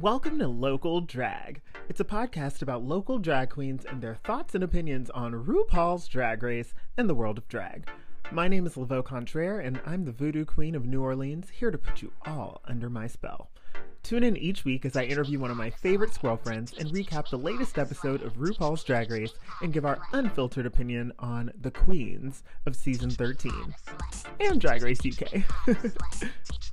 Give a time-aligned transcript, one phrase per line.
[0.00, 1.62] Welcome to Local Drag.
[1.88, 6.42] It's a podcast about local drag queens and their thoughts and opinions on RuPaul's Drag
[6.42, 7.88] Race and the world of drag.
[8.30, 11.78] My name is Laveau Contraire, and I'm the voodoo queen of New Orleans, here to
[11.78, 13.48] put you all under my spell.
[14.02, 17.30] Tune in each week as I interview one of my favorite squirrel friends and recap
[17.30, 19.32] the latest episode of RuPaul's Drag Race
[19.62, 23.74] and give our unfiltered opinion on the queens of season 13
[24.40, 25.42] and Drag Race UK.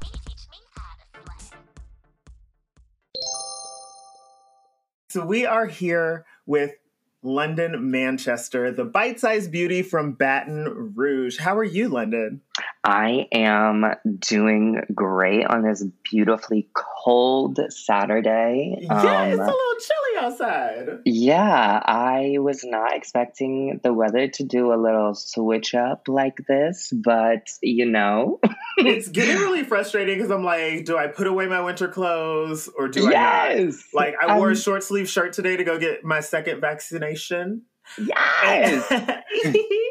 [5.14, 6.72] so we are here with
[7.22, 11.38] London Manchester, the bite sized beauty from Baton Rouge.
[11.38, 12.42] How are you, London?
[12.86, 13.86] I am
[14.20, 18.78] doing great on this beautifully cold Saturday.
[18.82, 20.90] Yeah, um, it's a little chilly outside.
[21.06, 26.92] Yeah, I was not expecting the weather to do a little switch up like this,
[26.92, 28.42] but you know.
[28.78, 32.90] it's getting really frustrating because I'm like, do I put away my winter clothes or
[32.90, 33.14] do yes!
[33.14, 33.74] I not?
[33.94, 37.62] Like, I wore um, a short sleeve shirt today to go get my second vaccination.
[37.98, 38.92] Yes.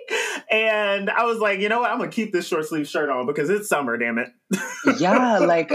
[0.53, 1.91] and I was like, you know what?
[1.91, 4.28] I'm gonna keep this short sleeve shirt on because it's summer, damn it.
[4.98, 5.72] yeah, like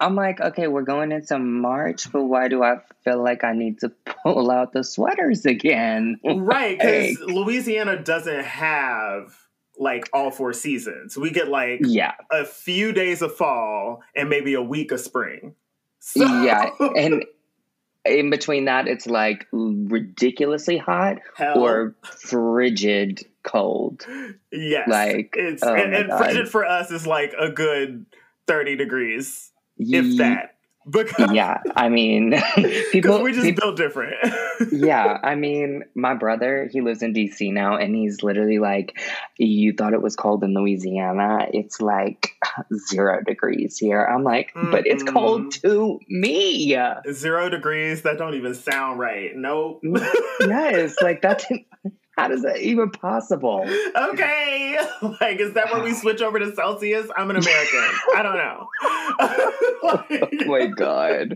[0.00, 3.80] I'm like, okay, we're going into March, but why do I feel like I need
[3.80, 6.18] to pull out the sweaters again?
[6.24, 9.36] right, because like, Louisiana doesn't have
[9.78, 11.18] like all four seasons.
[11.18, 12.14] We get like yeah.
[12.30, 15.54] a few days of fall and maybe a week of spring.
[15.98, 16.24] So.
[16.24, 17.24] Yeah, and
[18.04, 21.58] in between that, it's like ridiculously hot Hell.
[21.58, 24.06] or frigid cold.
[24.52, 28.06] Yes, like it's oh and, and frigid for us is like a good
[28.46, 30.53] thirty degrees, Ye- if that.
[30.88, 32.34] Because yeah, I mean,
[32.92, 34.16] people we just people, built different.
[34.72, 39.00] yeah, I mean, my brother he lives in DC now, and he's literally like,
[39.38, 41.46] "You thought it was cold in Louisiana?
[41.52, 42.36] It's like
[42.88, 44.70] zero degrees here." I'm like, mm-hmm.
[44.70, 46.76] "But it's cold to me."
[47.12, 48.02] Zero degrees?
[48.02, 49.34] That don't even sound right.
[49.34, 49.82] Nope.
[50.40, 51.46] yes, like that's
[52.16, 53.66] how is that even possible?
[53.96, 54.78] Okay.
[55.20, 57.08] Like, is that when we switch over to Celsius?
[57.16, 57.84] I'm an American.
[58.14, 58.68] I don't know.
[59.82, 61.34] like, oh my God.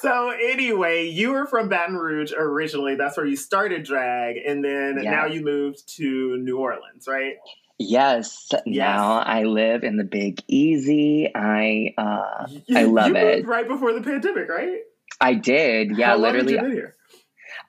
[0.00, 2.94] So, anyway, you were from Baton Rouge originally.
[2.94, 4.36] That's where you started drag.
[4.36, 7.34] And then now you moved to New Orleans, right?
[7.78, 8.48] Yes.
[8.50, 8.62] yes.
[8.66, 11.30] Now I live in the Big Easy.
[11.34, 13.46] I uh, I love it.
[13.46, 14.80] right before the pandemic, right?
[15.20, 15.96] I did.
[15.96, 16.54] Yeah, How literally.
[16.54, 16.96] Long did you here?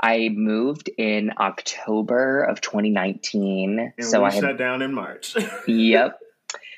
[0.01, 3.93] I moved in October of 2019.
[3.97, 5.35] And so I had, shut down in March.
[5.67, 6.19] yep.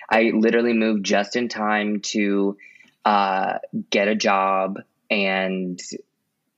[0.09, 2.57] I literally moved just in time to
[3.05, 3.59] uh,
[3.89, 5.79] get a job and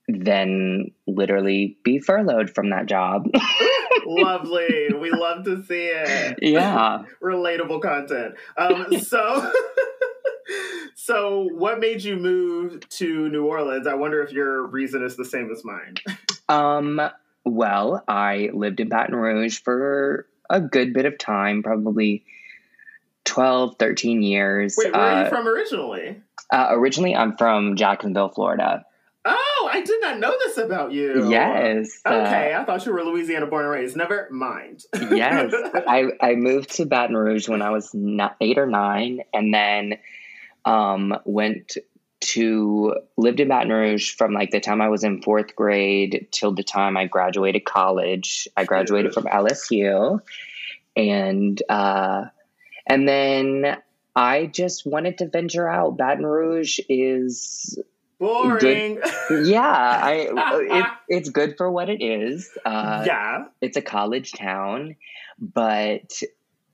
[0.08, 3.28] then literally be furloughed from that job.
[4.06, 4.92] Lovely.
[4.92, 6.38] We love to see it.
[6.42, 7.04] Yeah.
[7.22, 8.34] Relatable content.
[8.56, 9.52] Um, so
[10.94, 13.86] so what made you move to New Orleans?
[13.86, 15.94] I wonder if your reason is the same as mine.
[16.48, 17.00] Um,
[17.44, 22.24] well, I lived in Baton Rouge for a good bit of time, probably
[23.24, 24.76] 12, 13 years.
[24.78, 26.20] Wait, where uh, are you uh, from originally?
[26.52, 28.84] Uh, originally, I'm from Jacksonville, Florida.
[29.26, 31.30] Oh, I did not know this about you.
[31.30, 32.00] Yes.
[32.06, 33.96] Okay, uh, I thought you were Louisiana born and raised.
[33.96, 34.84] Never mind.
[34.94, 35.52] yes.
[35.74, 37.94] I, I moved to Baton Rouge when I was
[38.40, 39.98] eight or nine and then
[40.66, 41.78] um, went
[42.24, 46.52] to lived in Baton Rouge from like the time I was in fourth grade till
[46.52, 48.48] the time I graduated college.
[48.56, 50.20] I graduated from LSU,
[50.96, 52.24] and uh,
[52.86, 53.76] and then
[54.16, 55.96] I just wanted to venture out.
[55.96, 57.78] Baton Rouge is
[58.18, 59.00] boring.
[59.28, 59.46] Good.
[59.46, 62.50] Yeah, I it, it's good for what it is.
[62.64, 64.96] Uh, yeah, it's a college town,
[65.38, 66.22] but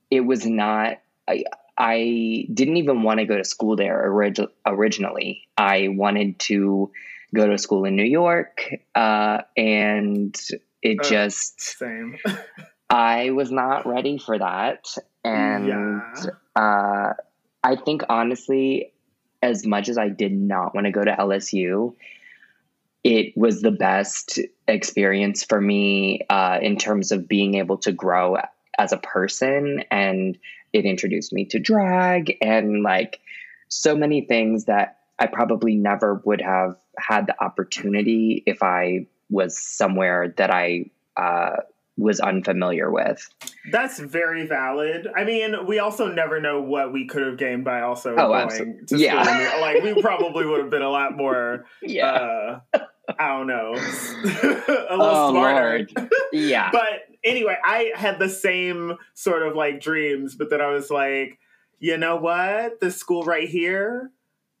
[0.09, 1.01] it was not.
[1.27, 1.43] I,
[1.81, 5.47] I didn't even want to go to school there orig- originally.
[5.57, 6.91] I wanted to
[7.33, 10.39] go to school in New York, uh, and
[10.83, 12.19] it uh, just same.
[12.91, 16.25] I was not ready for that, and yeah.
[16.55, 17.13] uh,
[17.63, 18.93] I think honestly,
[19.41, 21.95] as much as I did not want to go to LSU,
[23.03, 28.37] it was the best experience for me uh, in terms of being able to grow
[28.77, 30.37] as a person and
[30.73, 33.19] it introduced me to drag and like
[33.67, 39.57] so many things that I probably never would have had the opportunity if I was
[39.57, 41.57] somewhere that I uh,
[41.97, 43.29] was unfamiliar with.
[43.71, 45.07] That's very valid.
[45.15, 48.41] I mean, we also never know what we could have gained by also oh, going
[48.41, 48.85] absolutely.
[48.87, 49.23] to yeah.
[49.23, 49.61] school.
[49.61, 52.11] Like we probably would have been a lot more yeah.
[52.73, 52.79] Uh,
[53.19, 55.87] I don't know, a little oh, smarter.
[55.95, 56.11] Lord.
[56.31, 56.69] Yeah.
[56.73, 61.39] but anyway, I had the same sort of like dreams, but then I was like,
[61.79, 62.79] you know what?
[62.79, 64.11] This school right here,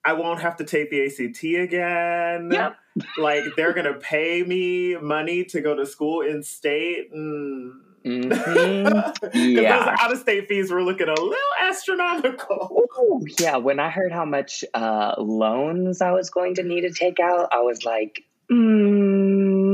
[0.03, 2.49] I won't have to take the ACT again.
[2.51, 2.75] Yep.
[3.17, 7.13] like they're gonna pay me money to go to school in state.
[7.13, 7.71] Mm.
[8.03, 9.13] Mhm.
[9.35, 9.61] yeah.
[9.61, 9.95] Yeah.
[9.99, 12.87] out of state fees were looking a little astronomical.
[12.99, 16.89] Ooh, yeah, when I heard how much uh, loans I was going to need to
[16.91, 18.55] take out, I was like, mm,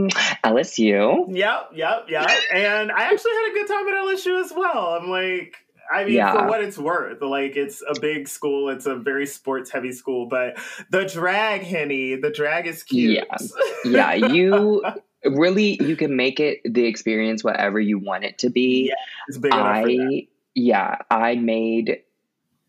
[0.44, 1.26] LSU.
[1.30, 2.30] Yep, yep, yep.
[2.54, 4.98] And I actually had a good time at LSU as well.
[5.00, 5.56] I'm like,
[5.92, 6.34] I mean, Yeah.
[6.34, 10.28] for what it's worth, like it's a big school, it's a very sports heavy school,
[10.28, 10.58] but
[10.90, 13.18] the drag, Henny, the drag is cute.
[13.18, 13.38] Yeah.
[13.86, 14.84] Yeah, you
[15.26, 18.88] really you can make it the experience whatever you want it to be.
[18.90, 18.96] Yeah,
[19.28, 20.10] it's big enough for that.
[20.12, 22.02] I yeah, I made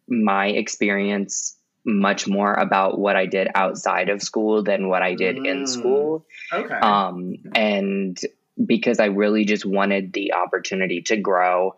[0.08, 1.56] my experience
[1.88, 5.68] much more about what I did outside of school than what I did in Mm.
[5.68, 6.26] school.
[6.52, 6.74] Okay.
[6.74, 8.18] um, and
[8.64, 11.74] because I really just wanted the opportunity to grow.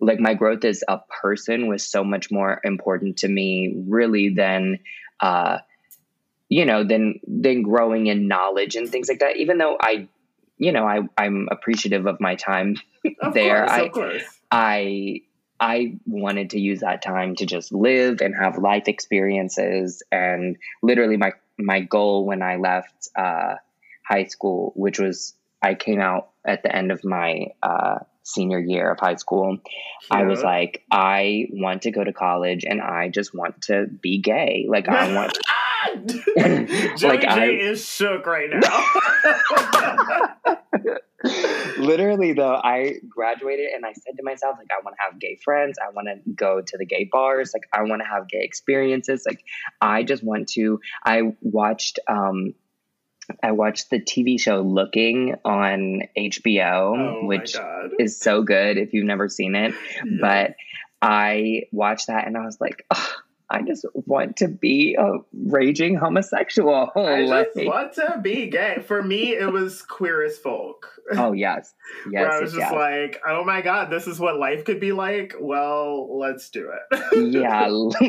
[0.00, 4.80] Like my growth as a person was so much more important to me, really, than
[5.20, 5.58] uh,
[6.48, 9.36] you know, than than growing in knowledge and things like that.
[9.36, 10.08] Even though I,
[10.58, 12.76] you know, I I'm appreciative of my time
[13.20, 14.22] of there, course, I- of course.
[14.50, 15.20] I
[15.60, 21.16] I wanted to use that time to just live and have life experiences and literally
[21.16, 23.54] my my goal when I left uh,
[24.04, 28.90] high school, which was I came out at the end of my uh, senior year
[28.90, 29.58] of high school.
[30.10, 34.18] I was like, I want to go to college and I just want to be
[34.18, 34.66] gay.
[34.68, 35.38] Like I want
[35.96, 36.28] Joey
[37.02, 40.28] Like, J I- is shook right now.
[41.84, 45.38] literally though i graduated and i said to myself like i want to have gay
[45.44, 45.78] friends.
[45.84, 47.52] I want to go to the gay bars.
[47.54, 49.24] Like i want to have gay experiences.
[49.26, 49.44] Like
[49.80, 52.54] i just want to i watched um
[53.42, 57.56] i watched the tv show looking on hbo oh which
[57.98, 59.74] is so good if you've never seen it.
[60.20, 60.54] But
[61.02, 63.08] i watched that and i was like "Ugh,
[63.54, 68.82] i just want to be a raging homosexual I just Like- want to be gay.
[68.86, 70.90] For me, it was queer as folk.
[71.16, 71.74] oh yes
[72.10, 73.12] yes where I was yes, just yes.
[73.12, 75.34] like, oh my god, this is what life could be like.
[75.38, 77.32] Well, let's do it.
[77.32, 77.68] yeah,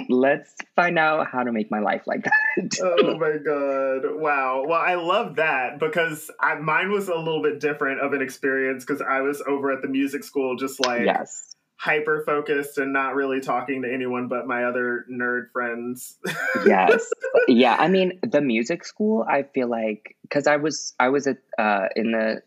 [0.09, 2.79] let's find out how to make my life like that.
[2.81, 4.19] oh my god!
[4.19, 4.63] Wow.
[4.67, 8.85] Well, I love that because I, mine was a little bit different of an experience
[8.85, 11.55] because I was over at the music school, just like yes.
[11.85, 16.17] Hyper focused and not really talking to anyone but my other nerd friends.
[16.65, 17.11] Yes.
[17.47, 21.37] yeah, I mean, the music school, I feel like cuz I was I was at
[21.59, 22.41] uh in the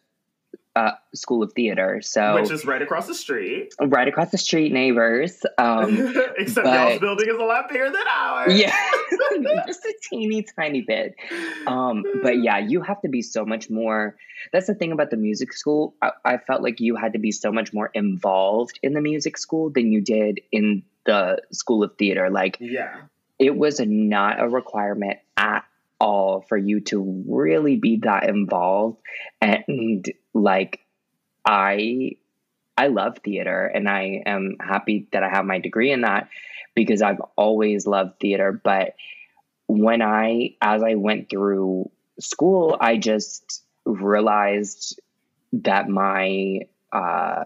[0.77, 2.01] uh school of theater.
[2.03, 3.73] So Which is right across the street.
[3.81, 5.45] right across the street neighbors.
[5.57, 8.59] Um Except but- y'all's building is a lot bigger than ours.
[8.59, 8.77] yeah.
[9.67, 11.15] Just a teeny tiny bit.
[11.67, 14.17] Um but yeah, you have to be so much more
[14.53, 15.95] that's the thing about the music school.
[16.01, 19.37] I, I felt like you had to be so much more involved in the music
[19.37, 22.31] school than you did in the school of theater.
[22.31, 22.95] Like Yeah.
[23.41, 25.65] it was not a requirement at
[26.01, 28.99] all for you to really be that involved.
[29.41, 30.81] And like
[31.45, 32.13] i
[32.77, 36.29] i love theater and i am happy that i have my degree in that
[36.75, 38.53] because i've always loved theater.
[38.53, 38.95] But
[39.67, 41.91] when i as i went through
[42.21, 45.01] school i just realized
[45.53, 46.61] that my
[46.93, 47.45] uh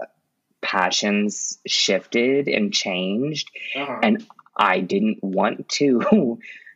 [0.61, 3.51] passions shifted and changed.
[3.77, 3.99] Uh-huh.
[4.03, 6.39] And- I didn't want to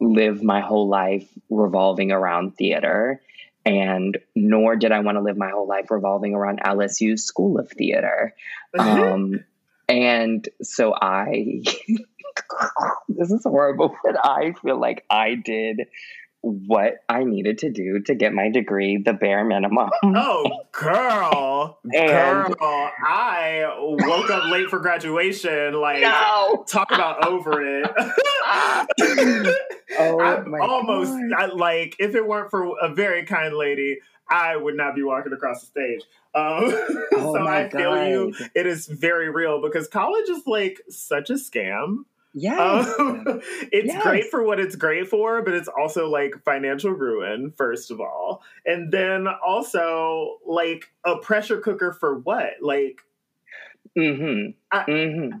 [0.00, 3.20] live my whole life revolving around theater,
[3.64, 7.70] and nor did I want to live my whole life revolving around LSU's School of
[7.70, 8.34] Theater.
[8.78, 9.44] Um,
[9.88, 11.62] and so I,
[13.08, 15.88] this is horrible, but I feel like I did
[16.42, 19.90] what I needed to do to get my degree, the bare minimum.
[20.04, 21.78] Oh, girl.
[21.92, 25.74] And- girl, I woke up late for graduation.
[25.74, 26.64] Like, No!
[26.68, 27.90] talk about over it.
[29.98, 31.32] Oh I'm my almost God.
[31.36, 33.98] I, like, if it weren't for a very kind lady,
[34.30, 36.02] I would not be walking across the stage.
[36.34, 36.72] Um,
[37.12, 38.34] Oh so I feel you.
[38.54, 42.04] It is very real because college is like such a scam.
[42.32, 42.94] Yes.
[42.98, 43.24] Um,
[43.72, 44.02] it's Yes.
[44.02, 48.42] great for what it's great for, but it's also like financial ruin, first of all.
[48.64, 52.54] And then also like a pressure cooker for what?
[52.60, 53.00] Like,
[53.98, 54.50] mm-hmm.
[54.70, 55.38] I- mm-hmm.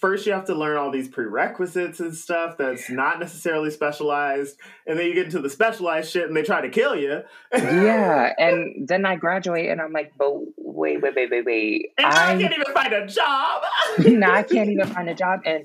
[0.00, 4.56] first you have to learn all these prerequisites and stuff that's not necessarily specialized.
[4.86, 7.22] And then you get into the specialized shit and they try to kill you.
[7.52, 11.92] yeah, and then I graduate and I'm like, but wait, wait, wait, wait, wait.
[11.98, 13.62] I, I can't even find a job.
[13.98, 15.40] now I can't even find a job.
[15.44, 15.64] And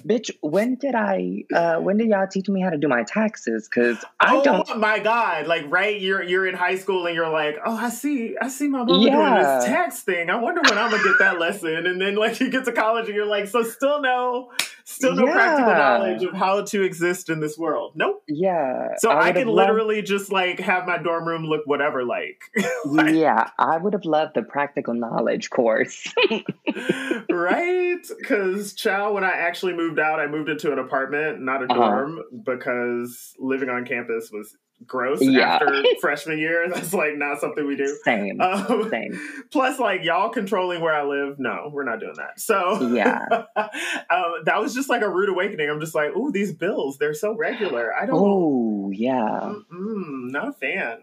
[0.00, 1.44] bitch, when did I?
[1.52, 3.68] Uh, when did y'all teach me how to do my taxes?
[3.68, 4.78] Because I oh don't.
[4.78, 5.46] my god!
[5.46, 8.68] Like right, you're you're in high school and you're like, oh, I see, I see
[8.68, 10.30] my mama doing this tax thing.
[10.30, 11.86] I wonder when I'm gonna get that lesson.
[11.86, 14.50] And then like you get to college and you're like, so still no,
[14.84, 15.32] Still no yeah.
[15.32, 17.92] practical knowledge of how to exist in this world.
[17.94, 18.22] Nope.
[18.28, 18.88] Yeah.
[18.98, 20.08] So I, I can literally loved...
[20.08, 22.42] just like have my dorm room look whatever like.
[22.84, 23.14] like...
[23.14, 26.12] Yeah, I would have loved the practical knowledge course.
[27.30, 28.06] right?
[28.18, 31.74] Because Chow, when I actually moved out, I moved into an apartment, not a uh-huh.
[31.74, 32.56] dorm, uh-huh.
[32.56, 35.54] because living on campus was gross yeah.
[35.54, 36.68] after freshman year.
[36.72, 37.98] That's like not something we do.
[38.04, 38.40] Same.
[38.40, 39.18] Um, Same.
[39.50, 41.38] Plus, like y'all controlling where I live.
[41.38, 42.40] No, we're not doing that.
[42.40, 43.24] So yeah,
[43.56, 45.68] um, that was just like a rude awakening.
[45.70, 47.94] I'm just like, oh, these bills, they're so regular.
[47.94, 48.16] I don't.
[48.18, 49.54] Oh yeah.
[49.70, 50.98] Not a fan.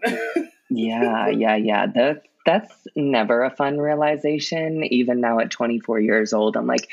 [0.70, 1.86] yeah, yeah, yeah.
[1.86, 4.84] That that's never a fun realization.
[4.84, 6.88] Even now at 24 years old, I'm like,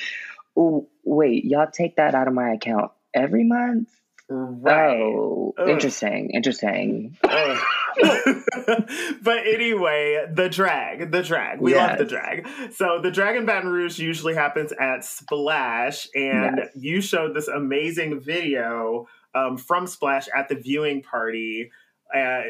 [0.55, 3.89] oh wait, y'all take that out of my account every month
[4.29, 4.99] Right.
[4.99, 5.69] Oh, Ugh.
[5.69, 6.31] interesting.
[6.33, 7.17] Interesting.
[7.23, 7.37] but
[9.45, 11.61] anyway, the drag, the drag.
[11.61, 11.89] We yes.
[11.89, 12.47] love the drag.
[12.73, 16.69] So the drag in Baton Rouge usually happens at Splash, and yes.
[16.75, 21.71] you showed this amazing video um, from Splash at the viewing party.
[22.13, 22.41] Uh,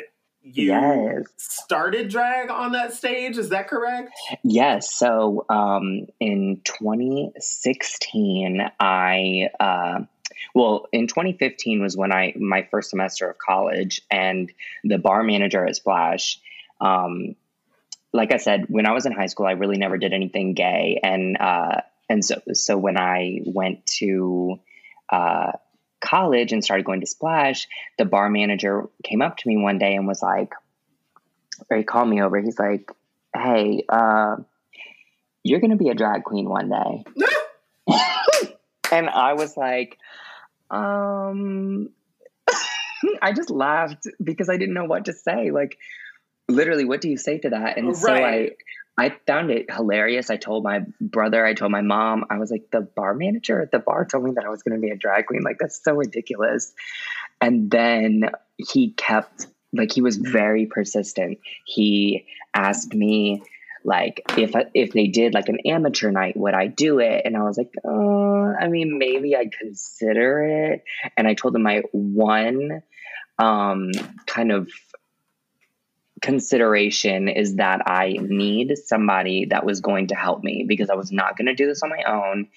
[0.41, 1.25] you yes.
[1.37, 4.11] started drag on that stage, is that correct?
[4.43, 4.95] Yes.
[4.95, 9.49] So um, in 2016, I.
[9.59, 10.05] Uh,
[10.53, 14.51] well, in 2015 was when I my first semester of college, and
[14.83, 16.39] the bar manager at Splash.
[16.79, 17.35] Um,
[18.13, 20.99] like I said, when I was in high school, I really never did anything gay,
[21.03, 24.59] and uh, and so so when I went to
[25.09, 25.53] uh,
[25.99, 27.67] college and started going to Splash,
[27.97, 30.53] the bar manager came up to me one day and was like,
[31.69, 32.39] or he called me over.
[32.39, 32.91] He's like,
[33.35, 34.37] "Hey, uh,
[35.43, 37.03] you're going to be a drag queen one day."
[38.91, 39.97] and I was like,
[40.69, 41.89] um,
[43.21, 45.51] I just laughed because I didn't know what to say.
[45.51, 45.77] Like,
[46.47, 47.77] literally, what do you say to that?
[47.77, 47.97] And right.
[47.97, 48.49] so I,
[48.97, 50.29] I found it hilarious.
[50.29, 53.71] I told my brother, I told my mom, I was like, the bar manager at
[53.71, 55.43] the bar told me that I was going to be a drag queen.
[55.43, 56.73] Like, that's so ridiculous.
[57.39, 61.39] And then he kept, like, he was very persistent.
[61.65, 63.43] He asked me,
[63.87, 67.21] like if if they did like an amateur night would i do it?
[67.23, 70.83] And i was like oh i mean maybe i'd consider it.
[71.15, 72.83] And i told them my one
[73.39, 73.91] um
[74.25, 74.69] kind of
[76.19, 81.11] consideration is that i need somebody that was going to help me because i was
[81.11, 82.47] not going to do this on my own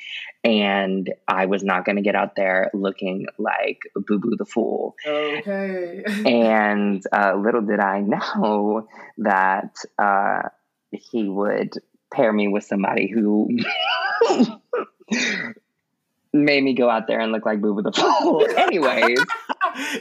[0.43, 4.97] and i was not going to get out there looking like boo boo the fool.
[5.07, 6.03] Okay.
[6.25, 8.01] And uh, little did i
[8.37, 10.49] know that uh,
[10.93, 11.75] he would
[12.13, 13.49] pair me with somebody who
[16.33, 18.47] made me go out there and look like Boo the Fool.
[18.57, 19.19] Anyways.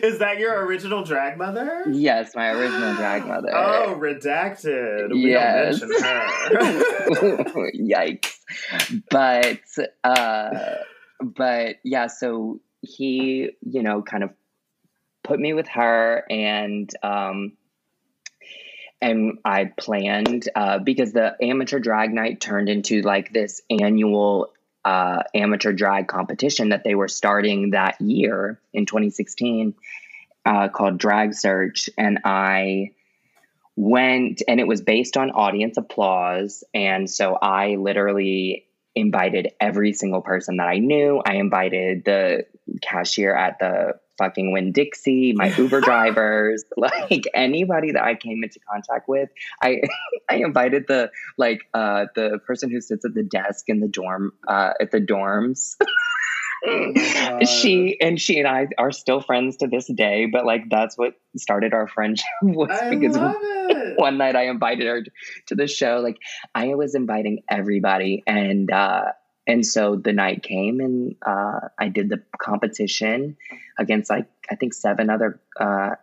[0.02, 1.84] Is that your original drag mother?
[1.88, 3.52] Yes, my original drag mother.
[3.54, 5.12] Oh, redacted.
[5.12, 5.80] We yes.
[5.80, 7.72] don't mention her.
[7.80, 8.40] Yikes.
[9.10, 9.60] But
[10.04, 10.76] uh
[11.22, 14.32] but yeah, so he, you know, kind of
[15.24, 17.54] put me with her and um
[19.02, 24.52] and I planned uh, because the amateur drag night turned into like this annual
[24.84, 29.74] uh, amateur drag competition that they were starting that year in 2016
[30.46, 32.92] uh, called Drag Search, and I
[33.76, 38.66] went and it was based on audience applause, and so I literally
[38.96, 41.22] invited every single person that I knew.
[41.24, 42.46] I invited the
[42.82, 49.10] cashier at the fucking Winn-Dixie, my Uber drivers, like anybody that I came into contact
[49.10, 49.30] with.
[49.64, 49.82] I
[50.30, 54.34] I invited the like uh the person who sits at the desk in the dorm
[54.48, 55.76] uh at the dorms.
[56.68, 60.98] Oh she and she and I are still friends to this day, but like that's
[60.98, 63.18] what started our friendship was I because
[63.98, 65.04] one night I invited her
[65.48, 66.02] to the show.
[66.04, 66.18] Like
[66.54, 69.06] I was inviting everybody and uh
[69.50, 73.36] and so the night came and uh, I did the competition
[73.80, 75.96] against like I think seven other uh,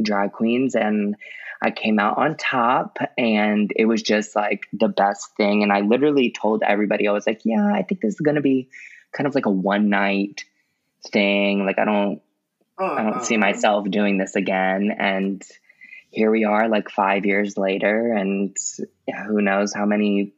[0.00, 1.14] drag queens and
[1.60, 5.62] I came out on top and it was just like the best thing.
[5.62, 8.40] And I literally told everybody I was like yeah I think this is going to
[8.40, 8.70] be
[9.12, 10.44] kind of like a one night
[11.06, 11.66] thing.
[11.66, 12.22] Like I don't
[12.80, 13.46] uh, I don't see uh-huh.
[13.46, 14.90] myself doing this again.
[14.98, 15.42] And
[16.08, 18.56] here we are like 5 years later and
[19.26, 20.32] who knows how many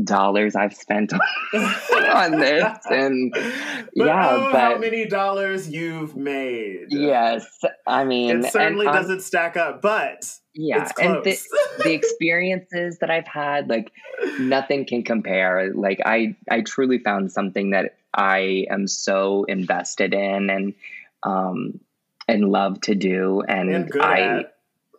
[0.00, 1.12] dollars I've spent
[1.52, 6.86] on this, and but yeah, oh, but how many dollars you've made?
[6.88, 7.46] Yes,
[7.86, 11.38] I mean, it certainly doesn't stack up, but yeah, and the,
[11.82, 13.92] the experiences that I've had, like
[14.38, 15.72] nothing can compare.
[15.74, 20.74] Like I, I truly found something that I am so invested in and
[21.22, 21.80] um
[22.28, 24.20] and love to do, and, and I.
[24.20, 24.54] At.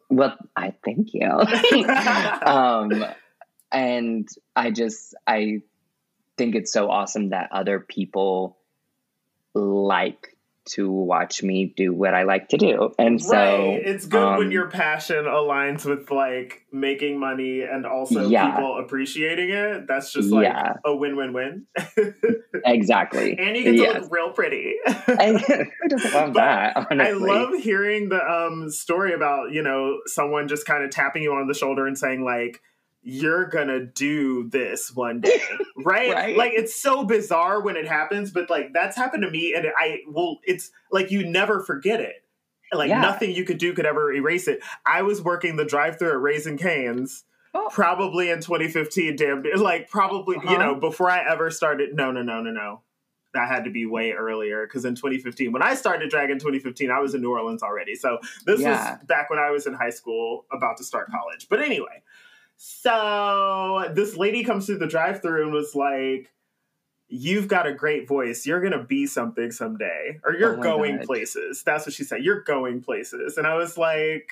[0.09, 1.27] Well, I thank you.
[2.45, 3.03] um,
[3.73, 5.61] and I just I
[6.37, 8.57] think it's so awesome that other people
[9.53, 10.33] like
[10.65, 12.93] to watch me do what I like to do.
[12.97, 13.81] And so right.
[13.83, 18.51] it's good um, when your passion aligns with like making money and also yeah.
[18.51, 19.87] people appreciating it.
[19.87, 20.75] That's just like yeah.
[20.85, 21.65] a win win win.
[22.65, 23.37] exactly.
[23.37, 24.03] And you get to yes.
[24.03, 24.75] look real pretty.
[24.85, 26.77] who doesn't love that?
[26.77, 26.99] Honestly.
[26.99, 31.33] I love hearing the um, story about, you know, someone just kind of tapping you
[31.33, 32.61] on the shoulder and saying like,
[33.03, 35.41] you're gonna do this one day,
[35.77, 36.13] right?
[36.13, 36.38] right?
[36.38, 40.00] Like it's so bizarre when it happens, but like that's happened to me, and I
[40.07, 40.39] will.
[40.43, 42.24] It's like you never forget it.
[42.74, 43.01] Like yeah.
[43.01, 44.62] nothing you could do could ever erase it.
[44.86, 47.25] I was working the drive-through at Raising Cane's.
[47.55, 47.69] Oh.
[47.72, 50.51] Probably in 2015, damn, like probably uh-huh.
[50.51, 51.93] you know before I ever started.
[51.93, 52.81] No, no, no, no, no.
[53.36, 56.89] That had to be way earlier because in 2015, when I started drag in 2015,
[56.89, 57.95] I was in New Orleans already.
[57.95, 58.93] So this yeah.
[58.93, 61.48] was back when I was in high school, about to start college.
[61.50, 62.01] But anyway,
[62.65, 66.32] so this lady comes through the drive through and was like,
[67.10, 68.46] You've got a great voice.
[68.46, 71.05] You're going to be something someday, or you're oh going God.
[71.05, 71.62] places.
[71.63, 72.24] That's what she said.
[72.24, 73.38] You're going places.
[73.38, 74.29] And I was like,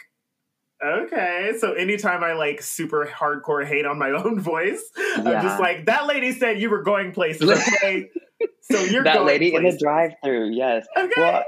[0.82, 1.52] Okay.
[1.60, 5.16] So anytime I like super hardcore hate on my own voice, yeah.
[5.18, 7.50] I'm just like, That lady said you were going places.
[7.84, 8.10] Okay.
[8.62, 9.74] so you're that lady places.
[9.74, 10.52] in the drive through.
[10.52, 10.88] Yes.
[10.98, 11.12] Okay.
[11.18, 11.44] Well,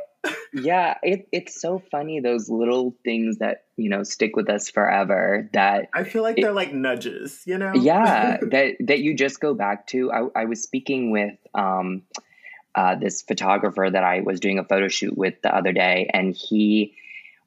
[0.54, 5.50] yeah, it, it's so funny those little things that you know stick with us forever.
[5.54, 7.74] That I feel like it, they're like nudges, you know.
[7.74, 10.12] Yeah, that that you just go back to.
[10.12, 12.04] I, I was speaking with um,
[12.76, 16.36] uh, this photographer that I was doing a photo shoot with the other day, and
[16.36, 16.94] he,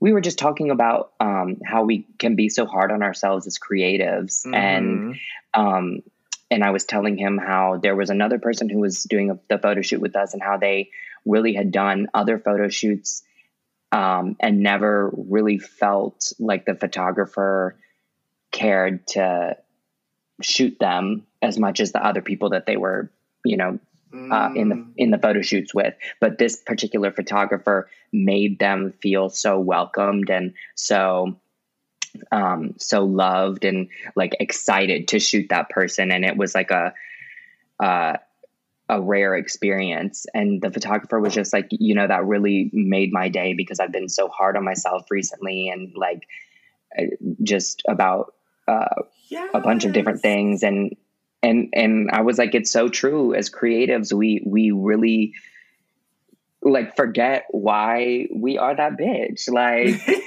[0.00, 3.58] we were just talking about um, how we can be so hard on ourselves as
[3.58, 4.54] creatives, mm-hmm.
[4.54, 5.16] and
[5.54, 6.02] um,
[6.50, 9.58] and I was telling him how there was another person who was doing a, the
[9.58, 10.90] photo shoot with us, and how they
[11.24, 13.22] really had done other photo shoots
[13.92, 17.76] um, and never really felt like the photographer
[18.52, 19.56] cared to
[20.42, 23.10] shoot them as much as the other people that they were,
[23.44, 23.78] you know,
[24.12, 24.92] uh, in the mm.
[24.96, 25.94] in the photo shoots with.
[26.20, 31.38] But this particular photographer made them feel so welcomed and so
[32.32, 36.12] um, so loved and like excited to shoot that person.
[36.12, 36.94] And it was like a
[37.78, 38.16] uh,
[38.88, 40.26] a rare experience.
[40.32, 43.92] And the photographer was just like, you know, that really made my day because I've
[43.92, 46.26] been so hard on myself recently and like
[46.96, 47.04] uh,
[47.42, 48.34] just about
[48.68, 49.50] uh, yes.
[49.54, 50.62] a bunch of different things.
[50.62, 50.96] And,
[51.42, 55.34] and, and I was like, it's so true as creatives, we, we really
[56.62, 59.50] like forget why we are that bitch.
[59.50, 60.00] Like,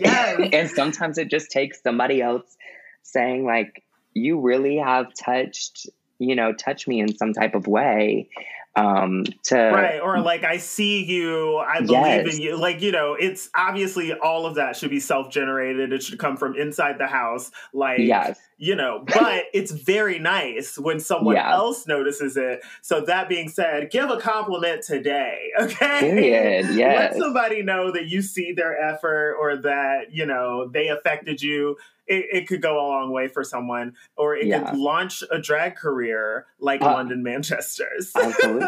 [0.00, 0.50] yes.
[0.52, 2.56] and sometimes it just takes somebody else
[3.02, 3.82] saying like,
[4.14, 8.28] you really have touched you know, touch me in some type of way.
[8.76, 12.36] Um, to right or like I see you, I believe yes.
[12.36, 12.56] in you.
[12.58, 15.94] Like you know, it's obviously all of that should be self generated.
[15.94, 17.50] It should come from inside the house.
[17.72, 18.38] Like yes.
[18.58, 21.54] you know, but it's very nice when someone yeah.
[21.54, 22.60] else notices it.
[22.82, 26.00] So that being said, give a compliment today, okay?
[26.00, 26.74] Period.
[26.74, 27.14] Yes.
[27.14, 31.78] Let somebody know that you see their effort or that you know they affected you
[32.06, 34.70] it, it could go a long way for someone, or it yeah.
[34.70, 38.12] could launch a drag career like uh, London Manchester's.
[38.14, 38.65] absolutely,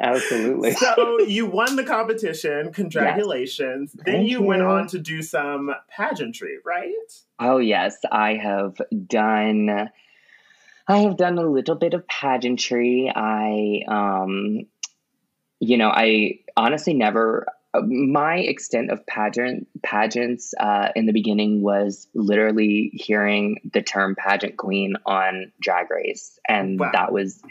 [0.00, 0.72] absolutely.
[0.72, 2.72] So you won the competition.
[2.72, 3.92] Congratulations.
[3.94, 4.04] Yes.
[4.04, 6.92] Then you, you went on to do some pageantry, right?
[7.38, 9.90] Oh yes, I have done.
[10.88, 13.10] I have done a little bit of pageantry.
[13.14, 14.66] I, um,
[15.60, 17.46] you know, I honestly never
[17.80, 24.56] my extent of pageant pageants uh, in the beginning was literally hearing the term pageant
[24.56, 26.90] queen on Drag Race, and wow.
[26.92, 27.42] that was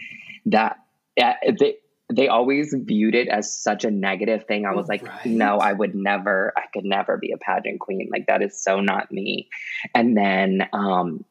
[0.47, 0.77] that.
[1.19, 1.77] Uh, they,
[2.11, 4.65] they always viewed it as such a negative thing.
[4.65, 5.25] I was like, right.
[5.25, 8.09] no, I would never, I could never be a pageant queen.
[8.11, 9.49] Like that is so not me.
[9.95, 11.25] And then, um,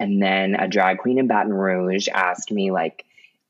[0.00, 3.04] and then a drag queen in Baton Rouge asked me like,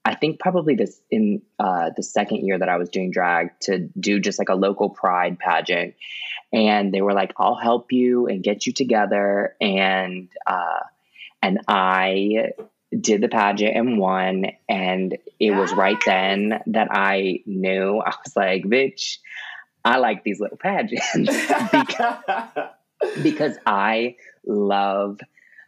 [0.04, 3.78] I think probably this in uh, the second year that I was doing drag to
[3.98, 5.94] do just like a local pride pageant.
[6.52, 9.56] And they were like, I'll help you and get you together.
[9.60, 10.80] And, uh,
[11.42, 12.50] and I
[13.00, 14.46] did the pageant and won.
[14.68, 19.18] And it was right then that I knew I was like, bitch,
[19.84, 21.30] I like these little pageants
[21.72, 22.22] because,
[23.22, 25.20] because I love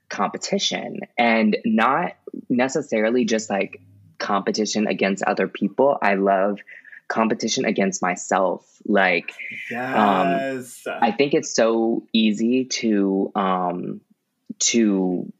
[0.08, 2.16] competition and not
[2.48, 3.80] necessarily just like
[4.18, 5.98] competition against other people.
[6.00, 6.60] I love
[7.08, 8.64] competition against myself.
[8.86, 9.32] Like,
[9.70, 10.86] um, yes.
[10.86, 14.00] um, I think it's so easy to, um,
[14.60, 15.32] to,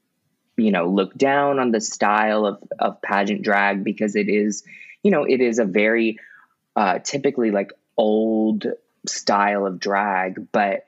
[0.57, 4.65] you know, look down on the style of, of pageant drag because it is,
[5.03, 6.19] you know, it is a very,
[6.75, 8.67] uh, typically like old
[9.07, 10.85] style of drag, but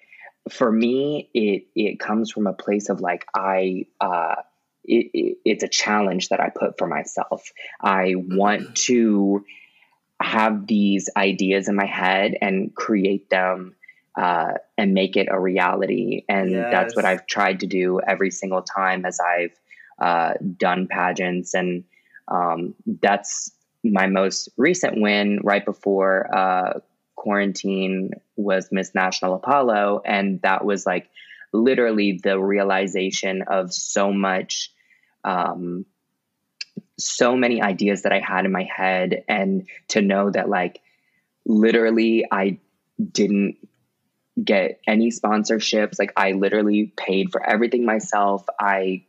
[0.51, 4.37] for me, it, it comes from a place of like, I, uh,
[4.85, 7.53] it, it, it's a challenge that I put for myself.
[7.81, 8.73] I want mm-hmm.
[8.73, 9.45] to
[10.21, 13.77] have these ideas in my head and create them
[14.19, 16.25] uh, and make it a reality.
[16.29, 16.69] And yes.
[16.73, 19.57] that's what I've tried to do every single time as I've
[19.99, 21.55] uh, done pageants.
[21.55, 21.85] And
[22.27, 23.51] um, that's
[23.83, 26.81] my most recent win right before uh,
[27.15, 30.03] quarantine was Miss National Apollo.
[30.05, 31.09] And that was like
[31.53, 34.73] literally the realization of so much.
[35.25, 35.87] Um,
[37.01, 40.81] so many ideas that I had in my head, and to know that, like,
[41.45, 42.59] literally, I
[42.99, 43.57] didn't
[44.43, 45.99] get any sponsorships.
[45.99, 48.47] Like I literally paid for everything myself.
[48.59, 49.05] I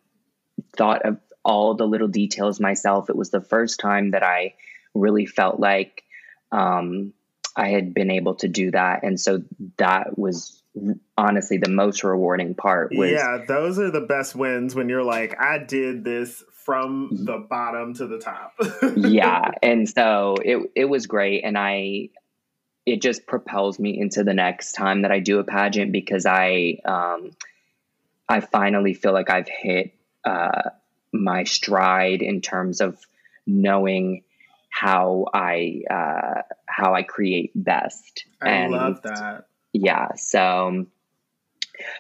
[0.76, 3.10] thought of all the little details myself.
[3.10, 4.56] It was the first time that I
[4.94, 6.04] really felt like
[6.52, 7.14] um,
[7.56, 9.44] I had been able to do that, and so
[9.78, 10.64] that was
[11.18, 12.92] honestly the most rewarding part.
[12.96, 17.46] Was, yeah, those are the best wins when you're like, I did this from the
[17.50, 18.54] bottom to the top.
[18.96, 22.10] yeah, and so it it was great, and I
[22.86, 26.78] it just propels me into the next time that I do a pageant because I
[26.86, 27.32] um,
[28.28, 30.70] I finally feel like I've hit uh,
[31.14, 32.98] my stride in terms of
[33.46, 34.24] knowing
[34.70, 38.26] how I uh, how I create best.
[38.42, 39.46] I and love that.
[39.74, 40.88] Yeah, so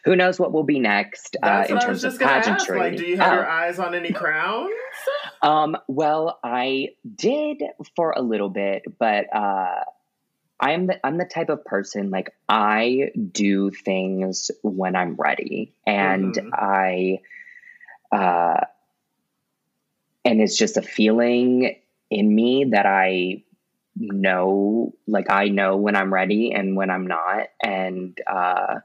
[0.05, 2.79] who knows what will be next uh, in terms of pageantry?
[2.79, 3.35] Like, do you have oh.
[3.35, 4.71] your eyes on any crowns?
[5.41, 7.63] Um, well, I did
[7.95, 9.83] for a little bit, but uh,
[10.59, 16.33] I'm the I'm the type of person like I do things when I'm ready and
[16.33, 16.49] mm-hmm.
[16.53, 17.19] I
[18.11, 18.65] uh
[20.25, 21.75] and it's just a feeling
[22.09, 23.43] in me that I
[23.95, 28.79] know like I know when I'm ready and when I'm not and uh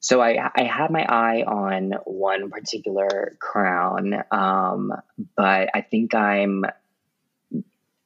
[0.00, 4.92] so I I had my eye on one particular crown um
[5.36, 6.64] but I think I'm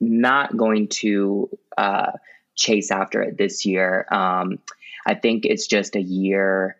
[0.00, 2.12] not going to uh
[2.54, 4.06] chase after it this year.
[4.10, 4.58] Um,
[5.06, 6.76] I think it's just a year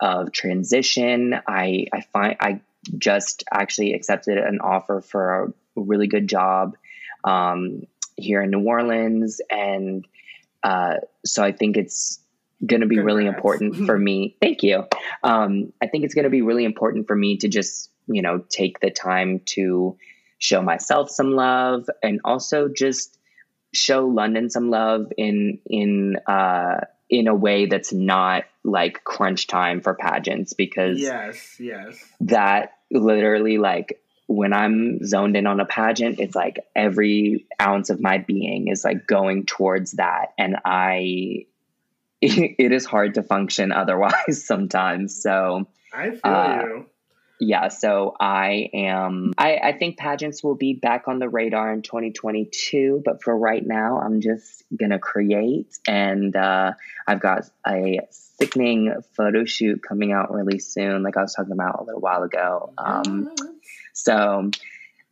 [0.00, 1.34] of transition.
[1.46, 2.60] I I find I
[2.98, 6.76] just actually accepted an offer for a really good job
[7.24, 7.82] um,
[8.16, 10.06] here in New Orleans, and
[10.62, 12.20] uh, so I think it's
[12.64, 13.16] going to be Congrats.
[13.16, 14.36] really important for me.
[14.40, 14.84] Thank you.
[15.22, 18.44] Um, I think it's going to be really important for me to just you know
[18.48, 19.96] take the time to
[20.38, 23.18] show myself some love and also just
[23.74, 29.80] show London some love in in uh, in a way that's not like crunch time
[29.80, 36.18] for pageants because yes, yes, that literally like when I'm zoned in on a pageant,
[36.18, 41.46] it's like every ounce of my being is like going towards that, and I
[42.20, 45.20] it is hard to function otherwise sometimes.
[45.22, 46.86] So I feel uh, you
[47.40, 49.32] yeah, so I am.
[49.36, 53.64] I, I think pageants will be back on the radar in 2022, but for right
[53.64, 56.72] now, I'm just gonna create, and uh,
[57.06, 61.80] I've got a sickening photo shoot coming out really soon, like I was talking about
[61.80, 62.72] a little while ago.
[62.78, 63.34] Um,
[63.92, 64.50] so,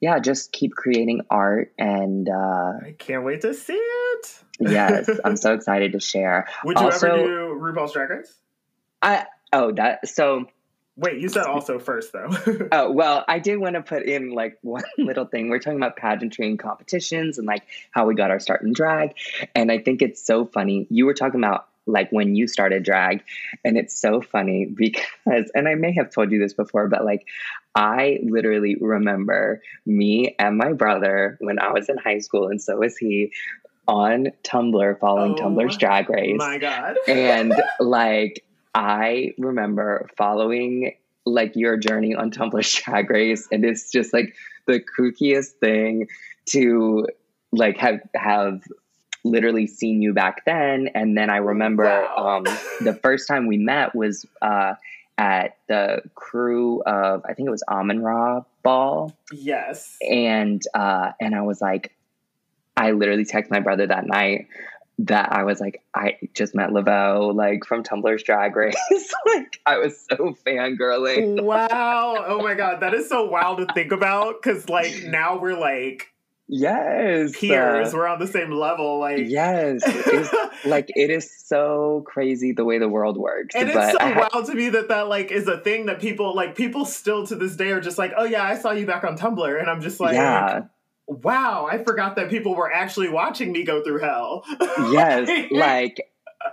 [0.00, 4.34] yeah, just keep creating art, and uh, I can't wait to see it.
[4.60, 6.46] yes, I'm so excited to share.
[6.64, 8.34] Would you also, ever do RuPaul's Drag Race?
[9.02, 10.46] I oh that so
[10.96, 12.28] Wait, you said also first though.
[12.72, 15.48] oh well, I did want to put in like one little thing.
[15.48, 19.14] We're talking about pageantry and competitions and like how we got our start in drag,
[19.54, 20.86] and I think it's so funny.
[20.90, 23.24] You were talking about like when you started drag,
[23.64, 27.26] and it's so funny because, and I may have told you this before, but like
[27.74, 32.76] I literally remember me and my brother when I was in high school, and so
[32.76, 33.32] was he
[33.88, 36.36] on Tumblr following oh, Tumblr's Drag Race.
[36.36, 43.64] My God, and like I remember following like your journey on Tumblr Drag Race, and
[43.64, 44.34] it's just like
[44.66, 46.08] the kookiest thing
[46.46, 47.06] to
[47.52, 48.62] like have have
[49.24, 50.88] literally seen you back then.
[50.94, 52.38] And then I remember wow.
[52.38, 52.44] um,
[52.80, 54.74] the first time we met was uh,
[55.18, 59.16] at the krewe of I think it was Amon Ra ball.
[59.32, 61.94] Yes, and uh, and I was like,
[62.76, 64.48] I literally texted my brother that night
[65.06, 68.76] that I was like, I just met Laveau, like from Tumblr's Drag Race.
[69.26, 71.42] like I was so fangirling.
[71.42, 72.24] wow.
[72.26, 76.08] Oh my god, that is so wild to think about because like now we're like
[76.48, 77.36] Yes.
[77.38, 79.00] Peers, uh, we're on the same level.
[79.00, 79.82] Like Yes.
[80.64, 83.54] like it is so crazy the way the world works.
[83.54, 86.34] And it's so ha- wild to me that that like is a thing that people
[86.34, 89.02] like people still to this day are just like, oh yeah, I saw you back
[89.02, 89.60] on Tumblr.
[89.60, 90.62] And I'm just like, yeah
[91.06, 94.44] wow, I forgot that people were actually watching me go through hell.
[94.90, 96.00] yes, like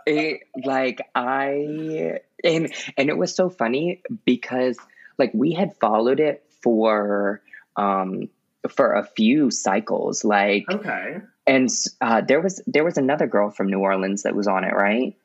[0.06, 4.78] it like I and and it was so funny because
[5.18, 7.42] like we had followed it for
[7.76, 8.30] um
[8.70, 13.68] for a few cycles like okay and uh, there was there was another girl from
[13.68, 15.16] New Orleans that was on it, right?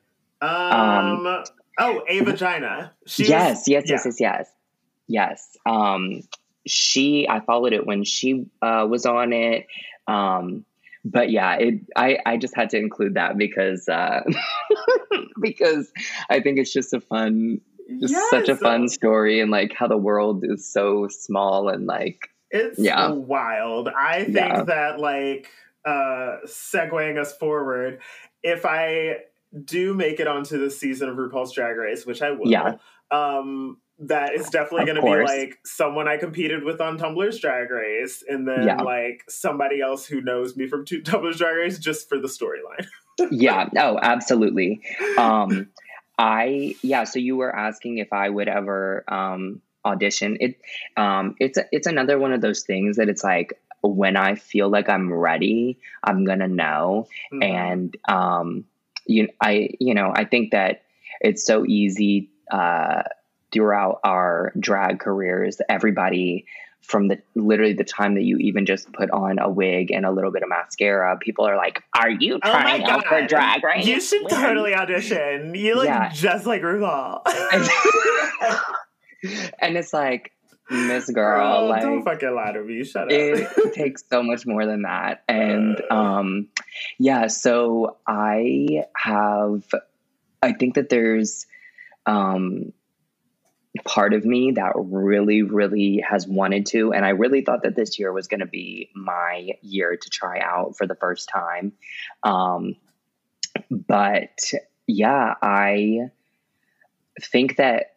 [0.41, 1.43] Um, um
[1.77, 3.93] oh, a vagina She yes, yes, yeah.
[3.93, 4.51] yes, yes, yes,
[5.07, 5.57] yes.
[5.67, 6.21] Um,
[6.67, 9.67] she I followed it when she uh, was on it.
[10.07, 10.65] Um,
[11.03, 14.21] but yeah, it I I just had to include that because uh,
[15.41, 15.91] because
[16.29, 17.61] I think it's just a fun,
[17.99, 21.85] just yes, such a fun story and like how the world is so small and
[21.85, 23.09] like it's yeah.
[23.09, 23.87] wild.
[23.87, 24.63] I think yeah.
[24.63, 25.47] that like
[25.85, 27.99] uh segueing us forward,
[28.41, 29.17] if I
[29.63, 32.75] do make it onto the season of RuPaul's Drag Race, which I will, yeah.
[33.11, 37.69] um, that is definitely going to be like someone I competed with on Tumblr's Drag
[37.69, 38.81] Race, and then yeah.
[38.81, 42.87] like somebody else who knows me from Tumblr's Drag Race just for the storyline.
[43.31, 44.81] yeah, Oh, absolutely.
[45.17, 45.67] Um,
[46.17, 47.05] I yeah.
[47.05, 50.37] So you were asking if I would ever um, audition.
[50.39, 50.59] It
[50.97, 54.89] um, it's it's another one of those things that it's like when I feel like
[54.89, 57.43] I'm ready, I'm gonna know, mm-hmm.
[57.43, 58.65] and um,
[59.05, 60.83] you I you know I think that
[61.21, 62.31] it's so easy.
[62.51, 63.03] Uh,
[63.55, 66.45] throughout our drag careers, everybody
[66.81, 70.11] from the literally the time that you even just put on a wig and a
[70.11, 73.63] little bit of mascara, people are like, "Are you oh trying oh out for drag
[73.63, 75.55] right?" You should totally audition.
[75.55, 76.11] You look yeah.
[76.11, 77.21] just like RuPaul.
[79.59, 80.33] and it's like,
[80.69, 82.83] Miss Girl, oh, like don't fucking lie to me.
[82.83, 83.11] Shut up.
[83.11, 85.95] it takes so much more than that, and uh.
[85.95, 86.47] um,
[86.99, 87.27] yeah.
[87.27, 89.63] So I have,
[90.43, 91.47] I think that there's
[92.05, 92.73] um
[93.83, 96.93] part of me that really, really has wanted to.
[96.93, 100.39] And I really thought that this year was going to be my year to try
[100.39, 101.73] out for the first time.
[102.23, 102.75] Um,
[103.69, 104.39] but
[104.87, 106.09] yeah, I
[107.21, 107.95] think that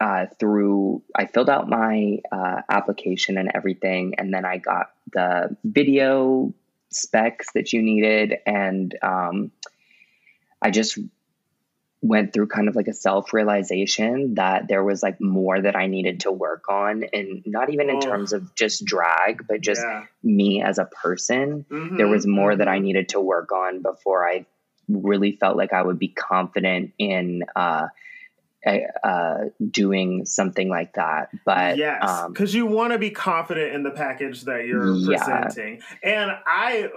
[0.00, 5.56] uh, through, I filled out my uh, application and everything, and then I got the
[5.64, 6.52] video
[6.90, 8.36] specs that you needed.
[8.46, 9.52] And um,
[10.60, 10.98] I just
[12.02, 15.86] went through kind of like a self realization that there was like more that I
[15.86, 18.00] needed to work on, and not even in oh.
[18.00, 20.04] terms of just drag, but just yeah.
[20.22, 21.64] me as a person.
[21.70, 21.96] Mm-hmm.
[21.96, 22.84] There was more that I mm-hmm.
[22.84, 24.46] needed to work on before I
[24.88, 27.42] really felt like I would be confident in.
[27.54, 27.88] Uh,
[29.04, 31.28] uh, doing something like that.
[31.44, 35.18] But yes, because um, you want to be confident in the package that you're yeah.
[35.18, 35.82] presenting.
[36.02, 36.90] And I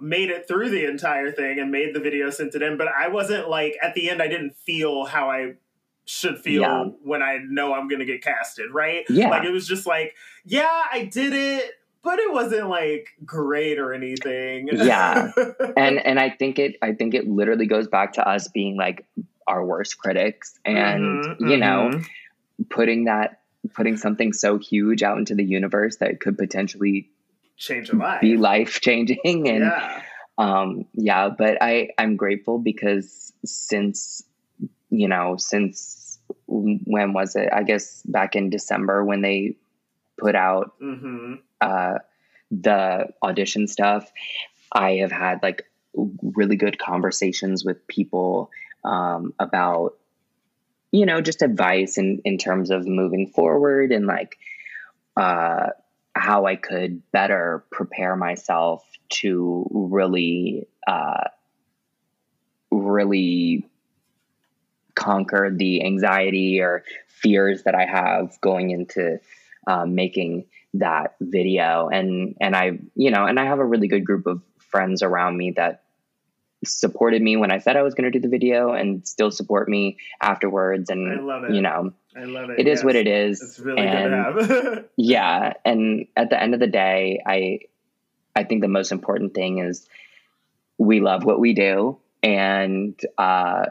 [0.00, 2.76] made it through the entire thing and made the video, sent it in.
[2.76, 4.22] But I wasn't like at the end.
[4.22, 5.54] I didn't feel how I
[6.04, 6.84] should feel yeah.
[7.02, 8.70] when I know I'm going to get casted.
[8.72, 9.04] Right?
[9.08, 9.28] Yeah.
[9.28, 11.72] Like it was just like, yeah, I did it.
[12.02, 14.70] But it wasn't like great or anything.
[14.72, 15.32] Yeah,
[15.76, 19.04] and and I think it I think it literally goes back to us being like
[19.46, 21.60] our worst critics, and mm-hmm, you mm-hmm.
[21.60, 22.02] know,
[22.70, 23.40] putting that
[23.74, 27.10] putting something so huge out into the universe that could potentially
[27.60, 30.02] change a life, be life changing, and yeah.
[30.38, 31.28] um, yeah.
[31.28, 34.24] But I I'm grateful because since
[34.88, 37.48] you know since when was it?
[37.52, 39.56] I guess back in December when they
[40.18, 41.34] put out mm-hmm.
[41.60, 41.98] uh,
[42.50, 44.10] the audition stuff.
[44.72, 45.64] I have had like
[46.22, 48.50] really good conversations with people
[48.84, 49.96] um, about
[50.92, 54.38] you know just advice in in terms of moving forward and like
[55.16, 55.68] uh
[56.20, 58.84] how I could better prepare myself
[59.20, 61.24] to really, uh,
[62.70, 63.66] really
[64.94, 69.18] conquer the anxiety or fears that I have going into
[69.66, 71.88] uh, making that video.
[71.88, 75.36] And and I, you know, and I have a really good group of friends around
[75.36, 75.84] me that
[76.64, 79.68] supported me when I said I was going to do the video and still support
[79.68, 80.90] me afterwards.
[80.90, 82.60] And you know, I love it.
[82.60, 82.78] It yes.
[82.78, 83.40] is what it is.
[83.40, 84.84] It's really and, good to have.
[84.96, 87.60] yeah, and at the end of the day, I
[88.34, 89.86] I think the most important thing is
[90.78, 93.66] we love what we do, and uh,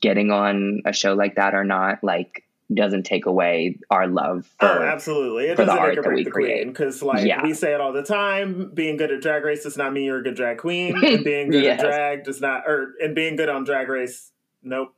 [0.00, 4.66] getting on a show like that or not, like doesn't take away our love oh,
[4.66, 7.42] for oh, absolutely it for doesn't the art that we create because like yeah.
[7.42, 10.18] we say it all the time being good at drag race does not mean you're
[10.18, 11.80] a good drag queen and being good yes.
[11.80, 14.94] at drag does not or and being good on drag race nope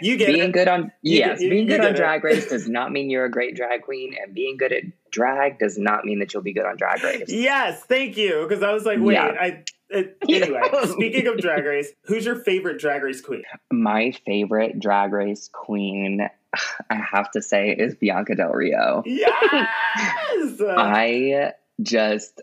[0.00, 0.52] you get being it.
[0.52, 3.30] good on you yes, get, being good on Drag Race does not mean you're a
[3.30, 6.66] great drag queen, and being good at drag does not mean that you'll be good
[6.66, 7.28] on Drag Race.
[7.28, 8.46] Yes, thank you.
[8.48, 9.32] Because I was like, wait, yeah.
[9.38, 9.64] I.
[9.92, 13.44] Anyway, speaking of Drag Race, who's your favorite Drag Race queen?
[13.70, 16.28] My favorite Drag Race queen,
[16.90, 19.02] I have to say, is Bianca Del Rio.
[19.04, 22.40] Yes, I just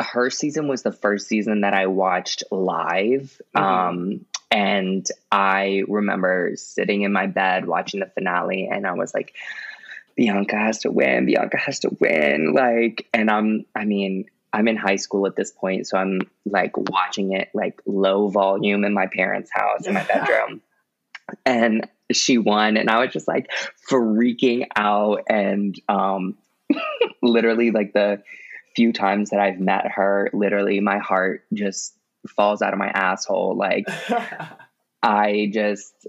[0.00, 3.40] her season was the first season that I watched live.
[3.54, 3.58] Mm-hmm.
[3.58, 9.34] Um, and I remember sitting in my bed watching the finale, and I was like,
[10.16, 11.26] Bianca has to win.
[11.26, 12.52] Bianca has to win.
[12.52, 16.76] Like, and I'm, I mean, I'm in high school at this point, so I'm like
[16.76, 20.62] watching it like low volume in my parents' house in my bedroom.
[21.44, 23.50] And she won and I was just like
[23.88, 26.36] freaking out and um
[27.22, 28.22] literally like the
[28.76, 31.94] few times that I've met her, literally my heart just
[32.28, 33.56] falls out of my asshole.
[33.56, 33.86] Like
[35.02, 36.06] I just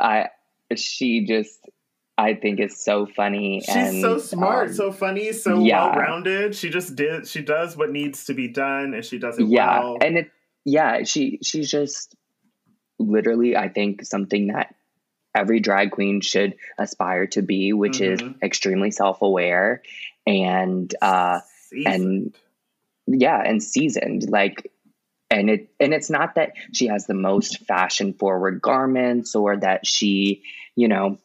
[0.00, 0.28] I
[0.76, 1.68] she just
[2.16, 3.60] I think is so funny.
[3.60, 5.86] She's and, so smart, um, so funny, so yeah.
[5.86, 6.54] well rounded.
[6.54, 7.28] She just did.
[7.28, 9.98] She does what needs to be done, and she does it yeah, well.
[10.00, 10.30] and it
[10.64, 12.14] yeah she she's just
[12.98, 14.74] literally I think something that
[15.34, 18.42] every drag queen should aspire to be, which is Mhm.
[18.42, 19.82] extremely self aware
[20.26, 22.34] and uh Seasoned.
[23.06, 24.72] yeah and seasoned like
[25.30, 29.86] and it and it's not that she has the most fashion forward garments or that
[29.86, 30.42] she
[30.76, 31.18] you know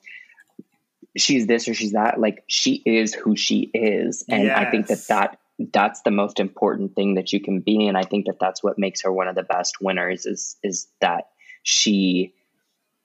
[1.16, 5.06] she's this or she's that like she is who she is and i think that
[5.08, 5.40] that
[5.72, 8.78] that's the most important thing that you can be and i think that that's what
[8.80, 11.30] makes her one of the best winners is is that
[11.64, 12.34] she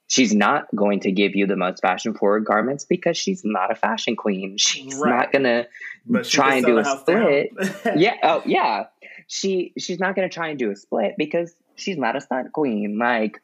[0.07, 3.75] she's not going to give you the most fashion forward garments because she's not a
[3.75, 4.57] fashion queen.
[4.57, 5.09] She's Right.
[5.17, 5.67] not gonna
[6.23, 7.51] she try and do a split.
[7.95, 8.85] Yeah oh yeah.
[9.27, 12.51] She she's not going to try and do a split because she's not a stunt
[12.51, 12.97] queen.
[12.97, 13.41] Like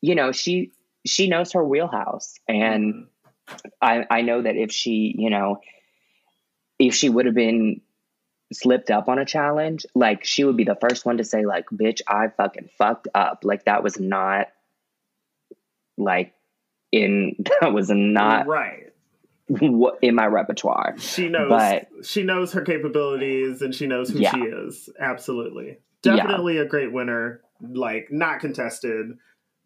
[0.00, 0.72] you know she
[1.06, 2.34] she knows her wheelhouse.
[2.48, 3.06] And Mhm.
[3.82, 5.60] i i know that if she you know
[6.78, 7.80] if she would have been
[8.52, 11.64] slipped up on a challenge like she would be the first one to say like
[11.72, 14.48] bitch i fucking fucked up like that was not
[15.98, 16.34] like
[16.90, 18.92] in that was not right.
[19.48, 21.48] what in my repertoire She knows.
[21.48, 24.32] but- she knows her capabilities, and she knows who Yeah.
[24.34, 24.88] she is.
[24.98, 26.16] Absolutely, Yeah.
[26.16, 27.40] definitely a great winner.
[27.60, 29.12] Like not contested.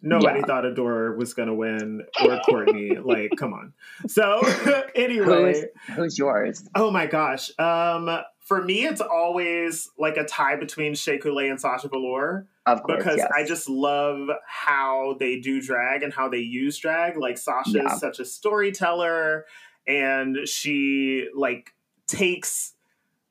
[0.02, 0.46] Nobody Yeah.
[0.46, 2.96] thought Adora was gonna win or Courtney.
[3.04, 3.72] like, come on.
[4.06, 7.50] So who anyway, is who's yours Oh my gosh.
[7.58, 8.08] Um,
[8.40, 12.98] for me, it's always like a tie between Shea Coulee and Sasha Velour Of course,
[12.98, 13.30] because yes.
[13.36, 17.16] I just love how they do drag and how they use drag.
[17.16, 17.92] Like Sasha Yeah.
[17.92, 19.46] is such a storyteller,
[19.88, 21.72] and she like
[22.06, 22.74] takes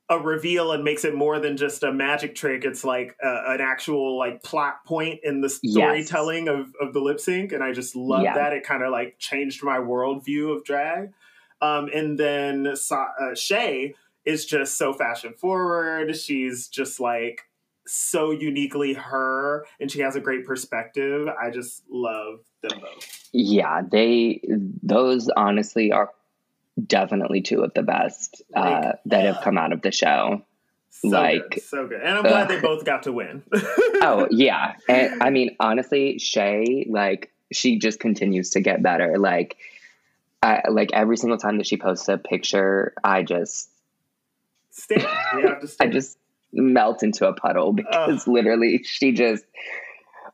[0.09, 2.63] a reveal and makes it more than just a magic trick.
[2.63, 5.73] It's like a, an actual like plot point in the Yes.
[5.73, 8.35] storytelling of of the lip sync, and I just love Yeah.
[8.35, 8.53] that.
[8.53, 11.11] It kind of like changed my worldview of drag.
[11.61, 16.15] Um, and then Sa- uh, Shay is just so fashion forward.
[16.15, 17.41] She's just like
[17.87, 21.27] so uniquely her, and she has a great perspective.
[21.27, 23.29] I just love them both.
[23.31, 24.41] Yeah, they
[24.83, 26.11] those honestly are
[26.83, 30.41] definitely two of the best uh, Like, that have come out of the show.
[30.89, 32.47] So Like- good, so good, and I'm glad Ugh.
[32.49, 33.43] they both got to win.
[34.01, 39.17] Oh yeah, and I mean honestly, Shay like she just continues to get better.
[39.17, 39.57] Like,
[40.43, 43.69] I, like every single time that she posts a picture, I just
[44.71, 45.07] Stand.
[45.35, 46.17] We have to I just
[46.53, 49.43] melt into a puddle because literally she just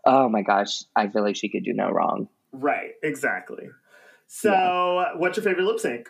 [0.06, 2.27] oh my gosh, I feel like she could do no wrong.
[2.51, 3.69] right, exactly.
[4.27, 6.10] So, what's your favorite lip sync?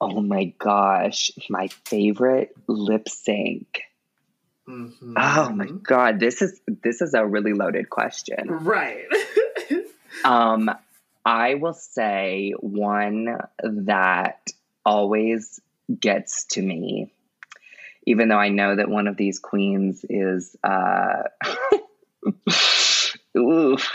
[0.00, 3.80] Oh my gosh, my favorite lip sync.
[4.68, 5.14] Mhm.
[5.16, 8.48] Oh my god, this is this is a really loaded question.
[8.48, 9.04] Right.
[10.24, 10.70] Um,
[11.26, 14.46] I will say one that
[14.86, 15.60] always
[16.00, 17.12] gets to me,
[18.06, 21.24] even though I know that one of these queens is uh,
[23.36, 23.86] oof,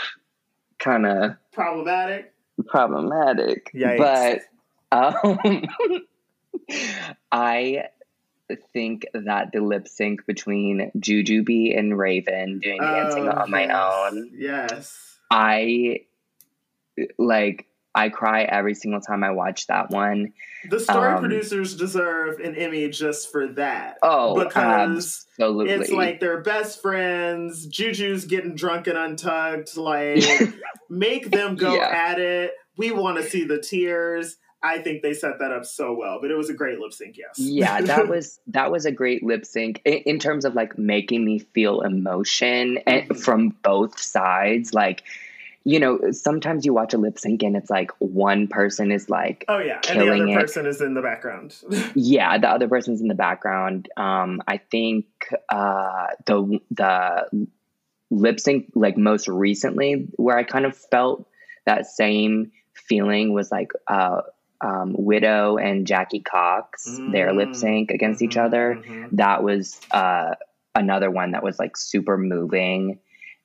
[0.78, 2.32] kind of Problematic.
[2.66, 3.72] problematic.
[3.74, 3.98] Yikes.
[3.98, 4.40] But
[4.92, 5.38] um,
[7.32, 7.84] I
[8.72, 14.30] think that the lip sync between Jujubee and Raven doing dancing Oh, on my own,
[14.36, 15.18] Yes.
[15.30, 16.00] I
[17.18, 20.32] like I cry every single time I watch that one.
[20.68, 23.98] The story Um, producers deserve an Emmy just for that.
[24.02, 25.70] Oh, because absolutely.
[25.74, 27.66] it's like they're best friends.
[27.66, 29.76] Juju's getting drunk and untucked.
[29.76, 30.22] Like,
[30.90, 31.88] make them go Yeah.
[31.88, 32.52] at it.
[32.76, 34.36] We want to see the tears.
[34.62, 37.16] I think they set that up so well, but it was a great lip sync.
[37.16, 37.38] Yes.
[37.38, 41.24] yeah, that was that was a great lip sync in, in terms of like making
[41.24, 43.16] me feel emotion and Mhm.
[43.18, 44.74] from both sides.
[44.74, 45.02] Like,
[45.64, 49.44] you know, sometimes you watch a lip sync and it's like one person is like
[49.48, 50.42] Oh yeah, and the killing other it.
[50.42, 51.54] person is in the background.
[51.94, 55.06] yeah the other person's in the background um i think
[55.48, 57.46] uh the the
[58.10, 61.26] lip sync like most recently where i kind of felt
[61.66, 64.20] that same feeling was like uh
[64.60, 67.56] um widow and jackie cox their lip Mm.
[67.56, 69.08] sync against each Mhm, other mhm.
[69.12, 70.34] that was uh
[70.74, 72.98] another one that was like super moving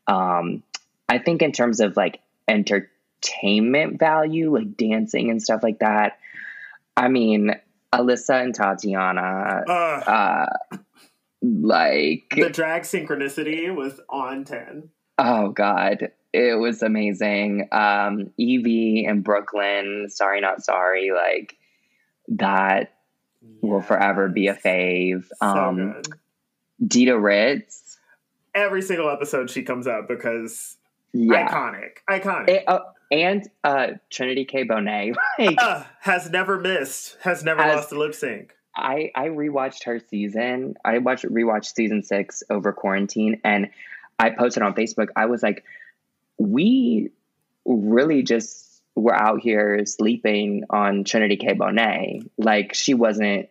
[0.07, 0.61] um
[1.09, 6.19] i think in terms of like entertainment value like dancing and stuff like that
[6.97, 7.51] i mean
[7.93, 10.77] alyssa and tatiana Ugh, uh
[11.41, 14.89] like the drag synchronicity was on 10.
[15.17, 17.69] Oh God, it was amazing.
[17.71, 21.57] Um, Yvie and Brooklyn, sorry not sorry, like
[22.29, 22.93] that
[23.41, 23.51] yes.
[23.61, 25.25] will forever be a fave.
[25.41, 26.07] So um, good.
[26.85, 27.97] Dita Ritz.
[28.53, 30.77] Every single episode she comes up because
[31.13, 31.49] yeah.
[31.49, 32.49] iconic, iconic.
[32.49, 32.79] It, uh,
[33.11, 34.65] and uh, Trinity K.
[34.65, 38.53] Bonet like, uh, has never missed, has never has, lost a lip sync.
[38.75, 40.75] I I rewatched her season.
[40.83, 43.69] I watched rewatched season six over quarantine, and
[44.19, 45.09] I posted on Facebook.
[45.15, 45.63] I was like,
[46.37, 47.11] we
[47.65, 51.53] really just were out here sleeping on Trinity K.
[51.53, 52.29] Bonet.
[52.37, 53.49] Like she wasn't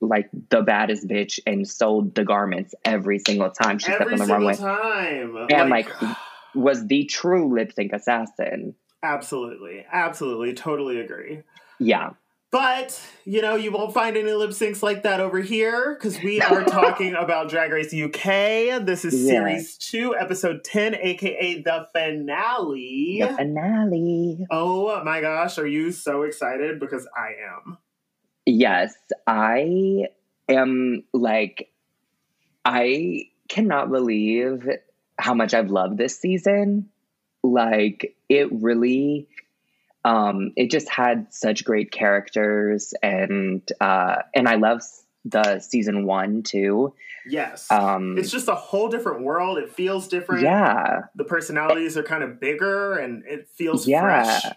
[0.00, 4.28] like the baddest bitch and sold the garments every single time she every stepped on
[4.28, 4.56] the runway.
[4.56, 5.46] Time.
[5.50, 6.16] And like, like
[6.54, 8.74] was the true lip sync assassin.
[9.02, 9.84] Absolutely.
[9.90, 10.54] Absolutely.
[10.54, 11.42] Totally agree.
[11.78, 12.10] Yeah.
[12.52, 16.42] But, you know, you won't find any lip syncs like that over here because we
[16.42, 18.84] are talking about Drag Race UK.
[18.84, 19.30] This is yeah.
[19.30, 23.20] series two, episode 10, aka the finale.
[23.22, 24.46] The finale.
[24.50, 26.78] Oh my gosh, are you so excited?
[26.78, 27.78] Because I am.
[28.44, 28.92] Yes,
[29.26, 30.08] I
[30.46, 31.72] am like,
[32.66, 34.68] I cannot believe
[35.18, 36.90] how much I've loved this season.
[37.42, 39.28] Like, it really
[40.04, 44.82] um, it just had such great characters and uh, and I love
[45.24, 46.94] the season one too.
[47.24, 49.58] Yes, um, it's just a whole different world.
[49.58, 50.42] It feels different.
[50.42, 54.40] Yeah, the personalities are kind of bigger and it feels yeah.
[54.40, 54.52] Fresh.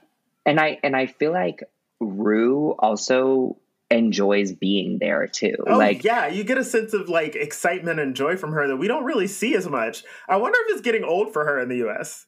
[0.48, 1.64] And I and I feel like
[2.00, 3.58] Rue also
[3.92, 5.56] enjoys being there too.
[5.68, 8.78] Oh, like yeah, you get a sense of like excitement and joy from her that
[8.78, 10.04] we don't really see as much.
[10.28, 12.26] I wonder if it's getting old for her in the US.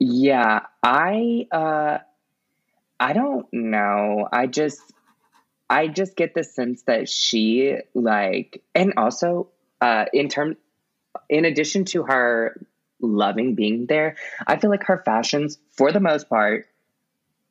[0.00, 1.98] Yeah, I uh
[2.98, 4.26] I don't know.
[4.32, 4.80] I just
[5.68, 9.48] I just get the sense that she like and also
[9.80, 10.56] uh in terms
[11.28, 12.66] in addition to her
[13.00, 16.66] loving being there, I feel like her fashions for the most part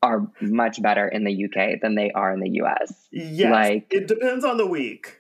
[0.02, 2.93] are much better in the UK than they are in the US.
[3.12, 3.52] Yes.
[3.52, 5.18] Like it depends on the week.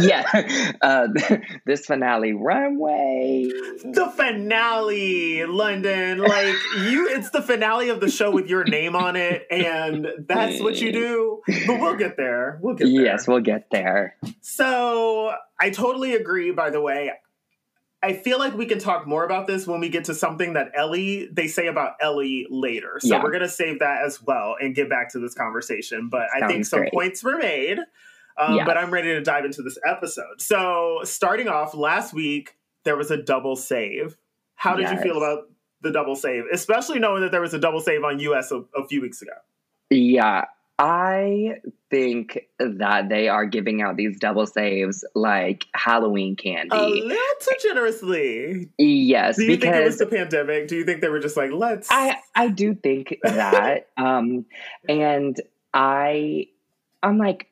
[0.00, 0.74] Yeah.
[0.80, 1.08] Uh,
[1.66, 3.48] this finale runway.
[3.84, 6.18] The finale, London.
[6.18, 10.60] Like you it's the finale of the show with your name on it, and that's
[10.60, 11.42] what you do.
[11.66, 12.58] But we'll get there.
[12.62, 13.04] We'll get there.
[13.04, 14.16] Yes, we'll get there.
[14.40, 17.12] So I totally agree, by the way.
[18.02, 20.70] I feel like we can talk more about this when we get to something that
[20.76, 22.98] Ellie they say about Ellie later.
[23.00, 23.22] So yeah.
[23.22, 26.08] we're gonna save that as well and get back to this conversation.
[26.08, 26.92] But Sounds I think some great.
[26.92, 27.78] points were made.
[28.38, 28.66] Um, yes.
[28.66, 30.40] But I'm ready to dive into this episode.
[30.40, 34.16] So, starting off last week, there was a double save.
[34.54, 34.92] How did yes.
[34.94, 35.50] you feel about
[35.82, 38.86] the double save, especially knowing that there was a double save on US a, a
[38.86, 39.32] few weeks ago?
[39.90, 40.46] Yeah,
[40.78, 41.56] I
[41.90, 46.76] think that they are giving out these double saves like Halloween candy.
[46.76, 48.68] A little too generously.
[48.76, 49.36] Yes.
[49.36, 50.68] Do you think it was the pandemic?
[50.68, 53.88] Do you think they were just like, let's I, I do think that.
[53.96, 54.44] um
[54.86, 55.40] and
[55.72, 56.48] I
[57.02, 57.48] I'm like,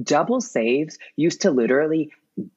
[0.00, 2.10] double saves used to literally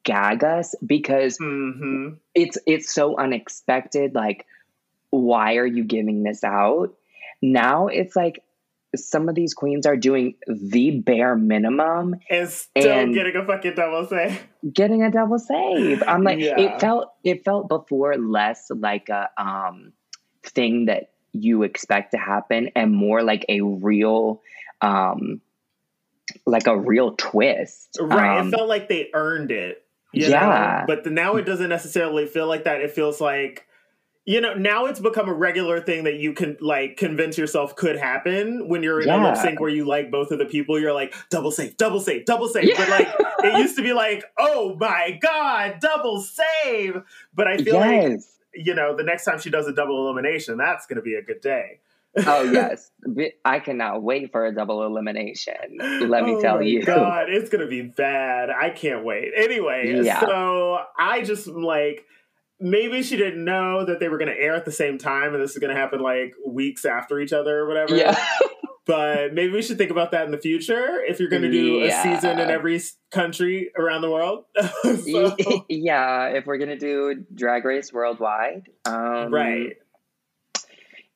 [0.04, 2.16] gag us because mm-hmm.
[2.34, 4.46] it's it's so unexpected like
[5.10, 6.94] why are you giving this out
[7.42, 8.42] now it's like
[8.96, 13.76] some of these queens are doing the bare minimum and still and getting a fucking
[13.76, 16.58] double save getting a double save i'm like yeah.
[16.58, 19.92] it felt it felt before less like a um
[20.44, 24.42] thing that you expect to happen and more like a real
[24.82, 25.42] um
[26.46, 27.98] like a real twist.
[28.00, 28.39] Right.
[28.39, 29.84] Um, it felt like they earned it.
[30.14, 30.82] yeah.
[30.82, 30.84] Know?
[30.88, 32.82] But the, now it doesn't necessarily feel like that.
[32.82, 33.66] It feels like,
[34.26, 37.96] you know, now it's become a regular thing that you can like convince yourself could
[37.96, 39.22] happen when you're in yeah.
[39.22, 40.80] a lip sync where you like both of the people.
[40.80, 42.64] You're like, double save, double save, double save.
[42.64, 42.78] Yeah.
[42.78, 43.08] But like,
[43.43, 47.02] it used to be like, oh my God, double save.
[47.36, 48.10] But I feel yes.
[48.10, 51.16] like, you know, the next time she does a double elimination, that's going to be
[51.16, 51.80] a good day
[52.26, 52.91] oh yes,
[53.43, 55.78] I cannot wait for a double elimination.
[55.80, 56.84] Let me oh tell you.
[56.84, 58.49] God, it's gonna be bad.
[58.49, 59.32] I can't wait.
[59.36, 60.22] Anyway, yeah.
[60.22, 62.05] so I just like
[62.59, 65.51] maybe she didn't know that they were gonna air at the same time, and this
[65.51, 67.95] is gonna happen like weeks after each other or whatever.
[67.95, 68.18] Yeah.
[68.86, 71.80] but maybe we should think about that in the future if you're going to do
[71.80, 71.99] yeah.
[71.99, 72.80] a season in every
[73.11, 74.45] country around the world.
[74.84, 75.66] so.
[75.70, 79.78] Yeah, if we're going to do Drag Race worldwide, um, right?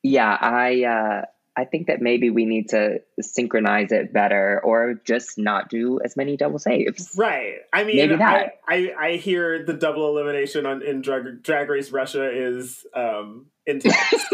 [0.02, 1.24] Yeah, I uh,
[1.56, 6.16] I think that maybe we need to synchronize it better, or just not do as
[6.16, 7.14] many double saves.
[7.16, 7.56] Right.
[7.72, 8.52] I mean, maybe that.
[8.66, 13.46] I, I, I hear the double elimination on in Drag, Drag Race Russia is um,
[13.66, 13.96] intense,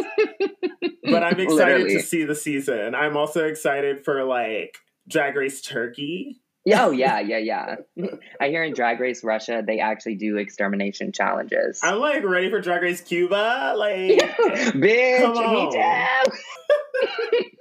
[1.04, 1.94] but I'm excited Literally.
[1.94, 2.94] to see the season.
[2.94, 4.76] I'm also excited for like
[5.08, 6.42] Drag Race Turkey
[6.74, 7.76] Oh yeah, yeah, yeah.
[8.40, 11.80] I hear in Drag Race Russia they actually do extermination challenges.
[11.82, 14.18] I'm like ready for Drag Race Cuba, like
[14.74, 17.48] bitch, me too.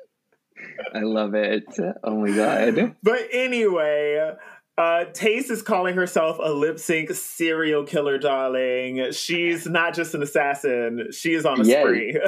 [0.93, 1.65] I love it.
[2.03, 2.95] Oh my god.
[3.03, 4.33] But anyway,
[4.77, 9.11] uh, Tayce is calling herself a lip sync serial killer, darling.
[9.11, 12.19] She's not just an assassin; she is on a yes, spree,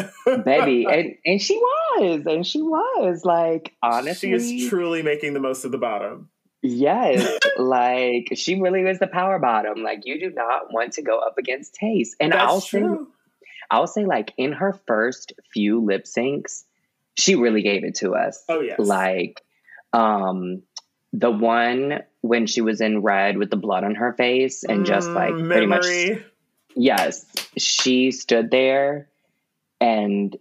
[0.45, 0.85] baby.
[0.89, 5.65] And and she was, and she was like honestly, she is truly making the most
[5.65, 6.29] of the bottom.
[6.61, 9.83] Yes, like she really was the power bottom.
[9.83, 13.07] Like you do not want to go up against Tayce, and That's I'll true.
[13.07, 16.63] say, I'll say, like in her first few lip syncs,
[17.17, 18.43] she really gave it to us.
[18.49, 19.43] Oh yes, like
[19.93, 20.63] um
[21.13, 25.09] the one when she was in red with the blood on her face and just
[25.11, 25.85] like mm, pretty much
[26.75, 27.25] yes
[27.57, 29.07] she stood there
[29.79, 30.37] and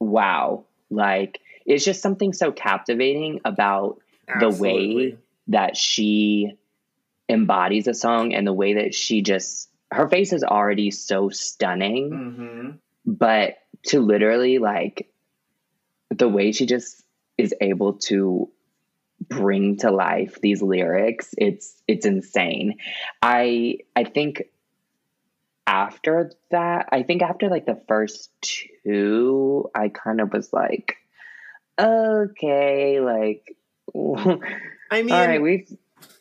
[0.00, 4.58] wow like it's just something so captivating about Absolutely.
[4.58, 5.18] the way
[5.48, 6.52] that she
[7.28, 12.10] embodies a song and the way that she just her face is already so stunning
[12.10, 12.70] mm-hmm.
[13.06, 13.56] but
[13.86, 15.10] to literally like
[16.10, 17.02] the way she just
[17.36, 18.50] is able to
[19.20, 22.78] bring to life these lyrics it's it's insane
[23.20, 24.44] i i think
[25.66, 30.96] after that i think after like the first two i kind of was like
[31.78, 33.57] okay like
[34.90, 35.76] i mean right we've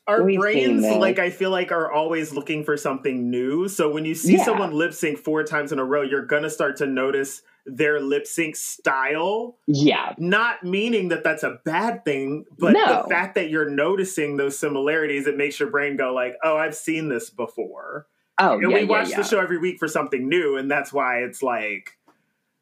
[0.07, 4.05] our We've brains like i feel like are always looking for something new so when
[4.05, 4.45] you see yeah.
[4.45, 8.25] someone lip sync four times in a row you're gonna start to notice their lip
[8.25, 9.57] sync style.
[9.67, 10.13] Yeah.
[10.17, 13.03] Not meaning that that's a bad thing, but no.
[13.03, 16.75] the fact that you're noticing those similarities, it makes your brain go like, "Oh, I've
[16.75, 18.07] seen this before."
[18.39, 18.63] Oh, yeah.
[18.63, 21.19] and yeah, we watch yeah, the show every week for something new, and that's why
[21.19, 21.96] it's like,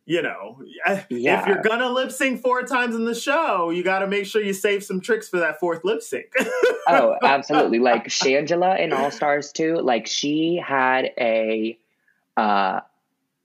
[0.06, 0.62] you know,
[1.10, 1.42] yeah.
[1.42, 4.42] if you're gonna lip sync four times in the show, you got to make sure
[4.42, 6.32] you save some tricks for that fourth lip sync.
[6.88, 7.80] oh, absolutely!
[7.80, 11.78] Like Shangela in All Stars 2, like she had a.
[12.38, 12.82] uh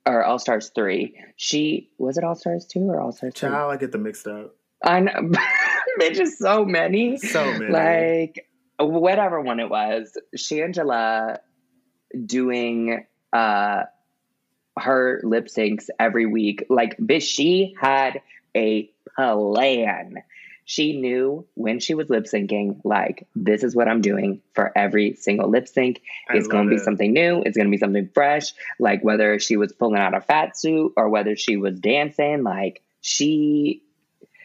[0.07, 1.15] or All Stars three.
[1.37, 3.35] She was it All Stars two or All Stars?
[3.35, 4.55] Child, I get them mixed up.
[4.83, 5.13] I know,
[6.01, 7.73] bitches, so many, so many.
[7.73, 8.47] Like
[8.79, 11.39] whatever one it was, Shangela
[12.27, 13.83] doing uh
[14.81, 16.67] her lip syncs every week.
[16.69, 18.23] Like, bitch, she had
[18.55, 20.23] a plan
[20.71, 25.15] she knew when she was lip syncing, like, this is what I'm doing for every
[25.15, 26.01] single lip sync.
[26.33, 27.43] It's going to be something new.
[27.45, 28.53] It's going to be something fresh.
[28.79, 32.85] Like, whether she was pulling out a fat suit or whether she was dancing, like,
[33.01, 33.83] she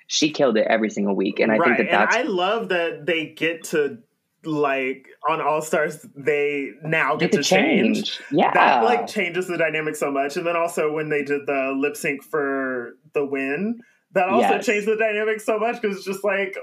[0.08, 1.78] she killed it every single week and i right.
[1.78, 3.98] think that that's and i love that they get to
[4.46, 8.18] like on all stars they now get, get to change.
[8.18, 8.22] change.
[8.32, 11.76] yeah that like changes the dynamic so much and then also when they did the
[11.78, 13.80] lip sync for the win
[14.14, 14.66] that also yes.
[14.66, 16.58] changed the dynamic so much because it's just like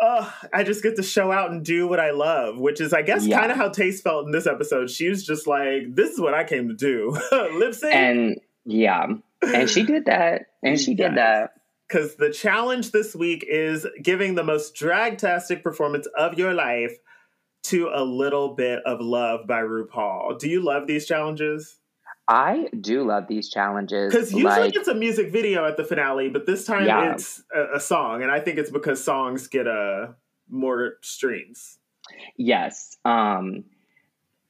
[0.00, 3.02] uh, I just get to show out and do what I love, which is, I
[3.02, 3.38] guess, yeah.
[3.38, 4.88] kind of how Tayce felt in this episode.
[4.88, 7.10] She was just like, "This is what I came to do,
[7.52, 9.08] lip sync." And yeah,
[9.42, 11.50] and she did that, and she did that.
[11.90, 16.96] Because the challenge this week is giving the most dragtastic performance of your life
[17.64, 20.38] to a little bit of love by RuPaul.
[20.38, 21.80] Do you love these challenges?
[22.28, 26.28] I do love these challenges because usually like, it's a music video at the finale,
[26.28, 27.12] but this time yeah.
[27.12, 29.70] it's a, a, song, and I think it's because songs get a
[30.10, 30.12] uh,
[30.48, 31.78] more streams.
[32.36, 33.64] Yes, um,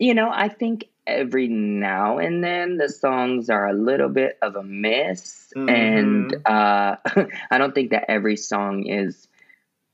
[0.01, 4.57] you know, I think every now and then the songs are a little bit of
[4.57, 5.68] a miss, mm-hmm.
[5.68, 6.96] and uh,
[7.51, 9.28] I don't think that every song is,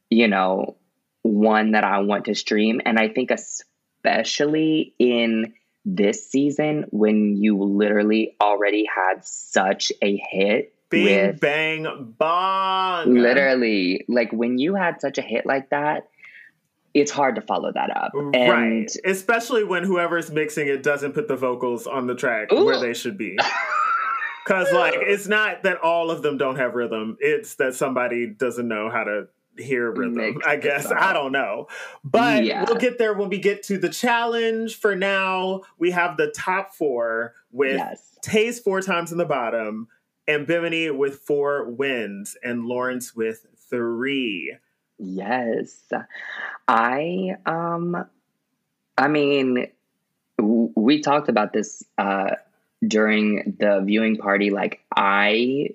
[0.08, 0.76] you know,
[1.22, 5.54] one that I want to stream, and I think especially in
[5.84, 13.12] this season when you literally already had such a hit Bing with, bang bong.
[13.14, 16.08] Literally, like when you had such a hit like that,
[17.00, 18.12] it's hard to follow that up.
[18.14, 18.90] And, right.
[19.04, 22.64] Especially when whoever's mixing it doesn't put the vocals on the track ooh.
[22.64, 23.38] where they should be.
[24.46, 27.16] Cause like it's not that all of them don't have rhythm.
[27.18, 29.26] It's that somebody doesn't know how to
[29.58, 30.90] hear rhythm, I guess.
[30.90, 31.66] I don't know.
[32.04, 32.64] But yeah.
[32.64, 34.76] we'll get there when we get to the challenge.
[34.76, 38.18] For now, we have the top four with yes.
[38.22, 39.88] Tayce four times in the bottom,
[40.28, 44.56] and Bimini with four wins, and Lawrence with three.
[44.98, 45.92] Yes.
[46.68, 48.06] I um
[48.96, 49.68] I mean
[50.38, 52.32] we talked about this uh
[52.86, 55.70] during the viewing party like I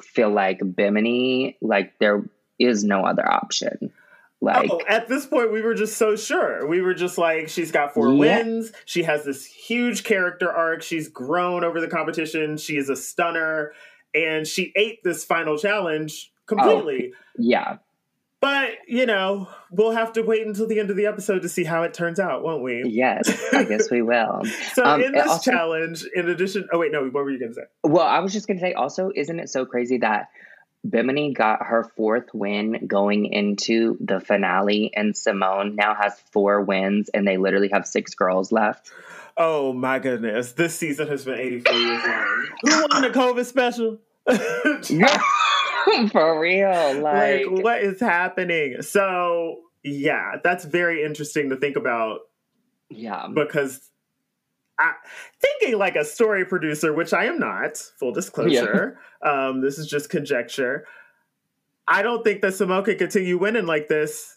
[0.00, 2.24] feel like Bimini, like there
[2.58, 3.92] is no other option.
[4.40, 6.66] Like oh, at this point, we were just so sure.
[6.66, 8.18] We were just like, she's got four yeah.
[8.42, 8.72] wins.
[8.84, 10.82] She has this huge character arc.
[10.82, 12.56] She's grown over the competition.
[12.56, 13.72] She is a stunner,
[14.14, 17.12] and she ate this final challenge completely.
[17.14, 17.76] Oh, yeah,
[18.40, 21.64] But, you know, we'll have to wait until the end of the episode to see
[21.64, 22.84] how it turns out, won't we?
[22.86, 24.42] Yes, I guess we will.
[24.74, 27.50] so, um, in this also, challenge, in addition, oh, wait, no, what were you going
[27.50, 27.66] to say?
[27.84, 30.28] Well, I was just going to say also, isn't it so crazy that
[30.88, 37.08] Bimini got her fourth win going into the finale, and Simone now has four wins,
[37.08, 38.90] and they literally have six girls left?
[39.36, 40.52] Oh my goodness.
[40.52, 42.46] This season has been 84 years long.
[42.62, 43.98] Who won the COVID special?
[46.12, 47.00] For real.
[47.00, 47.46] Like...
[47.46, 48.82] like, what is happening?
[48.82, 52.20] So, yeah, that's very interesting to think about.
[52.90, 53.28] Yeah.
[53.34, 53.90] Because
[54.78, 54.92] I,
[55.40, 59.48] thinking like a story producer, which I am not, full disclosure, yeah.
[59.48, 60.86] um, this is just conjecture.
[61.86, 64.36] I don't think that Simone can continue winning like this.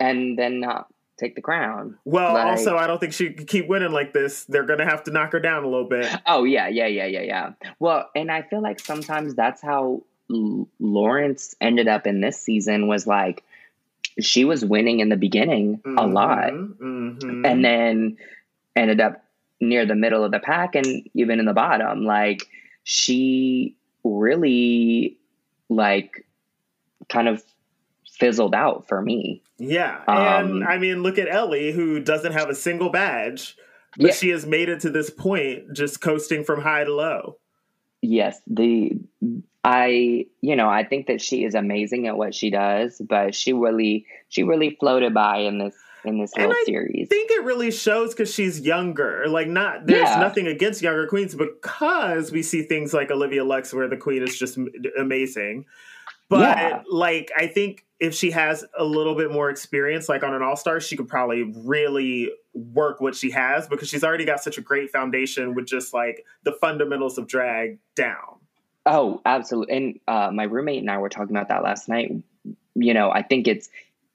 [0.00, 0.88] And then not
[1.18, 1.98] take the crown.
[2.04, 4.44] Well, like, also, I don't think she can keep winning like this.
[4.44, 6.08] They're going to have to knock her down a little bit.
[6.26, 7.50] Oh, yeah, yeah, yeah, yeah, yeah.
[7.80, 13.06] Well, and I feel like sometimes that's how Lawrence ended up in this season was
[13.06, 13.44] like
[14.20, 17.44] she was winning in the beginning mm-hmm, a lot mm-hmm.
[17.44, 18.16] and then
[18.76, 19.24] ended up
[19.60, 22.46] near the middle of the pack and even in the bottom like
[22.84, 23.74] she
[24.04, 25.18] really
[25.68, 26.26] like
[27.08, 27.42] kind of
[28.18, 32.48] fizzled out for me yeah and um, i mean look at ellie who doesn't have
[32.48, 33.56] a single badge
[33.96, 34.12] but yeah.
[34.12, 37.36] she has made it to this point just coasting from high to low
[38.00, 38.92] yes the
[39.64, 43.52] I, you know, I think that she is amazing at what she does, but she
[43.52, 47.08] really, she really floated by in this in this little I series.
[47.10, 49.26] I think it really shows because she's younger.
[49.28, 50.20] Like, not there's yeah.
[50.20, 54.38] nothing against younger queens because we see things like Olivia Lux where the queen is
[54.38, 54.58] just
[54.98, 55.66] amazing.
[56.28, 56.82] But yeah.
[56.90, 60.56] like, I think if she has a little bit more experience, like on an All
[60.56, 64.60] Star, she could probably really work what she has because she's already got such a
[64.60, 68.37] great foundation with just like the fundamentals of drag down.
[68.90, 69.76] Oh, absolutely.
[69.76, 72.10] And uh, my roommate and I were talking about that last night.
[72.74, 73.68] You know, I think it's,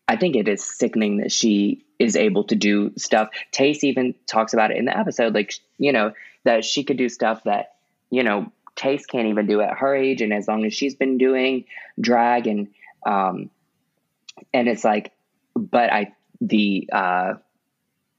[0.08, 3.30] I think it is sickening that she is able to do stuff.
[3.52, 6.14] Tayce even talks about it in the episode, like you know
[6.44, 7.76] that she could do stuff that
[8.10, 11.20] you know Tayce can't even do at her age, and as long as she's been
[11.20, 11.66] doing
[12.02, 12.70] drag and
[13.06, 13.52] um,
[14.54, 15.12] and it's like,
[15.56, 17.34] but I the uh,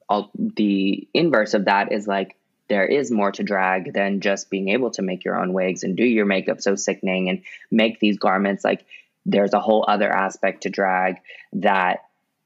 [0.09, 2.36] all the inverse of that is like
[2.68, 5.96] there is more to drag than just being able to make your own wigs and
[5.96, 8.84] do your makeup so sickening and make these garments like
[9.26, 11.16] there's a whole other aspect to drag
[11.54, 12.00] that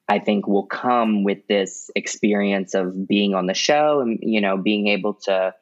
[0.09, 4.57] I think will come with this experience of being on the show and you know
[4.57, 5.55] being able to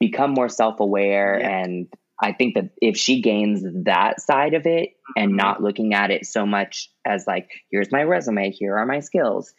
[0.00, 1.58] become more self-aware yeah.
[1.60, 1.88] and
[2.20, 5.36] I think that if she gains that side of it and mm-hmm.
[5.36, 9.54] not looking at it so much as like here's my resume here are my skills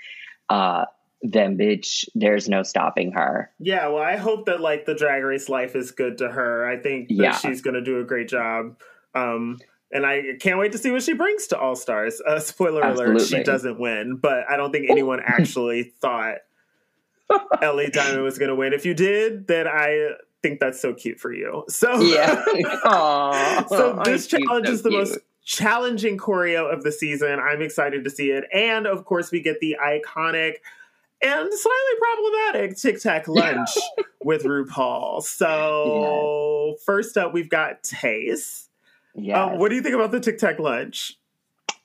[0.50, 0.86] uh
[1.22, 3.52] then bitch, there's no stopping her.
[3.60, 6.68] Yeah, well, I hope that like the drag race life is good to her.
[6.68, 7.38] I think that yeah.
[7.38, 8.80] she's gonna do a great job.
[9.14, 9.60] Um
[9.92, 12.22] and I can't wait to see what she brings to All Stars.
[12.22, 13.16] Uh, spoiler Absolutely.
[13.16, 16.38] alert, she doesn't win, but I don't think anyone actually thought
[17.62, 18.74] Ellie Diamond was going to win.
[18.74, 20.12] If you did, then I
[20.42, 21.64] think that's so cute for you.
[21.70, 22.44] So yeah,
[22.86, 25.08] Aww, so this challenge so is the cute.
[25.08, 27.40] most challenging choreo of the season.
[27.40, 30.56] I'm excited to see it, and of course, we get the iconic
[31.22, 33.70] and slightly problematic Tic Tac lunch
[34.24, 35.22] with RuPaul.
[35.24, 36.84] So yes.
[36.84, 38.68] first up, we've got Tayce.
[39.16, 39.46] Yeah.
[39.46, 41.18] Um, what do you think about the Tic Tac lunch?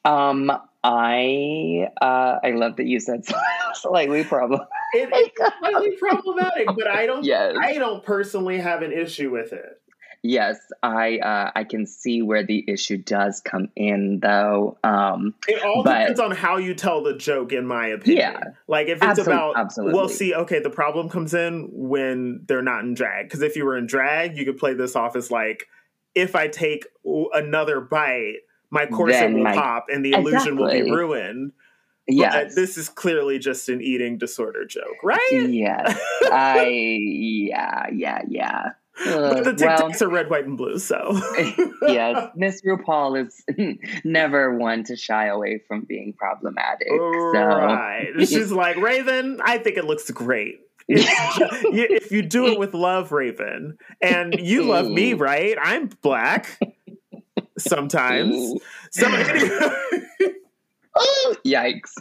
[0.04, 0.50] Um,
[0.84, 3.24] I uh, I love that you said
[3.74, 4.68] slightly problematic.
[4.92, 7.24] It is slightly problematic, but I don't.
[7.34, 7.56] Yes.
[7.58, 9.80] I don't personally have an issue with it.
[10.26, 14.78] Yes, I uh, I can see where the issue does come in, though.
[14.82, 18.32] Um, it all but, depends on how you tell the joke, in my opinion.
[18.32, 19.94] Yeah, like if it's about, absolutely.
[19.94, 23.26] well, see, okay, the problem comes in when they're not in drag.
[23.26, 25.68] Because if you were in drag, you could play this off as like,
[26.14, 26.86] if I take
[27.34, 28.36] another bite,
[28.70, 31.52] my corset will my, pop and the illusion will be ruined.
[32.08, 35.20] Yeah, this is clearly just an eating disorder joke, right?
[35.30, 35.98] Yes,
[36.32, 40.78] I yeah yeah yeah but the uh, Tic Tacs well, are red, white, and blue.
[40.78, 41.20] So
[41.82, 43.44] yes, Miss RuPaul is
[44.04, 46.88] never one to shy away from being problematic.
[46.88, 47.32] So.
[47.32, 49.40] Right, she's like Raven.
[49.42, 50.60] I think it looks great.
[50.86, 55.56] if you do it with love, Raven, and you love me, right?
[55.60, 56.58] I'm black
[57.58, 58.60] sometimes.
[58.90, 59.70] So anyway,
[61.44, 61.92] Yikes.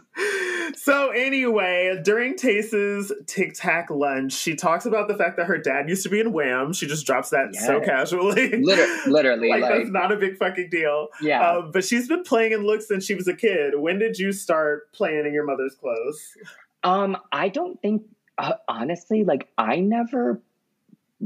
[0.76, 5.90] So anyway, during Tayce's Tic Tac lunch, she talks about the fact that her dad
[5.90, 6.74] used to be in Wham.
[6.74, 7.66] She just drops that yes.
[7.66, 8.50] so casually.
[8.62, 9.50] Liter- literally.
[9.50, 11.08] like, like, that's not a big fucking deal.
[11.22, 11.48] Yeah.
[11.48, 13.80] Um, but she's been playing in looks since she was a kid.
[13.80, 16.38] When did you start playing in your mother's clothes?
[16.84, 18.04] Um, I don't think,
[18.38, 20.40] uh, honestly, like, I never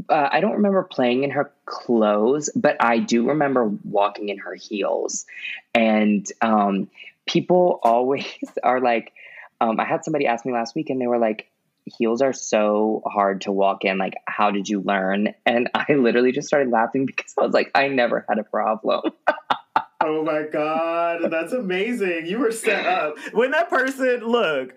[0.10, 4.54] uh, I don't remember playing in her clothes, but I do remember walking in her
[4.54, 5.26] heels.
[5.74, 6.90] And um,
[7.28, 8.26] people always
[8.64, 9.14] are like,
[9.60, 11.50] um, I had somebody ask me last week and they were like,
[11.86, 13.98] heels are so hard to walk in.
[13.98, 15.34] Like, how did you learn?
[15.46, 19.12] And I literally just started laughing because I was like, I never had a problem.
[20.04, 21.32] oh my God.
[21.32, 22.26] That's amazing.
[22.26, 23.16] You were set up.
[23.34, 24.76] When that person, look,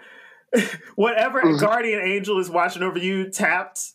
[0.97, 1.61] whatever mm-hmm.
[1.61, 3.93] guardian angel is watching over you tapped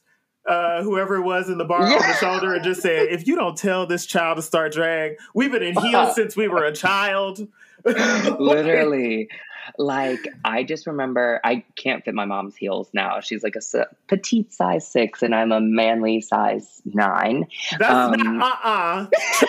[0.48, 1.96] uh, whoever it was in the bar yeah.
[1.96, 5.14] on the shoulder and just said, if you don't tell this child to start drag,
[5.34, 7.48] we've been in heels since we were a child.
[8.40, 9.30] Literally.
[9.78, 13.20] Like, I just remember I can't fit my mom's heels now.
[13.20, 13.62] She's like a
[14.08, 17.48] petite size six, and I'm a manly size nine.
[17.80, 19.08] That's um, not, uh uh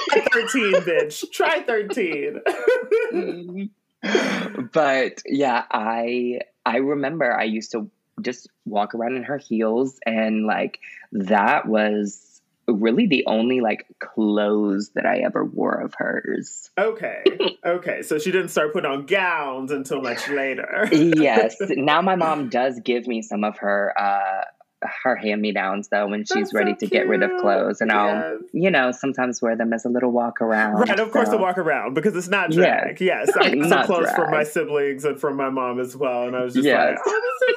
[0.09, 1.31] Try 13, bitch.
[1.33, 3.71] Try 13.
[4.73, 7.91] but yeah, I I remember I used to
[8.23, 10.81] just walk around in her heels and like
[11.13, 12.36] that was
[12.69, 16.71] really the only like clothes that I ever wore of hers.
[16.79, 17.25] Okay.
[17.67, 18.03] Okay.
[18.03, 20.89] So she didn't start putting on gowns until much later.
[20.93, 21.57] yes.
[21.71, 24.45] Now my mom does give me some of her uh
[25.03, 27.81] her hand me downs though when she's That's ready so to get rid of clothes,
[27.81, 27.99] and yes.
[27.99, 30.75] I'll you know sometimes wear them as a little walk around.
[30.75, 31.13] Right, of so.
[31.13, 33.01] course, a walk around because it's not drag.
[33.01, 33.37] Yes, yes.
[33.37, 34.17] I got some clothes drag.
[34.17, 36.99] from my siblings and from my mom as well, and I was just yes.
[36.99, 37.55] like, oh,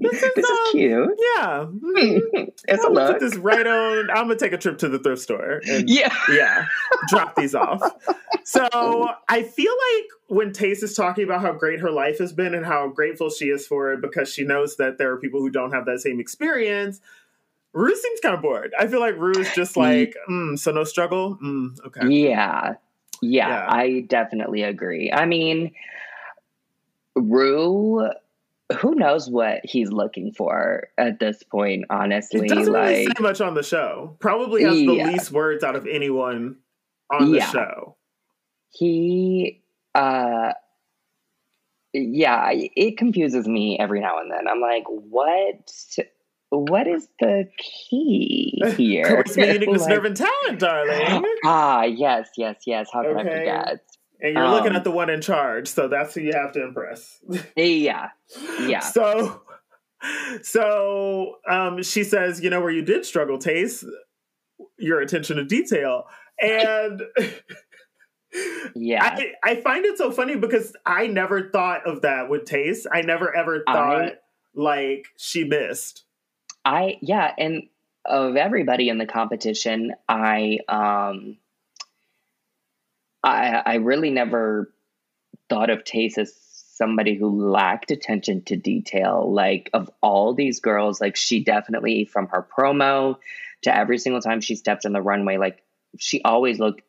[0.00, 1.20] this is this is, this is um, cute.
[1.36, 1.66] Yeah,
[2.68, 3.12] it's a look.
[3.12, 4.10] Put this right on.
[4.10, 5.60] I'm gonna take a trip to the thrift store.
[5.68, 6.66] And, yeah, yeah,
[7.08, 7.82] drop these off.
[8.44, 8.68] So
[9.28, 12.64] I feel like when Tayce is talking about how great her life has been and
[12.64, 15.72] how grateful she is for it because she knows that there are people who don't
[15.72, 17.00] have that same experience.
[17.72, 18.72] Rue seems kind of bored.
[18.78, 21.38] I feel like Rue is just like, mm, so no struggle.
[21.42, 22.06] Mm, okay.
[22.08, 22.74] Yeah.
[23.20, 23.48] yeah.
[23.48, 25.10] yeah, I definitely agree.
[25.12, 25.72] I mean,
[27.16, 28.10] Rue
[28.78, 33.12] who knows what he's looking for at this point honestly it doesn't like really say
[33.20, 36.56] much on the show probably has the least words out of anyone
[37.10, 37.96] on the show
[38.70, 39.62] he
[39.94, 40.52] uh
[41.92, 45.70] yeah it confuses me every now and then i'm like what
[46.54, 49.04] what is the key here?
[49.04, 51.24] Course meeting like, nerve and talent, darling.
[51.44, 52.88] Ah, yes, yes, yes.
[52.92, 53.20] How can okay.
[53.20, 53.80] I forget?
[54.24, 56.64] And you're um, looking at the one in charge, so that's who you have to
[56.64, 57.18] impress.
[57.56, 58.08] yeah.
[58.62, 58.80] Yeah.
[58.80, 59.42] So
[60.42, 63.84] so um, she says, you know, where you did struggle, Tayce,
[64.78, 66.04] your attention to detail.
[66.40, 67.02] And
[68.74, 69.04] yeah.
[69.04, 73.02] I, I find it so funny because I never thought of that with Tayce I
[73.02, 74.12] never ever thought I,
[74.54, 76.04] like she missed.
[76.64, 77.64] I yeah, and
[78.06, 81.36] of everybody in the competition, I um
[83.24, 84.72] I, I really never
[85.48, 86.34] thought of Tayce as
[86.76, 89.32] somebody who lacked attention to detail.
[89.32, 93.16] Like, of all these girls, like, she definitely, from her promo
[93.62, 95.62] to every single time she stepped on the runway, like,
[95.98, 96.82] she always looked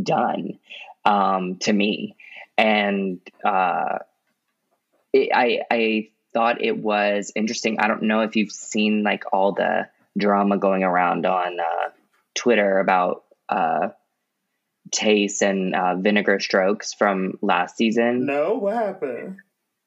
[0.00, 0.58] done
[1.04, 2.16] um, to me.
[2.56, 3.98] And uh,
[5.12, 7.80] it, I, I thought it was interesting.
[7.80, 11.90] I don't know if you've seen, like, all the drama going around on uh,
[12.34, 13.24] Twitter about.
[13.48, 13.88] Uh,
[14.90, 18.26] Tayce and uh, Vinegar Strokes from last season.
[18.26, 19.38] No, what happened?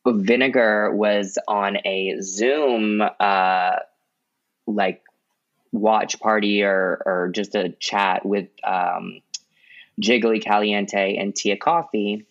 [0.06, 3.72] Vinegar was on a Zoom, uh,
[4.68, 5.01] like
[5.72, 9.22] watch party or or just a chat with um,
[10.01, 12.26] Jiggly Caliente and Tia Kofi,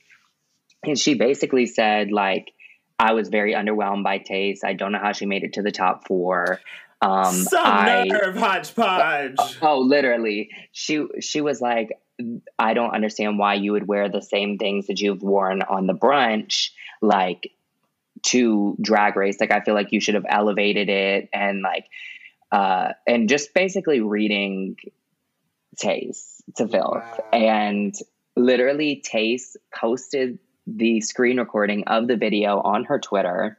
[0.84, 2.52] and she basically said like,
[2.98, 4.64] "I was very underwhelmed by Tayce.
[4.64, 6.60] I don't know how she made it to the top four.
[7.00, 9.36] Um, Some I, nerve hodgepodge.
[9.60, 11.90] Oh, literally, she she was like,
[12.58, 15.94] I don't understand why you would wear the same things that you've worn on the
[15.94, 16.70] brunch,
[17.00, 17.52] like
[18.22, 19.38] to drag race.
[19.40, 21.86] Like I feel like you should have elevated it and like
[22.50, 24.76] uh and just basically reading
[25.76, 27.02] Tayce to filth.
[27.02, 27.28] Wow.
[27.32, 27.94] And
[28.36, 33.58] literally Tayce posted the screen recording of the video on her Twitter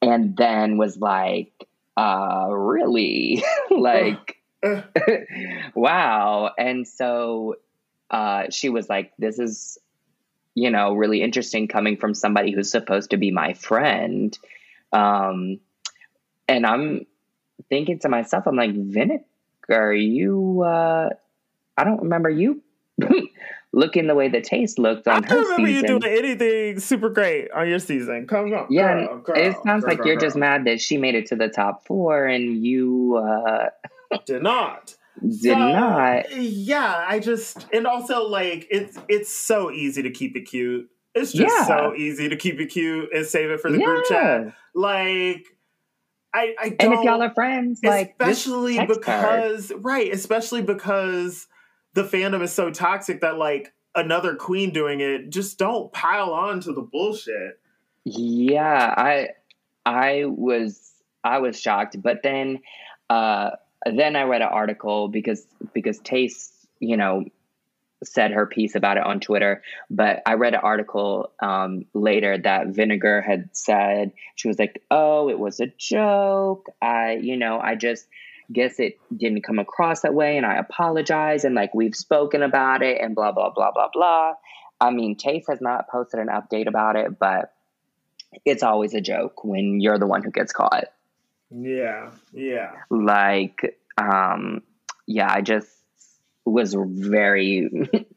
[0.00, 1.52] and then was like,
[1.96, 3.42] uh really?
[3.70, 4.36] like
[5.74, 6.50] wow.
[6.58, 7.56] And so
[8.10, 9.78] uh, she was like, "This is,
[10.54, 14.36] you know, really interesting coming from somebody who's supposed to be my friend."
[14.92, 15.60] Um,
[16.48, 17.06] and I'm
[17.68, 21.10] thinking to myself, I'm like, Vinegar, you, uh,
[21.76, 22.62] I don't remember you
[23.72, 25.82] looking the way the Tayce looked on I her remember season.
[25.82, 28.26] you doing anything super great on your season.
[28.26, 29.06] Come on, yeah.
[29.06, 31.48] Girl, girl, it sounds girl, like you're just mad that she made it to the
[31.48, 33.70] top four and you uh,
[34.26, 36.36] did not did so, not.
[36.36, 40.88] Yeah, I just and also like it's it's so easy to keep it cute.
[41.14, 41.66] It's just yeah.
[41.66, 43.84] so easy to keep it cute and save it for the yeah.
[43.84, 44.54] group chat.
[44.74, 45.46] Like
[46.34, 51.46] I, I don't, and if y'all are friends, like especially because right, especially because
[51.94, 56.60] the fandom is so toxic that like another queen doing it, just don't pile on
[56.60, 57.58] to the bullshit.
[58.04, 59.28] Yeah, I
[59.86, 60.92] I was
[61.24, 62.60] I was shocked, but then
[63.08, 63.52] uh
[63.94, 67.24] then I read an article because because Tayce, you know,
[68.04, 72.68] said her piece about it on Twitter, but I read an article um, later that
[72.68, 76.66] Vinegar had said she was like, "Oh, it was a joke.
[76.80, 78.06] I, you know, I just
[78.52, 81.44] guess it didn't come across that way, and I apologize.
[81.44, 84.34] And like we've spoken about it, and blah blah blah blah blah."
[84.80, 87.54] I mean, Tayce has not posted an update about it, but
[88.44, 90.84] it's always a joke when you're the one who gets caught.
[91.50, 92.72] Yeah, yeah.
[92.90, 94.62] Like, um,
[95.06, 95.68] yeah, I just
[96.44, 97.68] was very,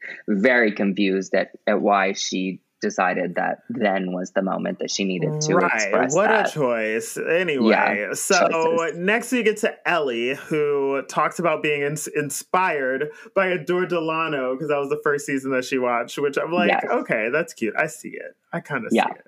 [0.28, 5.42] very confused at, at why she decided that then was the moment that she needed
[5.42, 5.72] to right.
[5.74, 6.50] express what that.
[6.50, 8.98] a choice anyway yeah, so choices.
[8.98, 14.70] next we get to ellie who talks about being in- inspired by adore delano because
[14.70, 16.86] that was the first season that she watched which i'm like yes.
[16.90, 19.06] okay that's cute i see it i kind of yeah.
[19.06, 19.28] see it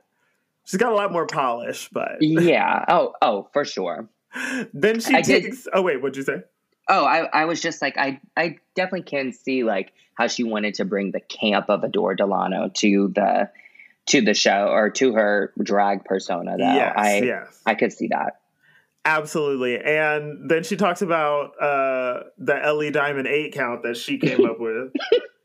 [0.65, 4.09] she's got a lot more polish but yeah oh oh for sure
[4.73, 5.73] then she I takes did...
[5.73, 6.43] oh wait what'd you say
[6.87, 10.75] Oh, I, I was just like I I definitely can see like how she wanted
[10.75, 13.49] to bring the camp of Adore Delano to the
[14.07, 16.63] to the show or to her drag persona though.
[16.63, 17.61] Yes, I yes.
[17.65, 18.41] I could see that.
[19.05, 19.79] Absolutely.
[19.79, 24.59] And then she talks about uh the Ellie Diamond 8 count that she came up
[24.59, 24.91] with.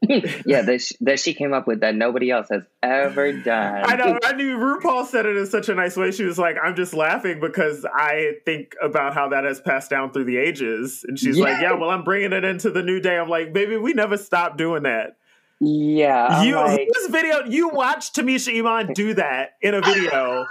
[0.46, 3.82] yeah, that she, that she came up with that nobody else has ever done.
[3.86, 4.18] I know.
[4.22, 6.10] I knew RuPaul said it in such a nice way.
[6.10, 10.12] She was like, "I'm just laughing because I think about how that has passed down
[10.12, 11.44] through the ages." And she's yeah.
[11.44, 14.18] like, "Yeah, well, I'm bringing it into the new day." I'm like, "Baby, we never
[14.18, 15.16] stopped doing that."
[15.60, 16.88] Yeah, you like...
[16.92, 17.44] this video.
[17.44, 20.44] You watched Tamisha Iman do that in a video,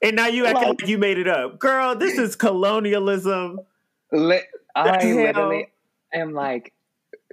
[0.00, 1.96] and now you act like, like you made it up, girl.
[1.96, 3.58] This is colonialism.
[4.12, 4.42] Li-
[4.76, 5.68] I literally
[6.12, 6.72] am like,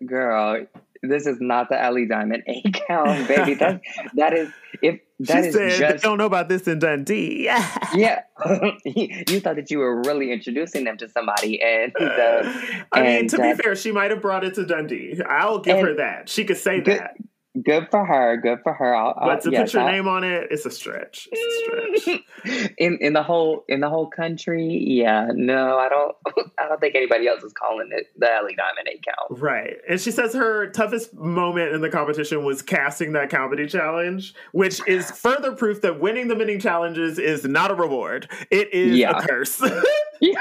[0.04, 0.66] girl,
[1.02, 3.56] this is not the Ellie Diamond A count, baby.
[3.56, 3.82] That
[4.16, 4.50] that is
[4.82, 7.46] if that she is said, just don't know about this in Dundee.
[7.96, 8.24] yeah,
[8.86, 12.52] you thought that you were really introducing them to somebody, and uh,
[12.92, 15.20] I mean, to uh, be fair, she might have brought it to Dundee.
[15.28, 16.30] I'll give her that.
[16.30, 17.16] She could say that.
[17.62, 18.38] Good for her.
[18.38, 18.96] Good for her.
[18.96, 21.28] I'll, I'll, but to yes, put your I'll, name on it, it's a stretch.
[21.30, 22.72] It's a stretch.
[22.78, 25.28] in in the whole in the whole country, yeah.
[25.34, 26.16] No, I don't.
[26.58, 29.42] I don't think anybody else is calling it the Ellie Diamond eight count.
[29.42, 34.34] Right, and she says her toughest moment in the competition was casting that comedy challenge,
[34.54, 38.32] which is further proof that winning the mini challenges is not a reward.
[38.50, 39.18] It is yeah.
[39.18, 39.62] a curse.
[40.22, 40.36] yeah,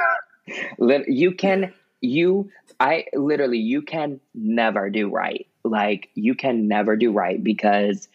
[1.09, 2.51] you can you.
[2.79, 8.09] I literally you can never do right like you can never do right because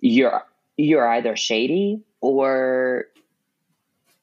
[0.00, 0.42] you're
[0.76, 3.06] you're either shady or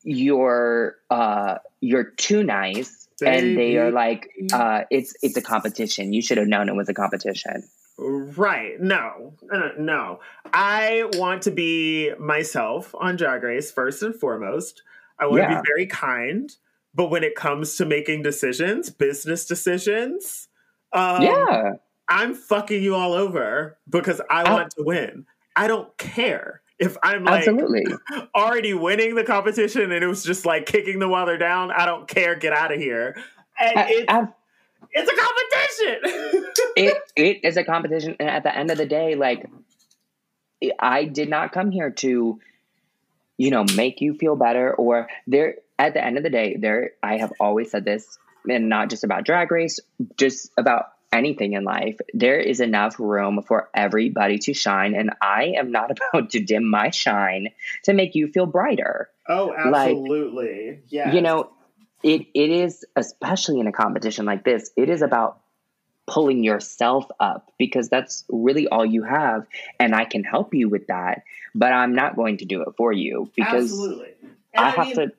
[0.03, 3.37] you're uh you're too nice Baby.
[3.37, 6.13] and they are like uh it's it's a competition.
[6.13, 7.63] You should have known it was a competition.
[7.99, 8.79] Right.
[8.79, 9.33] No.
[9.51, 10.19] Uh, no.
[10.53, 14.83] I want to be myself on drag race first and foremost.
[15.17, 15.49] I want yeah.
[15.49, 16.55] to be very kind
[16.97, 20.49] but when it comes to making decisions business decisions
[20.91, 21.73] um, yeah
[22.09, 24.53] I'm fucking you all over because I oh.
[24.53, 25.25] want to win.
[25.55, 27.85] I don't care if I'm like Absolutely.
[28.35, 31.71] already winning the competition and it was just like kicking them while they're down.
[31.71, 32.35] I don't care.
[32.35, 33.15] Get out of here.
[33.59, 34.31] And I, it's,
[34.91, 36.53] it's a competition.
[36.75, 39.49] it it is a competition, and at the end of the day, like
[40.79, 42.39] I did not come here to,
[43.37, 45.55] you know, make you feel better or there.
[45.79, 48.17] At the end of the day, there I have always said this,
[48.49, 49.79] and not just about Drag Race,
[50.17, 54.95] just about anything in life, there is enough room for everybody to shine.
[54.95, 57.49] And I am not about to dim my shine
[57.83, 59.09] to make you feel brighter.
[59.27, 60.71] Oh, absolutely.
[60.71, 61.13] Like, yeah.
[61.13, 61.51] You know,
[62.03, 65.39] it, it is, especially in a competition like this, it is about
[66.05, 69.45] pulling yourself up because that's really all you have.
[69.79, 72.93] And I can help you with that, but I'm not going to do it for
[72.93, 74.13] you because absolutely.
[74.55, 75.11] I, I have to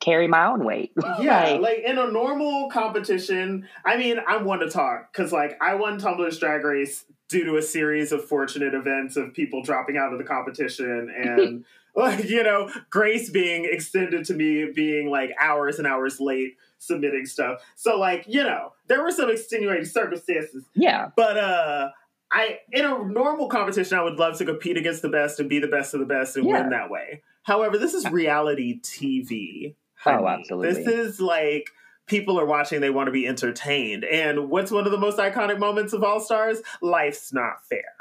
[0.00, 0.92] carry my own weight.
[1.20, 5.56] yeah, like, like, in a normal competition, I mean, I'm one to talk because like
[5.62, 9.96] I won Tumblr's Drag Race due to a series of fortunate events of people dropping
[9.96, 15.30] out of the competition and like you know grace being extended to me being like
[15.40, 17.60] hours and hours late submitting stuff.
[17.76, 20.64] So like you know there were some extenuating circumstances.
[20.74, 21.90] Yeah, but uh.
[22.32, 25.58] I in a normal competition, I would love to compete against the best and be
[25.58, 26.60] the best of the best and yeah.
[26.60, 27.22] win that way.
[27.42, 29.74] However, this is reality TV.
[30.06, 30.82] Oh, absolutely.
[30.82, 31.70] This is like
[32.06, 34.04] people are watching, they want to be entertained.
[34.04, 36.60] And what's one of the most iconic moments of All Stars?
[36.82, 37.94] Life's not fair.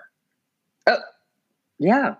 [0.88, 1.00] Oh,
[1.78, 2.16] yeah.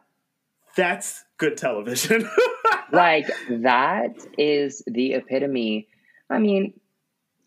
[0.76, 2.30] That's good television.
[2.92, 5.88] like, that is the epitome.
[6.30, 6.80] I mean,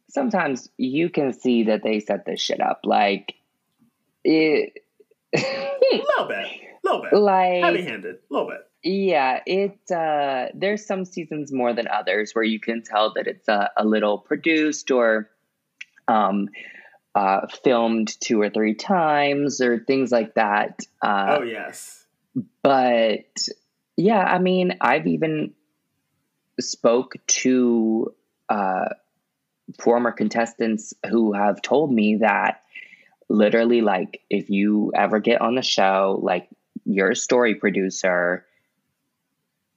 [0.09, 2.81] sometimes you can see that they set this shit up.
[2.85, 3.35] Like,
[4.25, 4.85] it,
[5.35, 8.61] a little bit, a little bit, like heavy-handed, a little bit.
[8.83, 9.79] Yeah, it.
[9.91, 13.85] Uh, there's some seasons more than others where you can tell that it's a, a
[13.85, 15.31] little produced or
[16.09, 16.49] um,
[17.15, 20.81] uh, filmed two or three times or things like that.
[21.01, 22.05] Uh, oh yes,
[22.63, 23.27] but
[23.97, 25.53] yeah, I mean, I've even
[26.61, 28.15] spoke to
[28.49, 28.89] uh,
[29.79, 32.63] former contestants who have told me that
[33.29, 36.49] literally, like, if you ever get on the show, like,
[36.85, 38.45] your story producer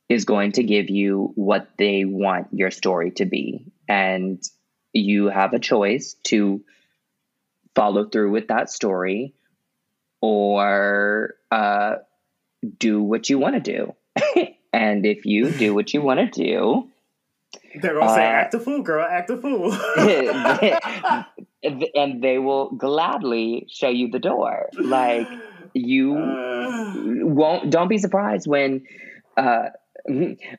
[0.10, 3.66] is going to give you what they want your story to be.
[3.88, 4.42] And
[4.94, 6.64] you have a choice to
[7.76, 9.34] follow through with that story
[10.22, 11.96] or uh,
[12.80, 13.96] do what you want to do.
[14.74, 16.90] and if you do what you want to do,
[17.82, 19.74] they're gonna uh, say, "Act a fool, girl, act a fool,"
[21.64, 24.70] and they will gladly show you the door.
[24.74, 25.28] Like
[25.74, 27.70] you uh, won't.
[27.70, 28.86] Don't be surprised when
[29.38, 29.70] uh,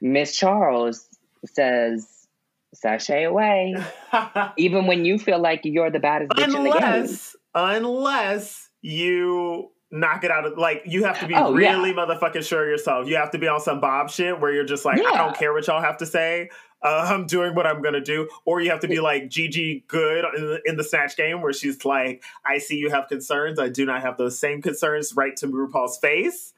[0.01, 1.09] Miss Charles
[1.45, 2.27] says,
[2.75, 3.75] "Sashay away,"
[4.57, 7.85] even when you feel like you're the baddest bitch unless, in the game.
[7.85, 11.97] Unless you knock it out of like you have to be oh, really yeah.
[11.97, 13.09] motherfucking sure of yourself.
[13.09, 15.11] You have to be on some Bob shit where you're just like, yeah.
[15.11, 16.51] I don't care what y'all have to say.
[16.83, 18.29] Uh, I'm doing what I'm gonna do.
[18.45, 21.53] Or you have to be like Gigi Goode in the, in the Snatch game where
[21.53, 23.59] she's like, I see you have concerns.
[23.59, 26.53] I do not have those same concerns right to RuPaul's face.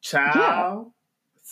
[0.00, 0.32] Ciao.
[0.34, 0.90] Yeah.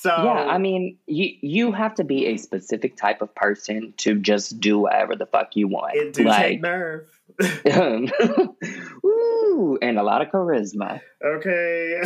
[0.00, 4.14] So yeah, I mean, you you have to be a specific type of person to
[4.14, 5.96] just do whatever the fuck you want.
[5.96, 7.08] It do like, take nerve.
[9.04, 11.00] Ooh, and a lot of charisma.
[11.24, 12.00] Okay.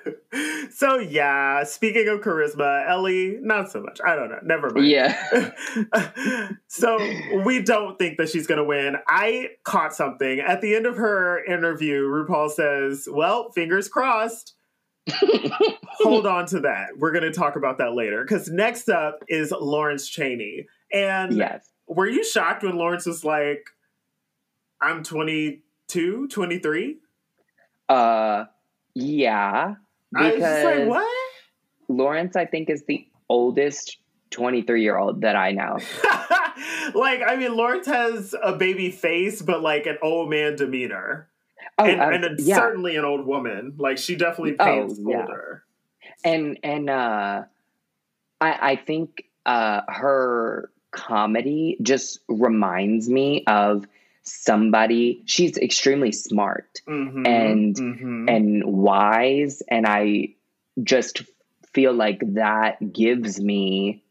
[0.70, 3.98] so yeah, speaking of charisma, Ellie, not so much.
[4.06, 4.38] I don't know.
[4.44, 4.86] Never mind.
[4.86, 5.50] Yeah.
[6.68, 6.98] so
[7.44, 8.94] we don't think that she's gonna win.
[9.08, 10.38] I caught something.
[10.38, 14.53] At the end of her interview, RuPaul says, Well, fingers crossed.
[15.98, 16.90] Hold on to that.
[16.96, 18.22] We're going to talk about that later.
[18.22, 20.66] Because next up is Lawrence Chaney.
[20.92, 21.68] And yes.
[21.86, 23.66] were you shocked when Lawrence was like,
[24.80, 26.98] I'm 22, 23?
[27.88, 28.44] Uh,
[28.94, 29.74] yeah.
[30.12, 31.32] Because I was like, what?
[31.88, 33.98] Lawrence, I think, is the oldest
[34.30, 35.78] 23 year old that I know.
[36.94, 41.28] like, I mean, Lawrence has a baby face, but like an old man demeanor.
[41.78, 42.56] Oh, and, um, and yeah.
[42.56, 43.74] certainly an old woman.
[43.78, 45.20] Like she definitely oh, paints oh, yeah.
[45.20, 45.64] older.
[46.24, 47.42] And and uh,
[48.40, 53.86] I I think uh, her comedy just reminds me of
[54.22, 55.22] somebody.
[55.26, 58.28] She's extremely smart mm-hmm, and mm-hmm.
[58.28, 60.34] and wise, and I
[60.82, 61.22] just
[61.72, 64.02] feel like that gives me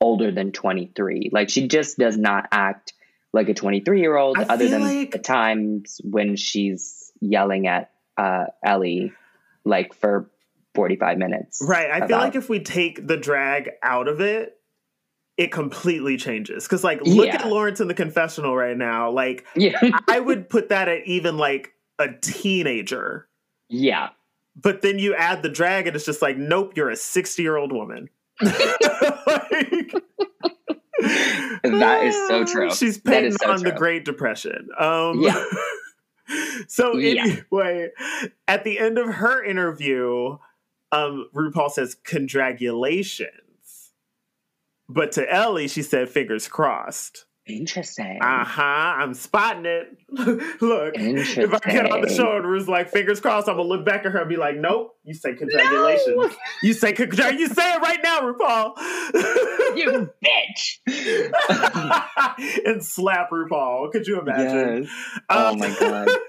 [0.00, 2.92] older than 23 like she just does not act
[3.32, 5.10] like a 23 year old other than like...
[5.10, 9.12] the times when she's yelling at uh, Ellie
[9.64, 10.30] like for
[10.74, 11.62] 45 minutes.
[11.66, 11.90] Right.
[11.90, 12.08] I about...
[12.08, 14.54] feel like if we take the drag out of it,
[15.36, 16.66] it completely changes.
[16.66, 17.42] Cause like look yeah.
[17.42, 19.10] at Lawrence in the confessional right now.
[19.10, 19.78] Like yeah.
[20.08, 23.28] I would put that at even like a teenager.
[23.68, 24.10] Yeah.
[24.60, 27.56] But then you add the drag and it's just like, nope, you're a 60 year
[27.56, 28.08] old woman.
[28.40, 28.58] like,
[31.62, 32.72] that is so true.
[32.72, 33.70] She's painting so on true.
[33.70, 34.68] the Great Depression.
[34.78, 35.44] Um, yeah.
[36.68, 38.28] so anyway, yeah.
[38.46, 40.38] at the end of her interview,
[40.92, 43.92] um, RuPaul says congratulations,
[44.88, 47.26] but to Ellie she said fingers crossed.
[47.48, 48.18] Interesting.
[48.20, 48.62] Uh huh.
[48.62, 49.96] I'm spotting it.
[50.10, 53.84] look, if I get on the show and was like, fingers crossed, I'm gonna look
[53.84, 54.96] back at her and be like, nope.
[55.04, 56.16] You say congratulations.
[56.16, 56.30] No!
[56.62, 57.40] You say congratulations.
[57.40, 58.76] You say it right now, RuPaul.
[59.76, 60.80] you bitch.
[62.66, 63.90] and slap RuPaul.
[63.90, 64.82] Could you imagine?
[64.84, 64.92] Yes.
[65.30, 66.08] Oh um, my god.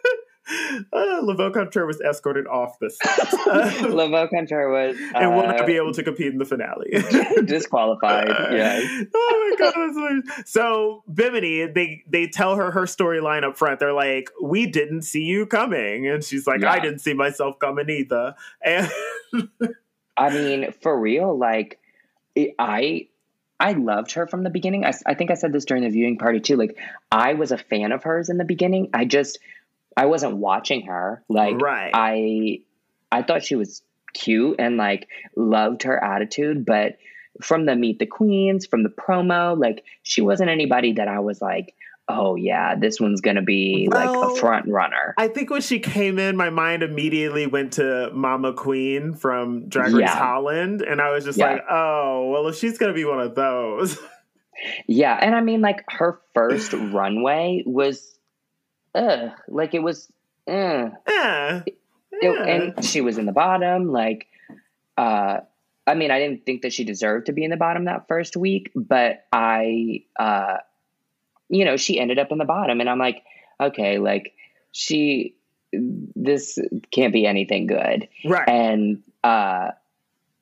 [0.49, 3.09] Uh, Laveau was escorted off the set.
[3.83, 4.95] Laveau Contraire was.
[4.97, 6.89] Uh, and will not be able to compete in the finale.
[7.45, 8.79] disqualified, yeah.
[9.13, 10.47] Oh my God.
[10.47, 13.79] So, Bimini, they, they tell her her storyline up front.
[13.79, 16.07] They're like, We didn't see you coming.
[16.07, 16.71] And she's like, yeah.
[16.71, 18.35] I didn't see myself coming either.
[18.63, 18.91] And.
[20.17, 21.79] I mean, for real, like,
[22.35, 23.07] it, I
[23.59, 24.85] I loved her from the beginning.
[24.85, 26.55] I, I think I said this during the viewing party too.
[26.55, 26.77] Like,
[27.11, 28.89] I was a fan of hers in the beginning.
[28.93, 29.39] I just
[29.95, 31.23] I wasn't watching her.
[31.29, 31.91] Like right.
[31.93, 32.61] I
[33.11, 33.81] I thought she was
[34.13, 36.97] cute and like loved her attitude, but
[37.41, 41.41] from the Meet the Queens, from the promo, like she wasn't anybody that I was
[41.41, 41.75] like,
[42.07, 45.13] oh yeah, this one's gonna be well, like a front runner.
[45.17, 49.93] I think when she came in, my mind immediately went to Mama Queen from Drag
[49.93, 50.17] Race yeah.
[50.17, 51.53] Holland, and I was just yeah.
[51.53, 53.97] like, oh, well, if she's gonna be one of those.
[54.87, 58.18] yeah, and I mean, like her first runway was
[58.95, 60.11] ugh, like it was,
[60.47, 61.61] uh, yeah,
[62.11, 63.91] it, and she was in the bottom.
[63.91, 64.27] Like,
[64.97, 65.39] uh,
[65.87, 68.35] I mean, I didn't think that she deserved to be in the bottom that first
[68.37, 70.57] week, but I, uh,
[71.49, 73.23] you know, she ended up in the bottom, and I'm like,
[73.59, 74.33] okay, like
[74.71, 75.35] she,
[75.71, 76.57] this
[76.91, 78.47] can't be anything good, right?
[78.47, 79.71] And uh,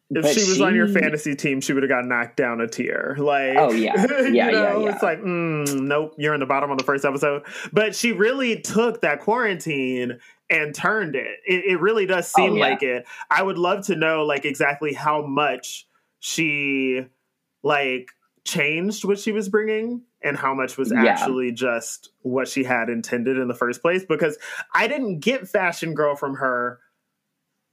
[0.10, 2.68] if she was she, on your fantasy team, she would have got knocked down a
[2.68, 3.16] tier.
[3.20, 6.72] Like, oh yeah, yeah, know, yeah, yeah, It's like, mm, nope, you're in the bottom
[6.72, 7.44] on the first episode.
[7.74, 11.40] But she really took that quarantine and turned it.
[11.46, 12.62] It, it really does seem oh, yeah.
[12.62, 13.06] like it.
[13.30, 15.88] I would love to know, like, exactly how much
[16.20, 17.06] she
[17.64, 18.12] like
[18.46, 21.54] changed what she was bringing and how much was actually yeah.
[21.54, 24.06] just what she had intended in the first place.
[24.08, 24.38] Because
[24.74, 26.80] I didn't get Fashion Girl from her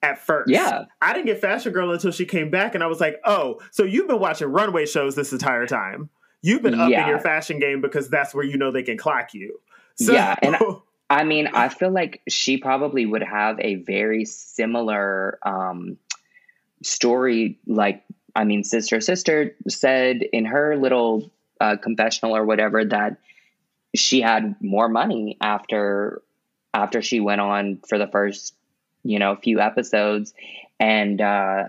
[0.05, 0.51] at first.
[0.51, 0.85] Yeah.
[1.01, 3.85] I didn't get Fashion Girl until she came back, and I was like, oh, so
[3.85, 6.11] you've been watching runway shows this entire time.
[6.43, 7.09] You've been upping yeah.
[7.09, 9.61] your fashion game because that's where you know they can clock you.
[9.97, 10.37] So, yeah.
[10.43, 10.61] And I,
[11.21, 15.97] I mean, I feel like she probably would have a very similar um,
[16.83, 17.59] story.
[17.67, 18.05] Like,
[18.37, 21.31] I mean, Sister Sister said in her little
[21.63, 23.17] uh, confessional or whatever that
[23.95, 26.21] she had more money after
[26.75, 28.55] after she went on for the first
[29.05, 30.35] you know, a few episodes,
[30.81, 31.65] and uh,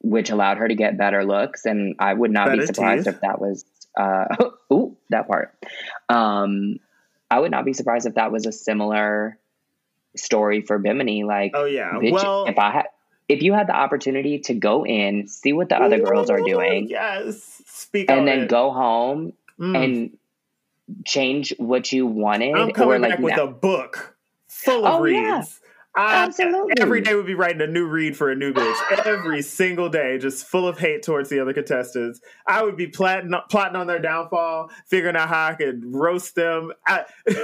[0.00, 1.64] which allowed her to get better looks.
[1.64, 3.14] And I would not better be surprised teeth.
[3.14, 3.64] if that was,
[3.96, 4.26] uh,
[4.72, 5.56] ooh, that part.
[6.08, 6.80] Um,
[7.30, 9.38] I would not be surprised if that was a similar
[10.16, 11.24] story for Bimini.
[11.24, 12.86] Like, oh yeah, bitch, well, if I had.
[13.26, 16.88] If you had the opportunity to go in, see what the other girls are doing,
[16.90, 18.48] yes, speak, and then it.
[18.50, 19.82] go home mm.
[19.82, 20.18] and
[21.06, 24.14] change what you wanted, I'm coming or like back with a book
[24.46, 25.60] full of oh, reads.
[25.96, 26.74] I, Absolutely.
[26.80, 29.06] Every day would be writing a new read for a new bitch.
[29.06, 32.20] every single day, just full of hate towards the other contestants.
[32.46, 36.72] I would be plotting, plotting on their downfall, figuring out how I could roast them.
[36.84, 37.04] I,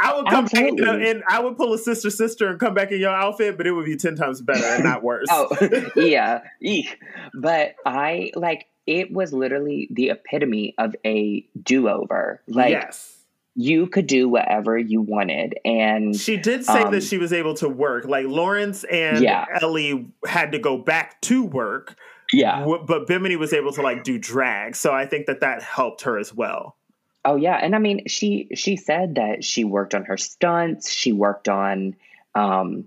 [0.00, 0.84] I would come Absolutely.
[0.84, 3.68] back and I would pull a sister sister and come back in your outfit, but
[3.68, 5.28] it would be ten times better and not worse.
[5.30, 5.48] oh,
[5.96, 6.98] yeah, Eek.
[7.34, 12.40] but I like it was literally the epitome of a do over.
[12.48, 12.72] Like.
[12.72, 13.15] Yes
[13.56, 15.58] you could do whatever you wanted.
[15.64, 18.04] And she did say um, that she was able to work.
[18.04, 19.46] Like Lawrence and yeah.
[19.62, 21.96] Ellie had to go back to work.
[22.32, 22.60] Yeah.
[22.60, 24.76] W- but Bimini was able to like do drag.
[24.76, 26.76] So I think that that helped her as well.
[27.24, 31.12] Oh yeah, and I mean she she said that she worked on her stunts, she
[31.12, 31.96] worked on
[32.34, 32.84] um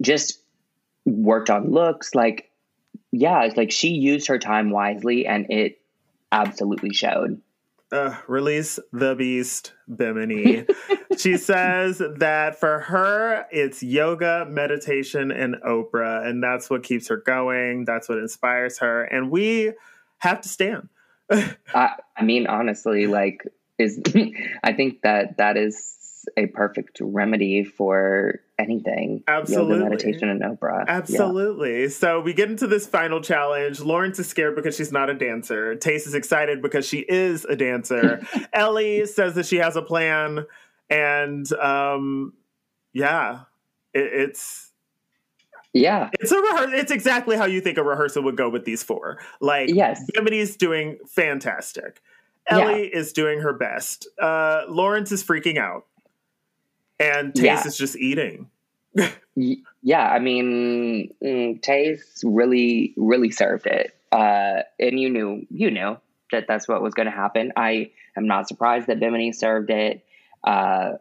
[0.00, 0.40] just
[1.04, 2.50] worked on looks like
[3.10, 5.80] yeah, it's like she used her time wisely and it
[6.32, 7.40] absolutely showed
[7.94, 10.66] uh, release the beast, Bimini.
[11.16, 17.18] she says that for her, it's yoga, meditation, and Oprah, and that's what keeps her
[17.18, 17.84] going.
[17.84, 19.72] That's what inspires her, and we
[20.18, 20.88] have to stand.
[21.30, 23.46] I, I mean, honestly, like,
[23.78, 24.00] is
[24.64, 29.22] I think that that is a perfect remedy for anything.
[29.26, 29.78] Absolutely.
[29.78, 30.86] Yoga, meditation, and Oprah.
[30.86, 31.82] Absolutely.
[31.82, 31.88] Yeah.
[31.88, 33.80] So we get into this final challenge.
[33.80, 35.74] Lawrence is scared because she's not a dancer.
[35.76, 38.26] Tayce is excited because she is a dancer.
[38.52, 40.46] Ellie says that she has a plan.
[40.90, 42.34] And um,
[42.92, 43.40] yeah,
[43.92, 44.70] it, it's.
[45.72, 46.74] Yeah, it's a rehearsal.
[46.74, 49.18] It's exactly how you think a rehearsal would go with these four.
[49.40, 52.00] Like, yes, Bimini's doing fantastic.
[52.46, 52.98] Ellie yeah.
[52.98, 54.06] is doing her best.
[54.20, 55.86] Uh, Lawrence is freaking out
[56.98, 57.66] and Tayce yeah.
[57.66, 58.50] is just eating.
[59.34, 65.96] yeah, I mean, mm, Tayce really, really served it, uh, and you knew, you knew
[66.30, 67.52] that that's what was going to happen.
[67.56, 70.04] I am not surprised that Bimini served it.
[70.42, 70.94] Uh,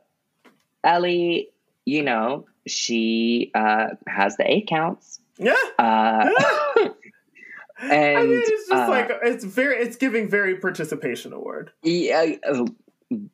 [0.84, 1.50] Ellie,
[1.86, 5.20] you know, she uh, has the eight counts.
[5.38, 5.54] Yeah.
[5.78, 6.30] Uh,
[6.78, 6.88] yeah.
[7.80, 11.72] and I mean, it's just uh, like it's very, it's giving very participation award.
[11.82, 12.36] Yeah,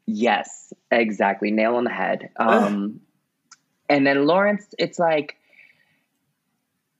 [0.05, 1.51] Yes, exactly.
[1.51, 2.29] Nail on the head.
[2.37, 3.01] Um,
[3.87, 5.35] and then Lawrence, it's like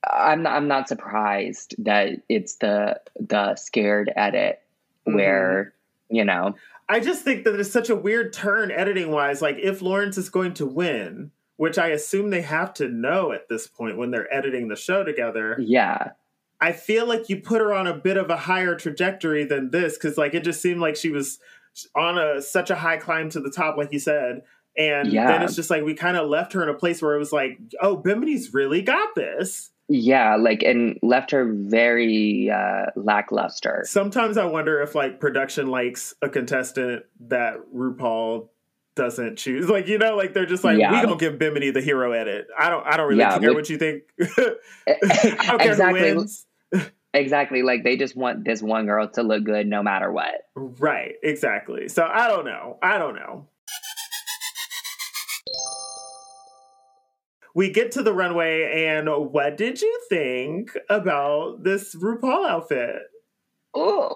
[0.03, 4.61] I'm not, I'm not surprised that it's the the scared edit
[5.07, 5.15] mm-hmm.
[5.15, 5.73] where
[6.11, 6.17] mm.
[6.17, 6.55] you know.
[6.91, 9.43] I just think that it's such a weird turn editing wise.
[9.43, 13.47] Like if Lawrence is going to win, which I assume they have to know at
[13.47, 15.57] this point when they're editing the show together.
[15.59, 16.11] Yeah.
[16.61, 19.97] I feel like you put her on a bit of a higher trajectory than this
[19.97, 21.39] because like it just seemed like she was
[21.95, 24.41] on a such a high climb to the top, like you said.
[24.77, 25.27] And yeah.
[25.27, 27.33] then it's just like we kind of left her in a place where it was
[27.33, 29.71] like, oh, Bimini's really got this.
[29.91, 33.83] Yeah, like and left her very uh lackluster.
[33.85, 38.49] Sometimes I wonder if like production likes a contestant that RuPaul
[38.95, 39.67] doesn't choose.
[39.67, 40.91] Like, you know, like they're just like, yeah.
[40.91, 42.47] we don't give Bimini the hero edit.
[42.57, 44.03] I don't I don't really yeah, care what you think.
[44.21, 46.09] I don't care exactly.
[46.09, 46.45] who wins.
[47.13, 47.63] Exactly.
[47.63, 50.41] Like they just want this one girl to look good no matter what.
[50.55, 51.15] Right.
[51.23, 51.87] Exactly.
[51.89, 52.77] So I don't know.
[52.81, 53.47] I don't know.
[57.59, 63.01] we get to the runway, and what did you think about this RuPaul outfit?
[63.73, 64.15] Oh,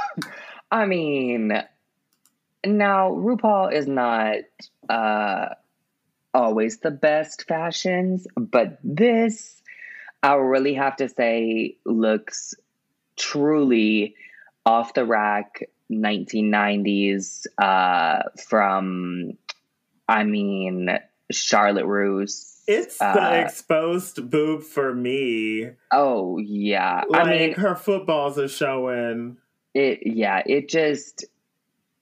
[0.70, 1.48] I mean,
[2.66, 4.36] now RuPaul is not
[4.88, 5.54] uh,
[6.34, 9.57] always the best fashions, but this,
[10.22, 12.54] I really have to say, looks
[13.16, 14.16] truly
[14.66, 19.32] off the rack 1990s uh, from,
[20.08, 20.90] I mean,
[21.30, 22.62] Charlotte Russe.
[22.66, 25.70] It's the uh, exposed boob for me.
[25.90, 29.38] Oh yeah, like, I mean her footballs are showing.
[29.72, 31.24] It yeah, it just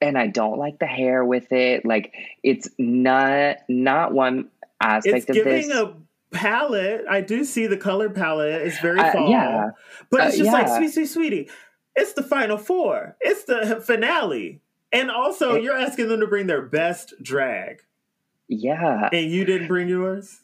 [0.01, 1.87] and I don't like the hair with it.
[1.87, 2.13] Like
[2.43, 4.49] it's not not one
[4.81, 5.71] aspect it's of this.
[5.71, 5.95] a
[6.37, 7.05] palette.
[7.09, 8.63] I do see the color palette.
[8.63, 9.31] It's very uh, fall.
[9.31, 9.71] Yeah.
[10.11, 10.53] But it's uh, just yeah.
[10.53, 11.51] like sweet, sweet, sweetie.
[11.95, 13.17] It's the final four.
[13.21, 14.61] It's the finale.
[14.93, 17.83] And also, it, you're asking them to bring their best drag.
[18.49, 19.09] Yeah.
[19.13, 20.41] And you didn't bring yours?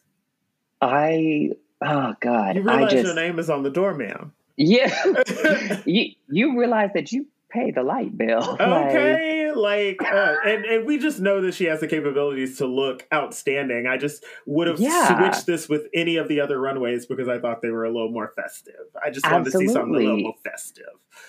[0.81, 1.51] I
[1.85, 2.56] oh god.
[2.56, 4.32] You realize just, your name is on the door, ma'am.
[4.56, 4.93] Yeah.
[5.85, 8.59] you you realize that you pay the light bill.
[8.73, 12.66] Okay, like, like uh, and and we just know that she has the capabilities to
[12.66, 13.87] look outstanding.
[13.87, 15.19] I just would have yeah.
[15.19, 18.11] switched this with any of the other runways because I thought they were a little
[18.11, 18.74] more festive.
[19.05, 19.66] I just wanted Absolutely.
[19.66, 20.85] to see something a little more festive.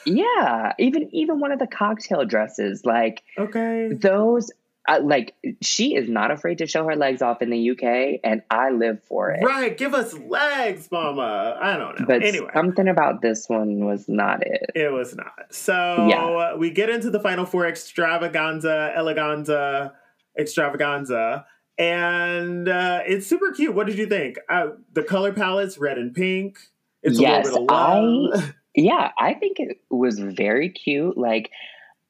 [0.05, 4.51] Yeah, even even one of the cocktail dresses, like okay, those
[4.87, 8.41] uh, like she is not afraid to show her legs off in the UK, and
[8.49, 9.43] I live for it.
[9.43, 11.57] Right, give us legs, Mama.
[11.61, 12.05] I don't know.
[12.05, 14.71] But anyway, something about this one was not it.
[14.75, 15.31] It was not.
[15.51, 16.55] So yeah.
[16.55, 19.93] we get into the final four extravaganza, eleganza,
[20.37, 21.45] extravaganza,
[21.77, 23.73] and uh, it's super cute.
[23.73, 24.37] What did you think?
[24.49, 26.57] Uh, the color palettes, red and pink.
[27.01, 28.51] It's yes, I.
[28.75, 31.15] Yeah, I think it was very cute.
[31.15, 31.51] Like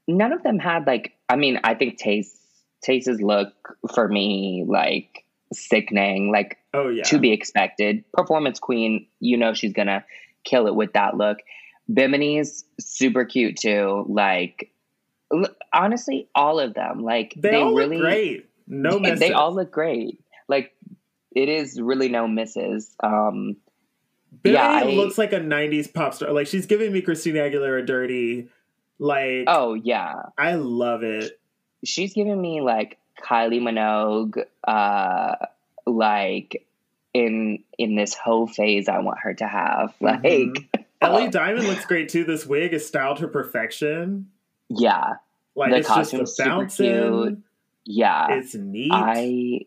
[0.07, 1.11] none of them had like.
[1.27, 2.43] I mean, I think Tayce
[2.84, 3.53] Tayce's look
[3.93, 8.03] for me like sickening, like oh yeah, to be expected.
[8.11, 10.05] Performance queen, you know she's gonna
[10.43, 11.39] kill it with that look.
[11.91, 14.05] Bimini's super cute too.
[14.07, 14.72] Like
[15.73, 17.03] honestly, all of them.
[17.03, 18.49] Like they, they really great.
[18.68, 19.19] No misses.
[19.19, 20.19] They all look great.
[20.47, 20.73] Like
[21.35, 22.93] it is really no misses.
[23.01, 23.57] Um
[24.41, 26.31] Bimini yeah, I, looks like a '90s pop star.
[26.31, 28.49] Like she's giving me Christina Aguilera dirty.
[28.99, 31.39] Like oh yeah, I love it
[31.84, 35.45] she's giving me like Kylie Minogue, uh,
[35.85, 36.65] like
[37.14, 39.93] in in this whole phase I want her to have.
[39.99, 40.81] Like mm-hmm.
[41.01, 42.23] Ellie Diamond looks great too.
[42.23, 44.30] This wig is styled to perfection.
[44.69, 45.15] Yeah.
[45.55, 47.43] Like the it's just a bouncing.
[47.85, 48.27] Yeah.
[48.31, 48.91] It's neat.
[48.91, 49.61] I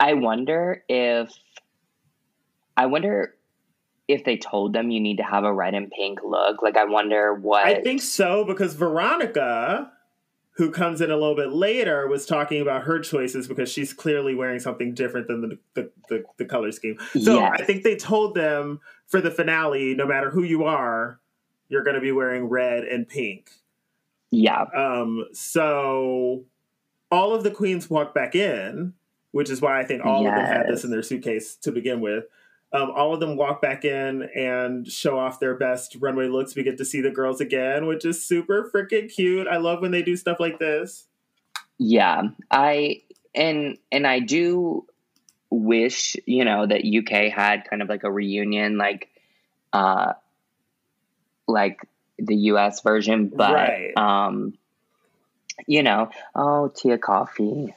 [0.00, 1.30] I wonder if
[2.76, 3.34] I wonder
[4.08, 6.62] if they told them you need to have a red and pink look.
[6.62, 9.92] Like I wonder what I think so because Veronica
[10.56, 14.34] who comes in a little bit later, was talking about her choices because she's clearly
[14.34, 16.98] wearing something different than the the, the, the color scheme.
[17.12, 17.58] So yes.
[17.60, 21.20] I think they told them for the finale, no matter who you are,
[21.68, 23.50] you're going to be wearing red and pink.
[24.30, 24.62] Yeah.
[24.74, 25.26] Um.
[25.32, 26.44] So
[27.10, 28.94] all of the queens walk back in,
[29.32, 30.32] which is why I think all yes.
[30.32, 32.24] of them had this in their suitcase to begin with.
[32.72, 36.56] Um, all of them walk back in and show off their best runway looks.
[36.56, 39.46] We get to see the girls again, which is super freaking cute.
[39.46, 41.06] I love when they do stuff like this.
[41.78, 43.02] Yeah, I
[43.34, 44.86] and and I do
[45.50, 49.10] wish you know that UK had kind of like a reunion, like
[49.72, 50.14] uh,
[51.46, 51.80] like
[52.18, 53.96] the US version, but right.
[53.96, 54.54] um,
[55.66, 57.72] you know, oh Tia Kofi,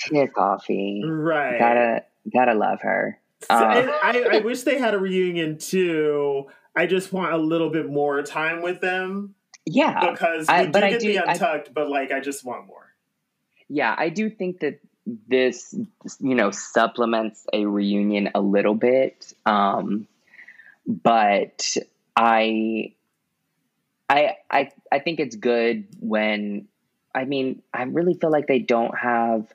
[0.00, 1.58] Tia Coffee, right?
[1.58, 3.18] Gotta gotta love her.
[3.48, 6.46] Uh, I, I wish they had a reunion too.
[6.76, 9.34] I just want a little bit more time with them.
[9.66, 12.66] Yeah, because we I, do get do, the untucked, I, but like I just want
[12.66, 12.94] more.
[13.68, 14.80] Yeah, I do think that
[15.28, 15.74] this,
[16.20, 19.32] you know, supplements a reunion a little bit.
[19.44, 20.06] Um,
[20.86, 21.76] but
[22.16, 22.94] I,
[24.08, 26.68] I, I, I think it's good when.
[27.14, 29.52] I mean, I really feel like they don't have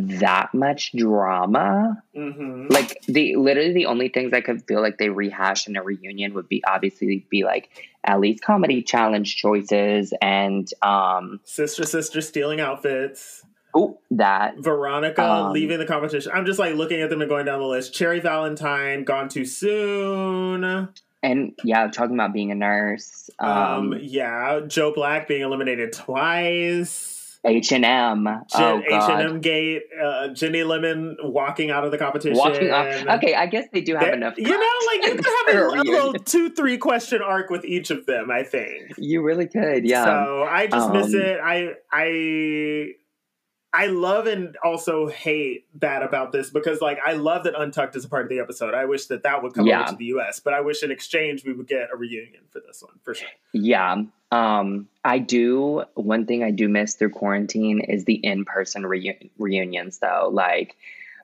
[0.00, 2.02] that much drama.
[2.16, 2.66] Mm-hmm.
[2.70, 6.34] Like the literally the only things I could feel like they rehash in a reunion
[6.34, 7.70] would be obviously be like
[8.04, 13.44] Ellie's comedy challenge choices and um sister sister stealing outfits.
[13.74, 16.32] Oh, that Veronica um, leaving the competition.
[16.34, 17.94] I'm just like looking at them and going down the list.
[17.94, 20.88] Cherry Valentine gone too soon.
[21.22, 23.28] And yeah, talking about being a nurse.
[23.38, 27.17] Um, um yeah, Joe Black being eliminated twice.
[27.44, 28.26] H and M.
[28.26, 29.82] H and M Gate.
[30.02, 32.36] Uh, Ginny Lemon walking out of the competition.
[32.36, 33.06] Walking off.
[33.18, 34.34] Okay, I guess they do have they, enough.
[34.36, 37.90] You know, like you could have a, a, little two, three question arc with each
[37.90, 38.30] of them.
[38.30, 39.86] I think you really could.
[39.86, 40.04] Yeah.
[40.04, 41.38] So I just um, miss it.
[41.42, 42.94] I I
[43.72, 48.04] I love and also hate that about this because, like, I love that Untucked is
[48.04, 48.72] a part of the episode.
[48.72, 49.82] I wish that that would come Yeah.
[49.82, 52.60] over to the U.S., but I wish in exchange we would get a reunion for
[52.66, 53.28] this one for sure.
[53.52, 54.04] Yeah.
[54.32, 55.84] Um, I do.
[55.94, 60.30] One thing I do miss through quarantine is the in person reu- reunions, though.
[60.32, 60.74] Like,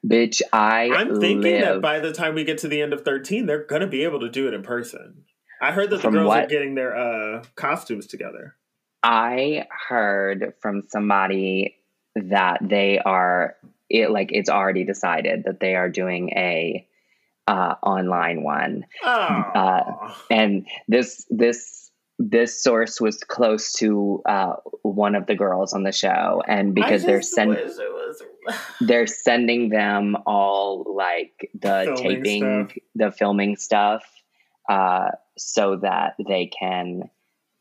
[0.07, 3.47] bitch, I I'm thinking that by the time we get to the end of 13,
[3.47, 5.25] they're going to be able to do it in person.
[5.63, 8.55] I heard that the From girls are getting their uh, costumes together.
[9.03, 11.77] I heard from somebody
[12.15, 13.57] that they are
[13.91, 16.87] it like it's already decided that they are doing a
[17.47, 25.15] uh, online one, Oh, Uh, and this this this source was close to uh, one
[25.15, 28.23] of the girls on the show, and because they're sending wish it was.
[28.81, 32.79] they're sending them all like the Filming taping stuff.
[32.95, 34.05] the filming stuff
[34.69, 37.11] uh, so that they can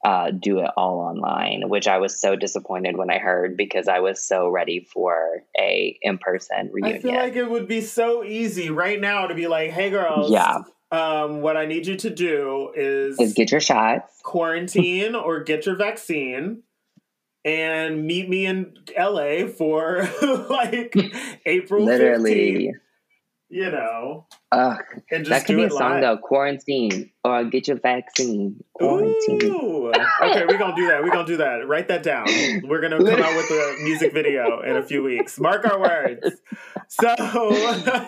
[0.03, 3.99] uh, do it all online which i was so disappointed when i heard because i
[3.99, 8.69] was so ready for a in-person reunion I feel like it would be so easy
[8.69, 10.59] right now to be like, "Hey, girls, Yeah.
[10.91, 15.65] um, what I need you to do is, is get your shots quarantine or get
[15.65, 16.63] your vaccine."
[17.45, 20.07] And meet me in LA for
[20.49, 20.95] like
[21.45, 22.79] April literally 15th,
[23.49, 24.77] you know, Ugh,
[25.11, 26.01] and just that could be a song live.
[26.01, 29.91] though quarantine or get your vaccine quarantine Ooh.
[30.21, 31.01] Okay, we're gonna do that.
[31.03, 31.67] We're gonna do that.
[31.67, 32.27] Write that down.
[32.63, 35.39] We're gonna come out with a music video in a few weeks.
[35.39, 36.37] Mark our words.
[36.87, 37.15] So,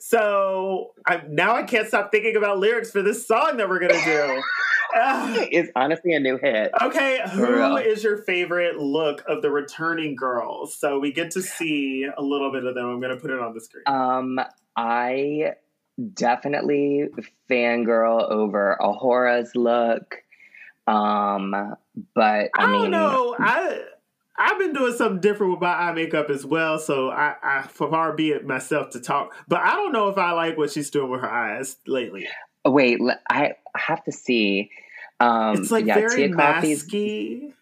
[0.00, 4.04] so I, now I can't stop thinking about lyrics for this song that we're gonna
[4.04, 4.42] do.
[4.94, 10.74] It's honestly a new hit Okay, who is your favorite look of the returning girls?
[10.74, 12.86] So we get to see a little bit of them.
[12.86, 13.84] I'm gonna put it on the screen.
[13.86, 14.40] Um,
[14.78, 15.54] I
[16.14, 17.08] definitely
[17.50, 20.22] fangirl over A'Whora's look.
[20.86, 21.74] Um,
[22.14, 23.34] but I, I, don't know.
[23.36, 23.80] I
[24.38, 28.12] I've been doing something different with my eye makeup as well, so I, I far
[28.12, 29.34] be it myself to talk.
[29.48, 32.28] But I don't know if I like what she's doing with her eyes lately.
[32.64, 34.70] wait, I have to see.
[35.18, 37.52] Um, it's like yeah, very Tia masky.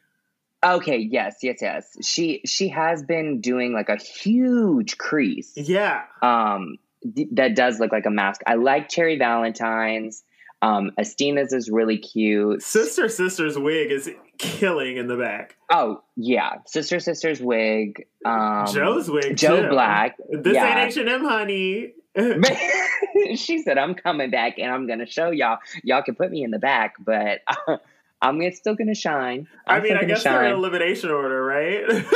[0.62, 1.96] Okay, yes, yes, yes.
[2.02, 5.52] She she has been doing like a huge crease.
[5.56, 6.76] Yeah, Um,
[7.12, 8.42] d- that does look like a mask.
[8.46, 10.22] I like Cherry Valentine's.
[10.62, 12.62] Um, Asttina's is really cute.
[12.62, 15.56] sister sister's wig is killing in the back.
[15.70, 18.06] Oh yeah, sister sister's wig.
[18.24, 19.68] Um, Joe's wig, Joe too.
[19.68, 20.16] Black.
[20.30, 20.80] This yeah.
[20.80, 21.92] ain't H and M, honey.
[23.36, 25.58] she said, "I'm coming back and I'm gonna show y'all.
[25.84, 27.40] Y'all can put me in the back, but
[28.22, 29.46] I'm still gonna shine.
[29.66, 32.06] I'm I mean, I guess they're in elimination order, right?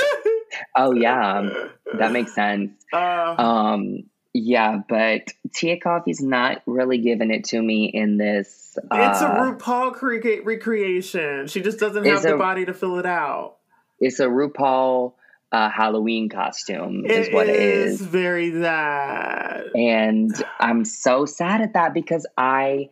[0.74, 1.48] Oh yeah,
[1.98, 2.72] that makes sense.
[2.92, 8.78] Uh, Um, yeah, but Tia Kofi's not really giving it to me in this.
[8.92, 11.46] it's a uh, RuPaul cre- recreation.
[11.48, 13.56] She just doesn't have the a- body to fill it out.
[13.98, 15.14] It's a RuPaul
[15.52, 18.06] uh, Halloween costume, is It what it is is.
[18.06, 19.64] very that.
[19.74, 20.30] And
[20.60, 22.90] I'm so sad at that because I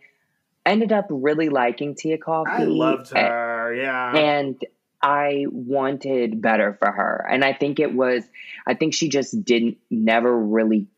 [0.66, 2.48] ended up really liking Tia Kofi.
[2.48, 3.74] I loved her.
[3.74, 4.16] Yeah.
[4.16, 4.56] and
[5.00, 7.24] I wanted better for her.
[7.30, 8.24] And I think it was,
[8.66, 10.88] I think she just didn't, never really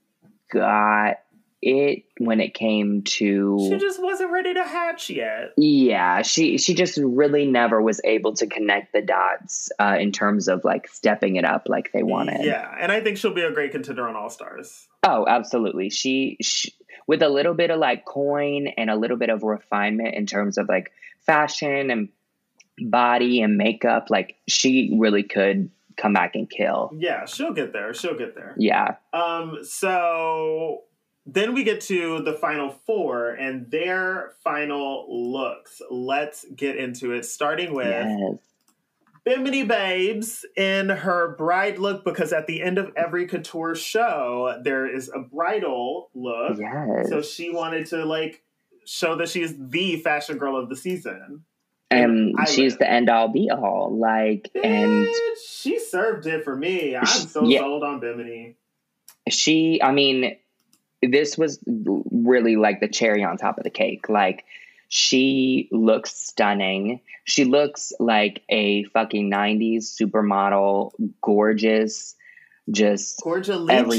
[0.51, 1.17] got
[1.63, 3.69] it when it came to.
[3.69, 5.53] she just wasn't ready to hatch yet.
[5.59, 10.49] yeah, she she just really never was able to connect the dots uh, in terms
[10.49, 12.45] of like stepping it up like they wanted.
[12.45, 14.87] Yeah, and I think she'll be a great contender on All Stars.
[15.03, 15.91] Oh, absolutely.
[15.91, 16.73] She, she
[17.07, 20.59] with a little bit of like coin and a little bit of refinement in terms
[20.59, 20.93] of like
[21.27, 22.09] fashion and
[22.79, 25.71] body and makeup, like she really could
[26.01, 26.91] come back and kill.
[26.97, 27.93] Yeah, she'll get there.
[27.95, 28.55] She'll get there.
[28.57, 28.97] Yeah.
[29.13, 30.85] Um, so
[31.27, 35.83] then we get to the final four and their final looks.
[35.91, 38.39] Let's get into it, starting with Yes.
[39.23, 44.87] Bimini Babes in her bride look, because at the end of every couture show, there
[44.93, 46.59] is a bridal look.
[46.59, 47.11] Yes.
[47.11, 48.43] So she wanted to like
[48.87, 51.45] show that she's the fashion girl of the season.
[51.91, 53.97] And I she's the end all be all.
[53.99, 56.97] Like and Bitch, she served it for me.
[56.97, 57.61] I'm so Yeah.
[57.61, 58.57] sold on Bimini.
[59.29, 60.37] she I mean,
[61.03, 64.09] this was really like the cherry on top of the cake.
[64.09, 64.45] Like
[64.89, 67.01] she looks stunning.
[67.25, 70.93] She looks like a fucking 90s supermodel,
[71.23, 72.17] gorgeous,
[72.71, 73.57] just Gorgeous.
[73.69, 73.99] Every-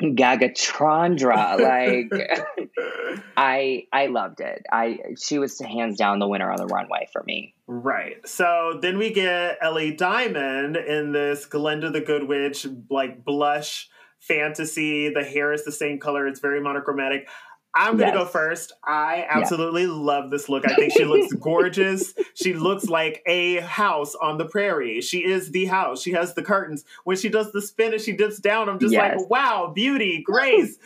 [0.00, 0.16] Litra.
[0.40, 1.60] Gagatrandra.
[1.60, 4.64] Like I I loved it.
[4.70, 7.54] I she was hands down the winner on the runway for me.
[7.66, 8.16] Right.
[8.26, 13.88] So then we get Ellie Diamond in this Glenda the Good Witch like blush
[14.20, 15.08] fantasy.
[15.12, 16.26] The hair is the same color.
[16.26, 17.28] It's very monochromatic.
[17.74, 18.14] I'm gonna yes.
[18.14, 18.72] go first.
[18.84, 19.92] I absolutely yeah.
[19.92, 20.68] love this look.
[20.68, 22.14] I think she looks gorgeous.
[22.34, 25.00] she looks like a house on the prairie.
[25.00, 26.02] She is the house.
[26.02, 26.84] She has the curtains.
[27.04, 29.18] When she does the spin and she dips down, I'm just yes.
[29.18, 30.78] like, wow, beauty, grace.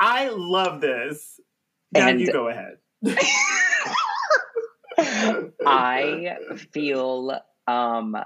[0.00, 1.40] I love this.
[1.92, 2.78] Now and you go ahead.
[5.66, 6.36] I
[6.72, 8.16] feel um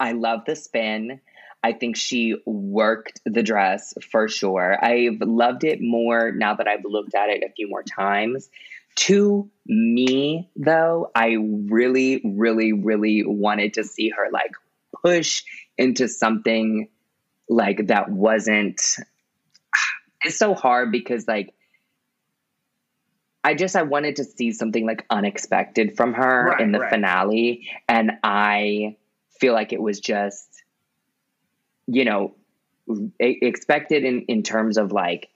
[0.00, 1.20] I love the spin.
[1.62, 4.82] I think she worked the dress for sure.
[4.82, 8.48] I've loved it more now that I've looked at it a few more times.
[8.96, 14.52] To me, though, I really, really, really wanted to see her like
[15.04, 15.44] push
[15.76, 16.88] into something
[17.48, 18.80] like that wasn't.
[20.22, 21.54] It's so hard because, like,
[23.42, 26.90] I just I wanted to see something like unexpected from her right, in the right.
[26.90, 28.96] finale, and I
[29.40, 30.49] feel like it was just
[31.90, 32.34] you know,
[33.18, 35.28] expected in, in terms of like,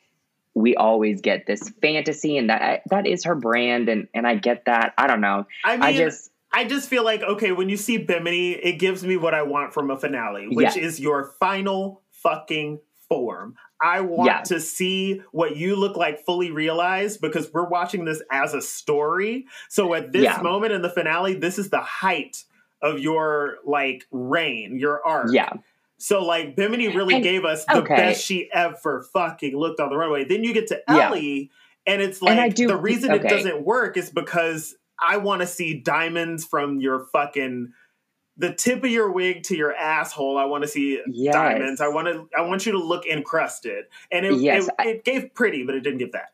[0.55, 4.67] we always get this fantasy and that that is her brand and and I get
[4.67, 4.95] that.
[4.97, 5.47] I don't know.
[5.65, 9.05] I mean, I just I just feel like okay, when you see Bimini, it gives
[9.05, 12.79] me what I want from a finale, which is your final fucking
[13.09, 13.57] form.
[13.83, 18.55] I want to see what you look like fully realized because we're watching this as
[18.55, 19.47] a story.
[19.69, 20.41] So at this yeah.
[20.41, 22.45] moment in the finale, this is the height
[22.81, 25.33] of your like reign, your arc.
[25.33, 25.51] Yeah.
[25.99, 27.97] So like Bimini really and, gave us the okay.
[27.97, 30.25] best she ever fucking looked on the runway.
[30.25, 31.51] Then you get to Ellie,
[31.87, 31.93] yeah.
[31.95, 33.27] and it's like and do, the reason okay.
[33.27, 37.73] it doesn't work is because I want to see diamonds from your fucking
[38.37, 40.37] the tip of your wig to your asshole.
[40.37, 41.35] I want to see yes.
[41.35, 41.81] diamonds.
[41.81, 42.29] I want to.
[42.37, 45.81] I want you to look encrusted, and it, yes, it, it gave pretty, but it
[45.81, 46.33] didn't give that.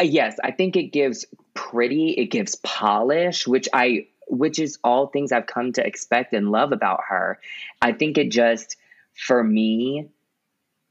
[0.00, 2.10] Uh, yes, I think it gives pretty.
[2.10, 6.72] It gives polish, which I which is all things I've come to expect and love
[6.72, 7.38] about her.
[7.82, 8.76] I think it just
[9.14, 10.08] for me,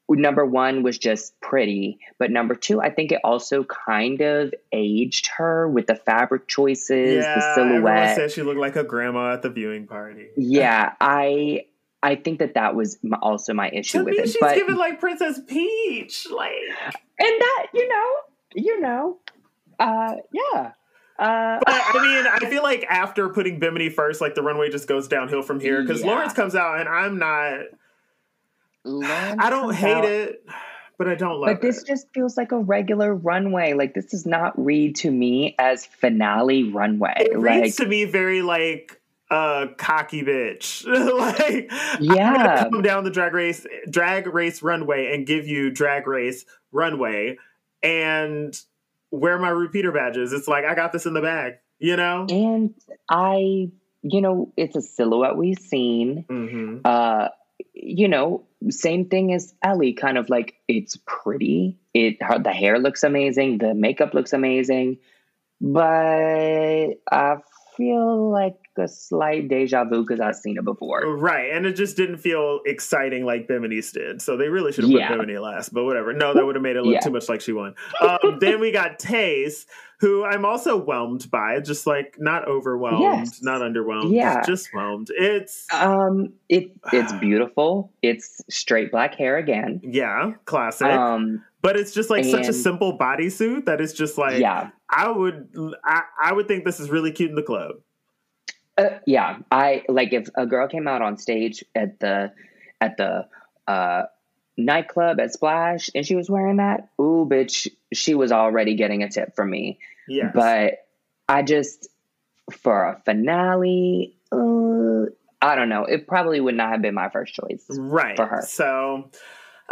[0.09, 5.29] number one was just pretty, but number two, I think it also kind of aged
[5.37, 8.15] her with the fabric choices, yeah, the silhouette.
[8.15, 10.27] Said she looked like a grandma at the viewing party.
[10.35, 11.65] Yeah, I
[12.03, 14.27] I think that that was also my issue to with me, it.
[14.27, 16.51] She's but, giving like Princess Peach, like,
[16.85, 16.95] and
[17.41, 18.15] that you know,
[18.55, 19.17] you know,
[19.79, 20.71] uh, yeah.
[21.19, 24.87] Uh, but I mean, I feel like after putting Bimini first, like the runway just
[24.87, 26.07] goes downhill from here because yeah.
[26.07, 27.59] Lawrence comes out and I'm not
[28.85, 30.05] I don't hate out.
[30.05, 30.45] it,
[30.97, 31.53] but I don't love it.
[31.55, 31.87] but this it.
[31.87, 33.73] just feels like a regular runway.
[33.73, 37.13] Like this does not read to me as finale runway.
[37.17, 40.85] It like, reads to me very like a cocky bitch.
[41.17, 46.45] like yeah, come down the drag race drag race runway and give you drag race
[46.71, 47.37] runway
[47.83, 48.59] and
[49.11, 50.33] wear my repeater badges.
[50.33, 52.25] It's like I got this in the bag, you know.
[52.29, 52.73] And
[53.09, 53.71] I,
[54.01, 56.25] you know, it's a silhouette we've seen.
[56.29, 56.77] Mm-hmm.
[56.85, 57.29] Uh,
[57.73, 61.79] you know, same thing as Ellie, kind of like it's pretty.
[61.93, 64.97] It her, the hair looks amazing, the makeup looks amazing,
[65.59, 67.37] but I
[67.77, 71.01] feel like a slight deja vu because I've seen it before.
[71.01, 74.21] Right, and it just didn't feel exciting like Bimini's did.
[74.21, 75.09] So they really should have yeah.
[75.09, 76.13] put Bimini last, but whatever.
[76.13, 76.99] No, that would have made it look yeah.
[76.99, 77.75] too much like she won.
[78.01, 79.65] Um, then we got Tayce,
[80.01, 83.41] who I'm also whelmed by, just like not overwhelmed, yes.
[83.43, 85.09] not underwhelmed, yeah, just whelmed.
[85.11, 87.93] It's um, it it's beautiful.
[88.01, 89.79] It's straight black hair again.
[89.83, 90.87] Yeah, classic.
[90.87, 94.71] Um, but it's just like and, such a simple bodysuit that it's just like yeah.
[94.89, 97.75] I would I, I would think this is really cute in the club.
[98.79, 102.33] Uh, yeah, I like if a girl came out on stage at the
[102.81, 103.27] at the
[103.67, 104.03] uh,
[104.65, 106.89] nightclub at Splash and she was wearing that.
[106.99, 109.79] Ooh, bitch, she was already getting a tip from me.
[110.07, 110.85] Yeah, but
[111.27, 111.87] I just
[112.51, 115.05] for a finale, uh,
[115.41, 115.85] I don't know.
[115.85, 118.15] It probably would not have been my first choice, right?
[118.15, 119.09] For her, so.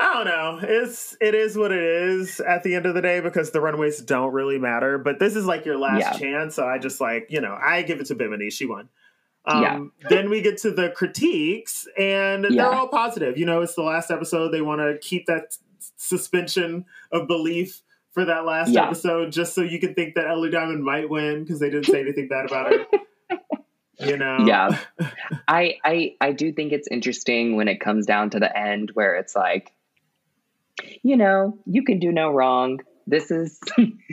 [0.01, 0.59] I don't know.
[0.63, 3.99] It's it is what it is at the end of the day because the runways
[3.99, 4.97] don't really matter.
[4.97, 6.13] But this is like your last yeah.
[6.13, 8.49] chance, so I just like you know I give it to Bimini.
[8.49, 8.87] She won.
[9.45, 10.09] Um, yeah.
[10.09, 12.63] then we get to the critiques, and yeah.
[12.63, 13.37] they're all positive.
[13.37, 14.49] You know, it's the last episode.
[14.49, 15.57] They want to keep that
[15.97, 18.85] suspension of belief for that last yeah.
[18.85, 22.01] episode, just so you can think that Ellie Diamond might win because they didn't say
[22.01, 22.85] anything bad about her.
[24.01, 24.79] you know yeah
[25.49, 29.17] i i i do think it's interesting when it comes down to the end where
[29.17, 29.73] it's like
[31.03, 32.79] you know, you can do no wrong.
[33.07, 33.59] This is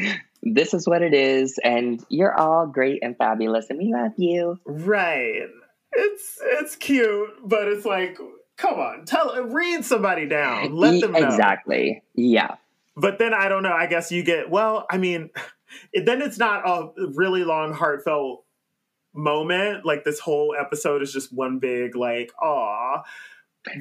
[0.54, 4.58] this is what it is, and you're all great and fabulous, and we love you.
[4.64, 5.48] Right.
[5.92, 8.18] It's it's cute, but it's like,
[8.56, 10.74] come on, tell read somebody down.
[10.74, 11.18] Let them know.
[11.18, 12.02] Exactly.
[12.14, 12.56] Yeah.
[12.96, 13.72] But then I don't know.
[13.72, 14.86] I guess you get well.
[14.90, 15.30] I mean,
[15.92, 18.44] it, then it's not a really long, heartfelt
[19.14, 19.84] moment.
[19.84, 23.02] Like this whole episode is just one big like, aw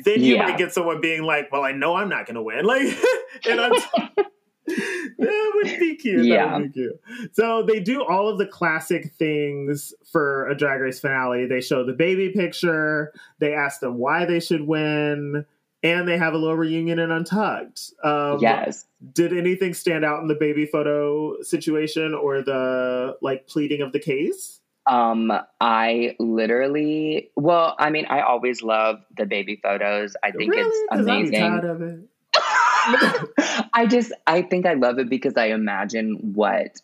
[0.03, 0.43] then you yeah.
[0.47, 2.97] might get someone being like, "Well, I know I'm not going to win." Like,
[3.49, 4.23] and I'm, t-
[5.17, 6.25] that would be cute.
[6.25, 6.47] Yeah.
[6.47, 7.01] That would be cute.
[7.33, 11.45] So they do all of the classic things for a drag race finale.
[11.45, 15.45] They show the baby picture, they ask them why they should win,
[15.83, 17.91] and they have a little reunion in Untucked.
[18.03, 18.85] Um, yes.
[19.13, 23.99] Did anything stand out in the baby photo situation or the like pleading of the
[23.99, 24.61] case?
[24.87, 25.31] Um,
[25.61, 30.15] I literally, well, I mean, I always love the baby photos.
[30.23, 30.69] I think really?
[30.69, 31.43] it's amazing.
[31.43, 31.99] I'm tired of it.
[33.73, 36.81] I just I think I love it because I imagine what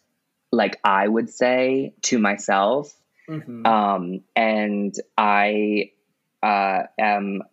[0.52, 2.94] like I would say to myself.
[3.30, 3.65] Mm-hmm.
[3.65, 5.91] Um and I
[6.44, 7.44] uh am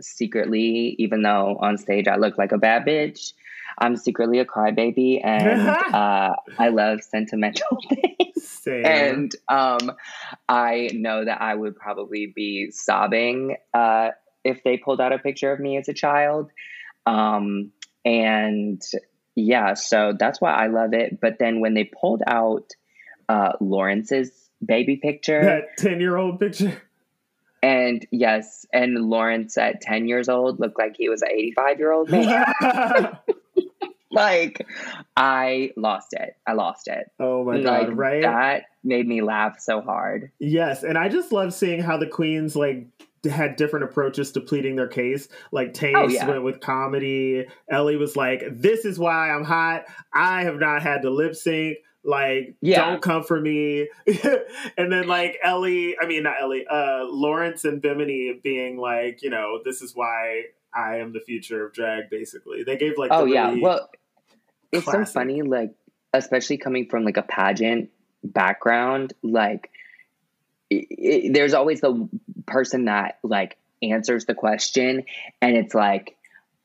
[0.00, 3.32] secretly, even though on stage I look like a bad bitch,
[3.78, 8.42] I'm secretly a crybaby and uh I love sentimental things.
[8.46, 8.84] Same.
[8.84, 9.92] And um
[10.48, 14.10] I know that I would probably be sobbing uh
[14.46, 16.50] if they pulled out a picture of me as a child.
[17.04, 17.72] Um,
[18.06, 18.80] and
[19.34, 21.20] yeah, so that's why I love it.
[21.20, 22.72] But then when they pulled out
[23.28, 24.30] uh, Lawrence's
[24.64, 26.80] baby picture, that 10 year old picture.
[27.62, 31.92] And yes, and Lawrence at 10 years old looked like he was an 85 year
[31.92, 32.44] old man.
[34.12, 34.64] like,
[35.16, 36.36] I lost it.
[36.46, 37.10] I lost it.
[37.18, 38.22] Oh my like, God, right?
[38.22, 40.30] That made me laugh so hard.
[40.38, 40.84] Yes.
[40.84, 42.86] And I just love seeing how the queens, like,
[43.30, 45.28] had different approaches to pleading their case.
[45.52, 46.28] Like Tayce oh, yeah.
[46.28, 47.46] went with comedy.
[47.70, 49.84] Ellie was like, "This is why I'm hot.
[50.12, 51.78] I have not had to lip sync.
[52.04, 52.90] Like, yeah.
[52.90, 53.88] don't come for me."
[54.76, 59.30] and then like Ellie, I mean not Ellie, uh, Lawrence and Bimini being like, you
[59.30, 60.44] know, this is why
[60.74, 62.10] I am the future of drag.
[62.10, 63.88] Basically, they gave like, oh yeah, really well,
[64.72, 65.06] it's classic.
[65.06, 65.74] so funny, like
[66.12, 67.90] especially coming from like a pageant
[68.22, 69.70] background, like.
[70.68, 72.08] It, it, there's always the
[72.46, 75.04] person that like answers the question
[75.42, 76.16] and it's like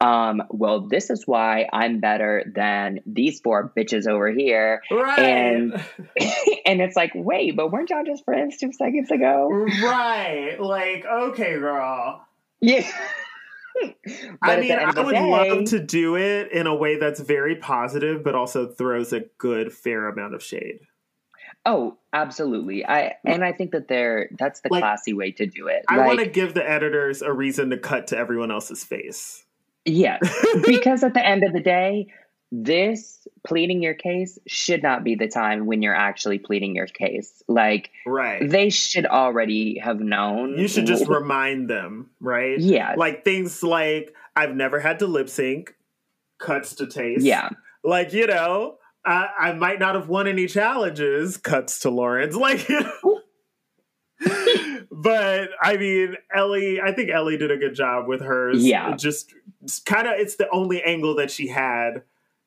[0.02, 4.82] um, well, this is why I'm better than these four bitches over here.
[4.90, 5.20] Right.
[5.20, 5.74] And
[6.66, 9.48] and it's like, wait, but weren't y'all just friends two seconds ago?
[9.50, 10.60] Right.
[10.60, 12.26] Like, okay, girl.
[12.60, 12.90] Yeah.
[14.42, 18.24] I mean, I would day, love to do it in a way that's very positive,
[18.24, 20.80] but also throws a good fair amount of shade.
[21.66, 22.86] Oh, absolutely.
[22.86, 25.86] I and I think that they're that's the like, classy way to do it.
[25.88, 29.46] I like, want to give the editors a reason to cut to everyone else's face.
[29.86, 30.20] Yeah,
[30.66, 32.08] because at the end of the day,
[32.52, 37.44] this pleading your case should not be the time when you're actually pleading your case.
[37.48, 38.48] Like, right?
[38.48, 40.58] They should already have known.
[40.58, 42.60] You should just remind them, right?
[42.60, 45.76] Yeah, like things like I've never had to lip sync,
[46.40, 47.22] cuts to Tayce.
[47.22, 47.50] Yeah,
[47.84, 51.38] like you know I, I might not have won any challenges.
[51.38, 52.68] Cuts to Lawrence, like.
[54.92, 56.80] but I mean, Ellie.
[56.82, 58.64] I think Ellie did a good job with hers.
[58.64, 59.34] Yeah, just
[59.86, 60.14] kind of.
[60.18, 62.02] It's the only angle that she had to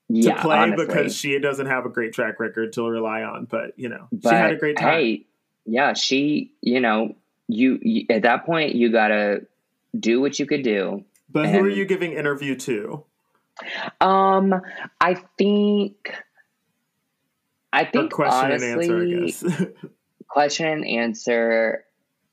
[0.08, 0.86] yeah, play honestly.
[0.86, 3.46] because she doesn't have a great track record to rely on.
[3.46, 4.88] But you know, but, she had a great time.
[4.88, 5.26] Hey,
[5.64, 6.52] yeah, she.
[6.60, 7.16] You know,
[7.48, 9.46] you, you at that point you gotta
[9.98, 11.04] do what you could do.
[11.28, 13.04] But and, who are you giving interview to?
[14.00, 14.60] Um,
[15.00, 16.12] I think
[17.74, 19.72] I think or question honestly, and answer, I guess.
[20.28, 21.84] question and answer.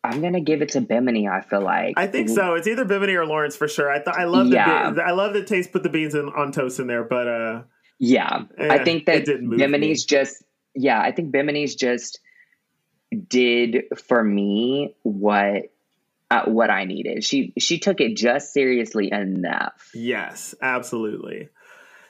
[0.04, 1.28] I'm gonna give it to Bimini.
[1.28, 2.56] I feel like I think so.
[2.56, 3.92] It's either Bimini or Lawrence for sure.
[3.92, 4.92] I thought I love yeah.
[4.92, 7.62] the I love that Tayce put the beans in, on toast in there, but uh,
[8.00, 10.08] yeah, eh, I think that Bimini's me.
[10.08, 10.44] just
[10.74, 11.00] yeah.
[11.00, 12.20] I think Bimini's just
[13.28, 15.72] did for me what
[16.32, 17.24] uh, what I needed.
[17.24, 19.92] She she took it just seriously enough.
[19.94, 21.50] Yes, absolutely.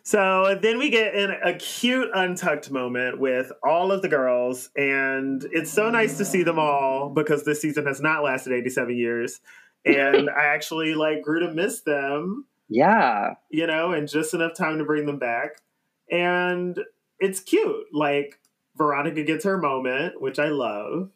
[0.04, 5.46] So then we get in a cute untucked moment with all of the girls, and
[5.52, 9.42] it's so nice to see them all because this season has not lasted 87 years.
[9.86, 12.46] And I actually like grew to miss them.
[12.68, 13.36] Yeah.
[13.50, 15.62] You know, and just enough time to bring them back.
[16.10, 16.80] And
[17.20, 17.88] it's cute.
[17.94, 18.40] Like
[18.76, 21.12] Veronica gets her moment, which I love.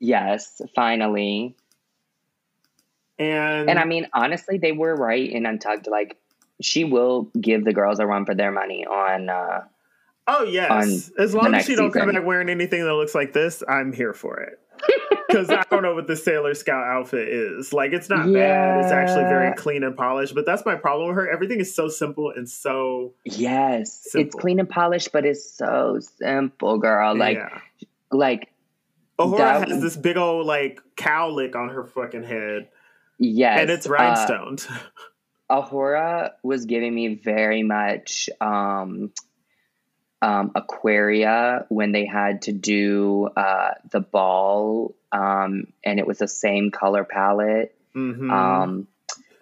[0.00, 1.56] Yes, finally.
[3.18, 5.88] And and I mean, honestly, they were right in Untucked.
[5.88, 6.16] Like
[6.60, 9.28] she will give the girls a run for their money on.
[9.28, 9.60] Uh,
[10.26, 12.06] oh yes, as long as she don't season.
[12.06, 14.58] come back wearing anything that looks like this, I'm here for it.
[15.28, 17.74] Because I don't know what the Sailor Scout outfit is.
[17.74, 18.78] Like it's not yeah.
[18.78, 18.84] bad.
[18.84, 20.34] It's actually very clean and polished.
[20.34, 21.30] But that's my problem with her.
[21.30, 24.26] Everything is so simple and so yes, simple.
[24.26, 27.14] it's clean and polished, but it's so simple, girl.
[27.14, 27.58] Like yeah.
[28.10, 28.48] like.
[29.18, 32.68] A'Whora that, has this big old like cowlick on her fucking head.
[33.18, 34.66] Yes, and it's rhinestoned.
[34.70, 34.78] Uh,
[35.50, 39.12] A'Whora was giving me very much um,
[40.20, 46.28] um, Aquaria when they had to do uh, the ball, um, and it was the
[46.28, 47.74] same color palette.
[47.94, 48.30] Mm-hmm.
[48.30, 48.88] Um,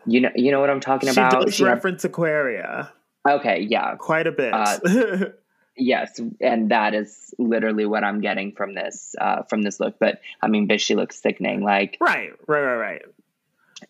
[0.06, 1.46] you know, you know what I'm talking she about.
[1.46, 2.92] Does she reference Aquaria.
[3.28, 3.96] Okay, yeah.
[3.96, 4.52] Quite a bit.
[4.54, 5.30] Uh,
[5.76, 9.98] yes, and that is literally what I'm getting from this uh, from this look.
[9.98, 11.62] But I mean, bitch, she looks sickening.
[11.62, 13.02] Like right, right, right, right.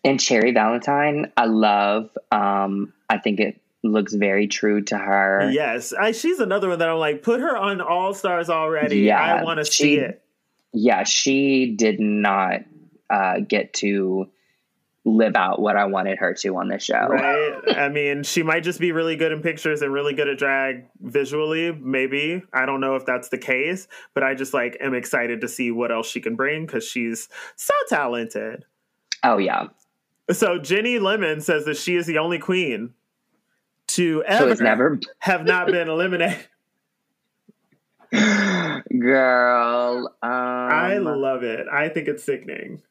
[0.03, 2.09] And Cherry Valentine, I love.
[2.31, 5.49] Um, I think it looks very true to her.
[5.51, 8.99] Yes, I, she's another one that I'm like, put her on All Stars already.
[9.01, 10.21] Yeah, I want to see it.
[10.73, 12.61] Yeah, she did not
[13.09, 14.29] uh, get to
[15.07, 17.07] live out what I wanted her to on this show.
[17.07, 17.55] Right.
[17.77, 20.85] I mean, she might just be really good in pictures and really good at drag
[20.99, 22.43] visually, maybe.
[22.51, 25.71] I don't know if that's the case, but I just like am excited to see
[25.71, 28.65] what else she can bring because she's so talented.
[29.23, 29.67] Oh yeah.
[30.31, 32.93] So Ginny Lemon says that she is the only queen
[33.87, 34.99] to ever, never...
[35.19, 36.45] have not been eliminated.
[38.11, 41.67] Girl, um, I love it.
[41.71, 42.81] I think it's sickening.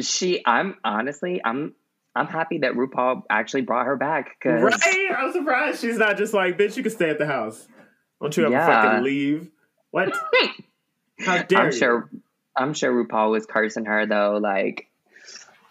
[0.00, 1.74] She, I'm honestly, I'm,
[2.16, 4.40] I'm happy that RuPaul actually brought her back.
[4.40, 4.62] Cause...
[4.62, 5.10] Right?
[5.16, 7.68] I'm surprised she's not just like, bitch, you can stay at the house.
[8.20, 8.66] Don't you ever yeah.
[8.66, 9.50] fucking leave?
[9.90, 10.12] What?
[11.20, 11.72] How dare I'm you?
[11.72, 12.10] sure.
[12.56, 14.88] I'm sure RuPaul was cursing her though, like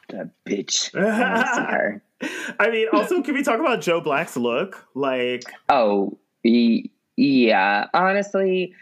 [0.09, 0.95] that bitch.
[0.97, 2.01] I.
[2.59, 4.87] I mean, also, can we talk about Joe Black's look?
[4.93, 7.87] Like, oh, he, yeah.
[7.93, 8.73] Honestly,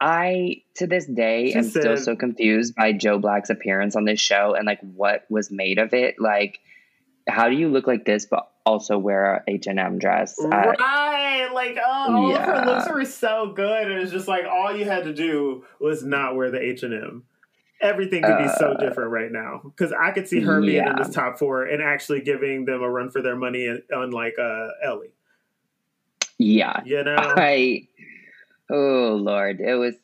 [0.00, 4.20] I to this day am said, still so confused by Joe Black's appearance on this
[4.20, 6.16] show and like what was made of it.
[6.18, 6.60] Like,
[7.28, 10.36] how do you look like this but also wear a H and M dress?
[10.42, 12.36] Right, uh, like oh, all yeah.
[12.36, 15.64] of her looks were so good, It was just like all you had to do
[15.78, 17.24] was not wear the H and M.
[17.80, 20.82] Everything could be uh, so different right now because I could see her yeah.
[20.82, 24.34] being in this top four and actually giving them a run for their money, unlike
[24.38, 25.12] uh, Ellie.
[26.36, 27.88] Yeah, you know, I
[28.70, 29.94] Oh Lord, it was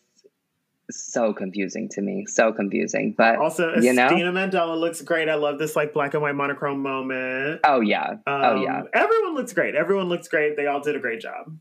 [0.90, 3.14] so confusing to me, so confusing.
[3.16, 5.28] But also, you know, Dina Mandela looks great.
[5.28, 7.60] I love this like black and white monochrome moment.
[7.64, 8.82] Oh yeah, um, oh yeah.
[8.92, 9.74] Everyone looks great.
[9.74, 10.56] Everyone looks great.
[10.56, 11.56] They all did a great job.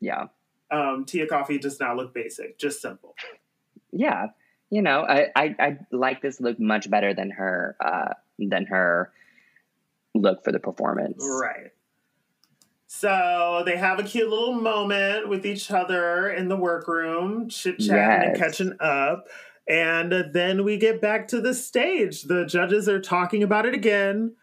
[0.00, 0.26] Yeah.
[0.70, 3.14] Um, Tia Kofi does not look basic, just simple.
[3.92, 4.28] Yeah,
[4.70, 9.12] you know, I I, I like this look much better than her uh, than her
[10.14, 11.22] look for the performance.
[11.24, 11.72] Right.
[12.92, 17.94] So they have a cute little moment with each other in the workroom, chit chatting
[17.94, 18.24] yes.
[18.26, 19.28] and catching up.
[19.68, 22.24] And then we get back to the stage.
[22.24, 24.34] The judges are talking about it again.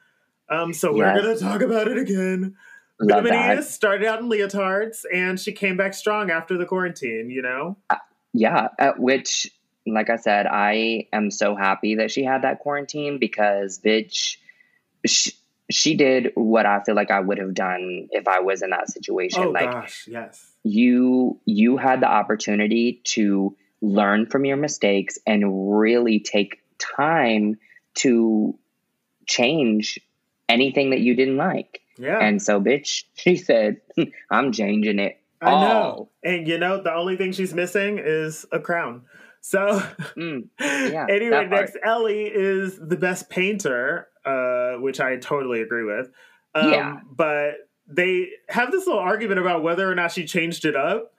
[0.49, 1.21] Um, so we're yes.
[1.21, 2.55] going to talk about it again.
[2.99, 7.75] Bimini started out in leotards and she came back strong after the quarantine, you know?
[7.89, 7.97] Uh,
[8.31, 9.51] yeah, at which,
[9.93, 14.37] like I said, I am so happy that she had that quarantine because, bitch,
[15.05, 15.31] she,
[15.69, 18.89] she did what I feel like I would have done if I was in that
[18.89, 19.43] situation.
[19.43, 20.45] Oh like, gosh, yes.
[20.63, 27.57] You you had the opportunity to learn from your mistakes and really take time
[27.95, 28.57] to
[29.27, 29.99] change
[30.49, 31.81] anything that you didn't like.
[31.97, 32.19] Yeah.
[32.19, 33.81] And so, bitch, she said,
[34.29, 35.61] "I'm changing it." I all.
[35.61, 36.09] know.
[36.23, 39.03] And you know, the only thing she's missing is a crown.
[39.47, 39.81] So,
[40.17, 46.11] mm, yeah, anyway, next Ellie is the best painter uh, which I totally agree with.
[46.53, 46.99] Um, yeah.
[47.09, 51.13] But they have this little argument about whether or not she changed it up.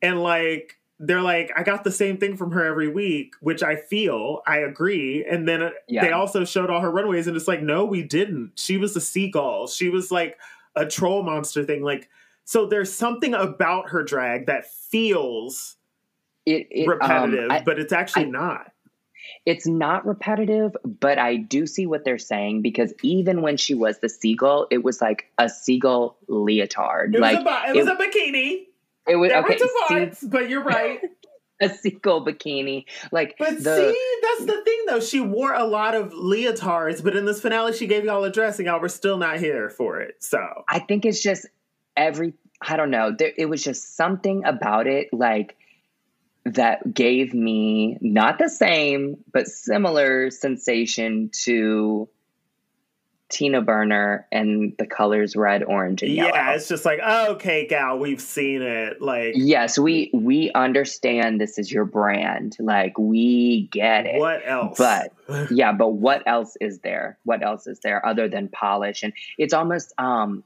[0.00, 3.76] And like, they're like, I got the same thing from her every week, which I
[3.76, 5.26] feel, I agree.
[5.28, 6.02] And then yeah.
[6.02, 8.52] they also showed all her runways, and it's like, no, we didn't.
[8.54, 9.66] She was a seagull.
[9.66, 10.38] She was like
[10.74, 11.82] a troll monster thing.
[11.82, 12.08] Like,
[12.44, 15.76] so there's something about her drag that feels
[16.46, 18.72] it, it, repetitive, um, I, but it's actually I, not
[19.44, 24.00] it's not repetitive, but I do see what they're saying because even when she was
[24.00, 27.14] the seagull, it was like a seagull leotard.
[27.14, 28.66] It like was a, it was a bikini.
[29.08, 29.56] It was there okay.
[29.60, 31.00] Were parts, see, but you're right.
[31.60, 33.36] a seagull bikini, like.
[33.38, 35.00] But the, see, that's the thing though.
[35.00, 38.58] She wore a lot of leotards, but in this finale, she gave y'all a dress,
[38.58, 40.16] and y'all were still not here for it.
[40.18, 41.46] So I think it's just
[41.96, 42.34] every.
[42.60, 43.14] I don't know.
[43.16, 45.56] There, it was just something about it, like
[46.46, 52.08] that gave me not the same but similar sensation to
[53.28, 56.30] Tina Burner and the colors red, orange, and yellow.
[56.32, 59.02] Yeah, it's just like, oh, okay, gal, we've seen it.
[59.02, 62.56] Like, yes, we we understand this is your brand.
[62.60, 64.20] Like, we get it.
[64.20, 64.78] What else?
[64.78, 65.12] But
[65.50, 67.18] yeah, but what else is there?
[67.24, 69.02] What else is there other than polish?
[69.02, 70.44] And it's almost um,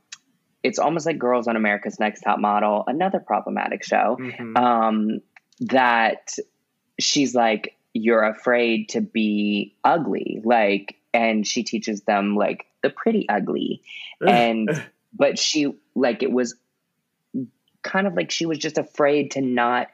[0.62, 4.16] it's almost like Girls on America's Next Top Model, another problematic show.
[4.18, 4.56] Mm-hmm.
[4.56, 5.20] Um,
[5.61, 6.35] that
[6.99, 10.41] she's like, you're afraid to be ugly.
[10.45, 13.82] Like, and she teaches them like the pretty ugly.
[14.20, 14.85] And,
[15.15, 16.55] but she, like, it was
[17.82, 19.89] kind of like she was just afraid to not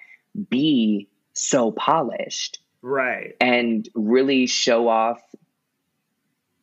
[0.51, 2.59] be so polished.
[2.82, 3.36] Right.
[3.40, 5.20] And really show off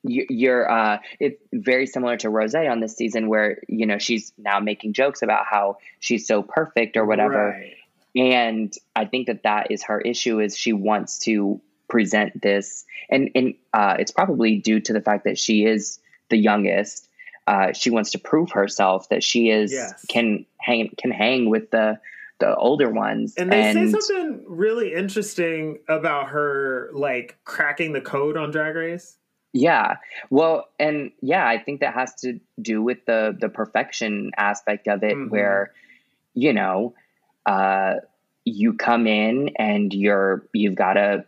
[0.05, 4.59] you're uh it's very similar to Rosé on this season where you know she's now
[4.59, 7.75] making jokes about how she's so perfect or whatever right.
[8.15, 13.30] And i think that that is her issue is she wants to present this and
[13.35, 15.99] and uh it's probably due to the fact that she is
[16.30, 17.10] the youngest
[17.48, 20.06] uh she wants to prove herself that she is yes.
[20.07, 21.99] can hang can hang with the
[22.44, 23.35] the older ones.
[23.38, 28.76] And they and, say something really interesting about her like cracking the code on Drag
[28.76, 29.18] Race.
[29.53, 29.98] Yeah.
[30.30, 35.03] Well, and yeah, I think that has to do with the the perfection aspect of
[35.03, 35.30] it mm-hmm.
[35.30, 35.73] where
[36.34, 36.95] you know,
[37.45, 37.95] uh
[38.45, 41.25] you come in and you're you've got a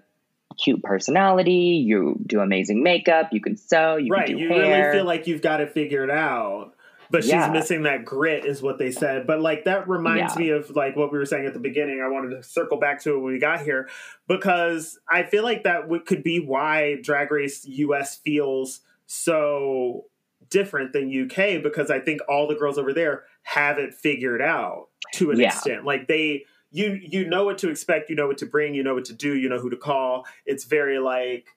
[0.57, 4.87] cute personality, you do amazing makeup, you can sew, you right, can do you hair.
[4.87, 6.75] really feel like you've got it figured out
[7.09, 7.49] but she's yeah.
[7.49, 10.39] missing that grit is what they said but like that reminds yeah.
[10.39, 13.01] me of like what we were saying at the beginning i wanted to circle back
[13.01, 13.87] to it when we got here
[14.27, 20.05] because i feel like that w- could be why drag race us feels so
[20.49, 24.88] different than uk because i think all the girls over there have it figured out
[25.13, 25.47] to an yeah.
[25.47, 28.84] extent like they you you know what to expect you know what to bring you
[28.84, 31.47] know what to do you know who to call it's very like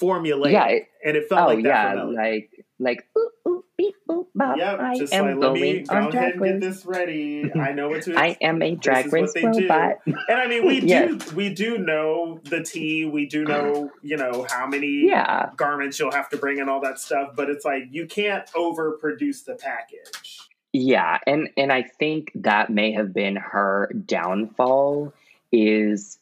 [0.00, 3.94] formulaic yeah, it, and it felt oh, like that yeah like like ooh, ooh, beep,
[4.08, 4.56] boop, bop.
[4.56, 7.50] Yep, I just am like, let me go ahead and get this ready.
[7.60, 8.16] I know what to.
[8.16, 9.98] I am a drag race robot.
[10.04, 10.14] Do.
[10.28, 13.04] And I mean, we do we do know the tea.
[13.04, 15.50] We do know you know how many yeah.
[15.56, 17.30] garments you'll have to bring and all that stuff.
[17.36, 20.40] But it's like you can't overproduce the package.
[20.72, 25.12] Yeah, and and I think that may have been her downfall.
[25.50, 26.18] Is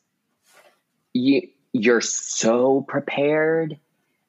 [1.12, 3.78] you you're so prepared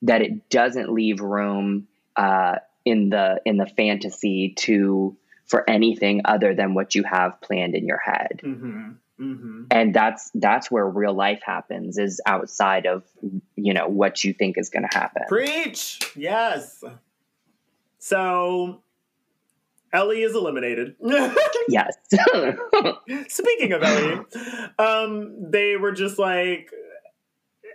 [0.03, 6.55] that it doesn't leave room uh, in the in the fantasy to for anything other
[6.55, 8.41] than what you have planned in your head.
[8.43, 8.91] Mm-hmm.
[9.19, 9.63] Mm-hmm.
[9.69, 13.03] And that's that's where real life happens is outside of
[13.55, 15.23] you know what you think is going to happen.
[15.27, 16.83] Preach, yes.
[17.99, 18.81] So
[19.93, 20.95] Ellie is eliminated.
[21.67, 21.95] yes.
[23.27, 24.21] Speaking of Ellie,
[24.79, 26.71] um, they were just like,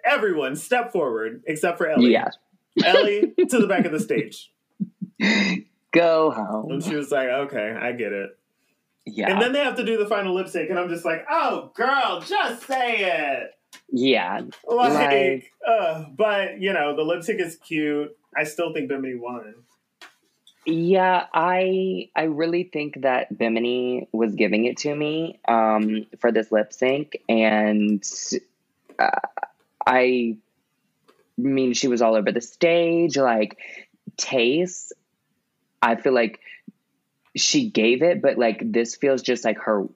[0.05, 2.13] everyone step forward except for Ellie.
[2.13, 2.29] Yeah.
[2.85, 4.53] Ellie to the back of the stage.
[5.93, 6.73] Go home.
[6.73, 8.31] And she was like, okay, I get it.
[9.07, 9.31] Yeah.
[9.31, 11.71] And then they have to do the final lip sync, and I'm just like, oh,
[11.75, 13.51] girl, just say it.
[13.89, 14.41] Yeah.
[14.67, 18.17] Like, like uh, but, you know, the lip sync is cute.
[18.37, 19.55] I still think Bimini won.
[20.67, 26.51] Yeah, I I really think that Bimini was giving it to me um, for this
[26.51, 28.05] lip sync, and
[28.99, 29.11] uh,
[29.87, 30.39] I
[31.39, 33.17] mean, she was all over the stage.
[33.17, 33.59] Like,
[34.17, 34.91] Tayce,
[35.81, 36.41] I feel like
[37.37, 39.87] she gave it, but like this feels just like her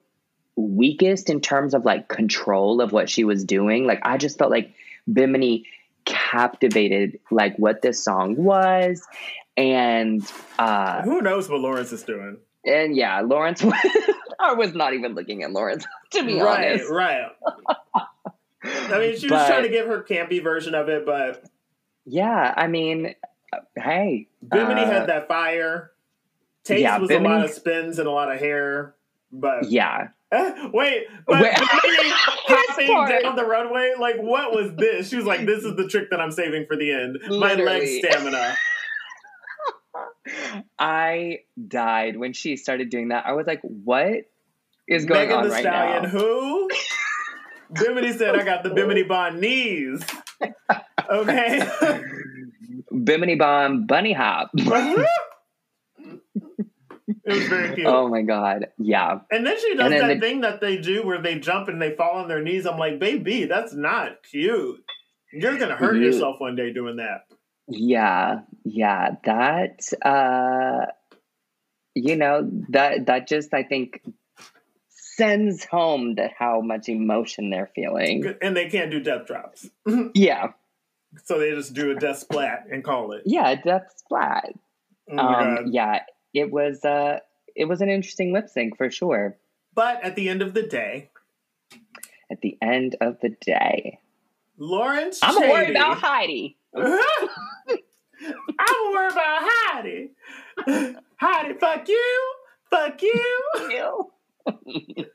[0.54, 3.86] weakest in terms of like control of what she was doing.
[3.86, 4.72] Like, I just felt like
[5.12, 5.64] Bimini
[6.04, 9.02] captivated like what this song was.
[9.60, 10.24] And
[10.58, 12.38] uh who knows what Lawrence is doing?
[12.64, 13.62] And yeah, Lawrence
[14.40, 16.90] I was not even looking at Lawrence, to be right, honest.
[16.90, 17.26] Right,
[17.94, 18.06] right.
[18.64, 21.44] I mean, she was trying to give her campy version of it, but
[22.06, 23.14] yeah, I mean,
[23.76, 25.92] hey, Bimini uh, had that fire.
[26.64, 28.94] Tayce yeah, was Bimini, a lot of spins and a lot of hair,
[29.32, 30.08] but yeah.
[30.32, 31.54] wait, but wait.
[31.54, 35.08] Bimini hopping down the runway, like what was this?
[35.08, 37.18] She was like, "This is the trick that I'm saving for the end.
[37.28, 37.64] Literally.
[37.64, 38.56] My leg stamina."
[40.78, 43.26] I died when she started doing that.
[43.26, 44.24] I was like, "What
[44.88, 46.68] is going Megan on the right Stallion, now?" Who?
[47.72, 50.04] Bimini said, I got the Bimini Bond knees.
[51.08, 51.68] Okay.
[53.04, 54.50] Bimini Bond bunny hop.
[54.60, 55.04] Uh-huh.
[57.24, 57.86] it was very cute.
[57.86, 58.68] Oh my god.
[58.78, 59.20] Yeah.
[59.30, 61.94] And then she does that the, thing that they do where they jump and they
[61.94, 62.66] fall on their knees.
[62.66, 64.82] I'm like, baby, that's not cute.
[65.32, 67.22] You're gonna hurt you, yourself one day doing that.
[67.70, 69.16] Yeah, yeah.
[69.24, 70.86] That uh
[71.94, 74.02] you know, that that just I think
[74.88, 78.34] sends home that how much emotion they're feeling.
[78.40, 79.68] And they can't do death drops.
[80.14, 80.52] yeah.
[81.24, 83.22] So they just do a death splat and call it.
[83.26, 84.54] Yeah, death splat.
[85.10, 86.00] Oh um, yeah,
[86.32, 87.18] it was uh
[87.56, 89.36] it was an interesting lip sync for sure.
[89.74, 91.10] But at the end of the day,
[92.30, 93.98] at the end of the day,
[94.56, 96.56] Lawrence, I'm worried about Heidi.
[96.76, 96.86] I'm
[98.92, 100.10] worried about Heidi.
[101.16, 102.32] Heidi, fuck you,
[102.70, 104.12] fuck you.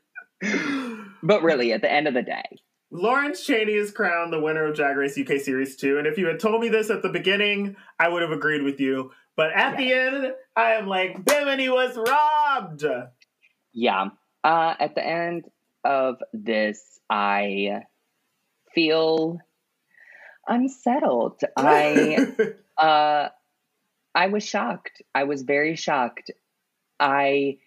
[1.24, 2.44] but really, at the end of the day,
[2.92, 5.98] Lawrence Chaney is crowned the winner of Drag Race UK Series 2.
[5.98, 8.80] And if you had told me this at the beginning, I would have agreed with
[8.80, 9.12] you.
[9.36, 9.78] But at yeah.
[9.78, 12.86] the end, I am like, Bimini was robbed.
[13.74, 14.10] Yeah.
[14.44, 15.46] Uh, at the end
[15.84, 17.82] of this, I
[18.74, 19.40] feel
[20.48, 21.40] unsettled.
[21.58, 22.36] I
[22.78, 23.30] uh
[24.14, 25.02] I was shocked.
[25.14, 26.32] I was very shocked.
[27.00, 27.58] I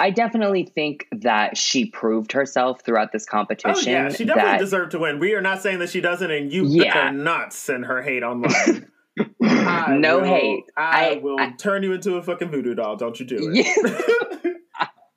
[0.00, 3.88] I definitely think that she proved herself throughout this competition.
[3.88, 5.18] Oh yeah, she definitely that, deserved to win.
[5.18, 6.94] We are not saying that she doesn't, and you Yeah.
[6.94, 8.90] better not send her hate online.
[9.40, 10.64] No will- hate.
[10.76, 12.94] I, I- will I- turn you into a fucking voodoo doll.
[12.94, 14.37] Don't you do it?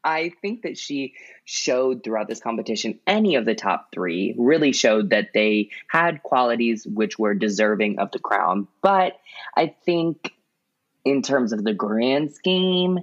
[0.04, 1.14] I think that she
[1.46, 6.86] showed throughout this competition, any of the top three really showed that they had qualities
[6.88, 8.68] which were deserving of the crown.
[8.82, 9.20] But
[9.56, 10.34] I think,
[11.06, 13.00] in terms of the grand scheme,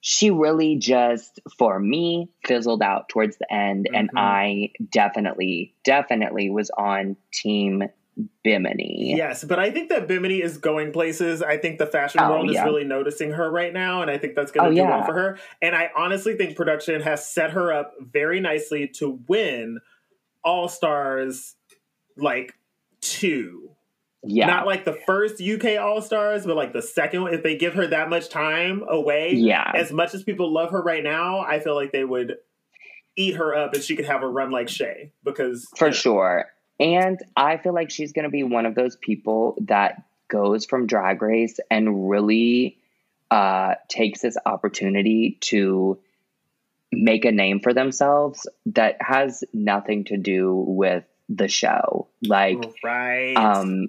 [0.00, 3.88] she really just, for me, fizzled out towards the end.
[3.92, 4.18] And Mhm.
[4.18, 7.84] I definitely, definitely was on Team
[8.42, 9.14] Bimini.
[9.16, 11.42] Yes, but I think that Bimini is going places.
[11.42, 14.34] I think the fashion Oh, world is really noticing her right now, and I think
[14.34, 14.98] that's going to Oh, do yeah.
[14.98, 15.38] well for her.
[15.60, 19.80] And I honestly think production has set her up very nicely to win
[20.42, 21.56] All Stars
[22.16, 22.54] like
[23.00, 23.70] two.
[24.22, 24.46] Yeah.
[24.46, 27.34] Not like the first UK All Stars, but like the second one.
[27.34, 29.70] If they give her that much time away, yeah.
[29.74, 32.36] as much as people love her right now, I feel like they would
[33.16, 36.46] eat her up and she could have a run like Shay because For sure.
[36.78, 40.86] And I feel like she's going to be one of those people that goes from
[40.86, 42.78] Drag Race and really
[43.30, 45.98] uh, takes this opportunity to
[46.92, 52.08] make a name for themselves that has nothing to do with the show.
[52.22, 53.34] Like, right.
[53.34, 53.88] um,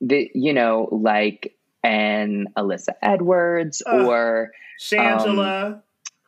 [0.00, 4.06] the you know, like an Alyssa Edwards Ugh.
[4.06, 5.82] or Shangela.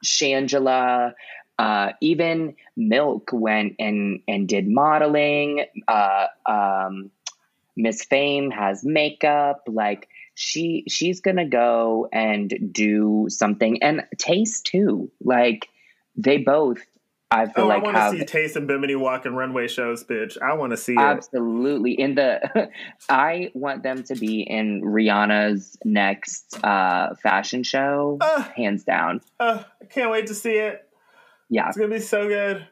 [0.05, 1.15] Shangela,
[1.59, 5.65] uh, even Milk went and and did modeling.
[5.87, 7.11] Uh, um,
[7.77, 9.63] Miss Fame has makeup.
[9.67, 15.11] Like she she's gonna go and do something, and Tayce too.
[15.23, 15.69] Like
[16.17, 16.79] they both,
[17.31, 20.41] I feel oh, like I want to see Tayce and Bimini walking runway shows, bitch.
[20.41, 20.99] I want to see it.
[21.01, 22.71] absolutely in the.
[23.09, 29.21] I want them to be in Rihanna's next uh, fashion show, Uh, hands down.
[29.41, 30.88] uh, I can't wait to see it.
[31.49, 32.67] Yeah, It's gonna be so good.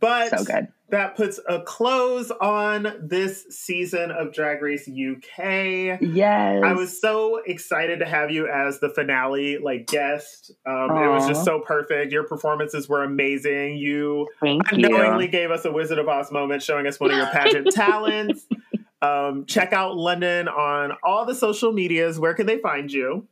[0.00, 0.66] But so good.
[0.88, 5.98] that puts a close on this season of Drag Race UK.
[6.00, 10.50] Yes, I was so excited to have you as the finale like guest.
[10.66, 12.10] Um, it was just so perfect.
[12.10, 13.76] Your performances were amazing.
[13.76, 14.86] You Thank you.
[14.86, 18.44] unknowingly gave us a Wizard of Oz moment, showing us one of your pageant talents.
[19.00, 22.18] Um, check out London on all the social medias.
[22.18, 23.28] Where can they find you?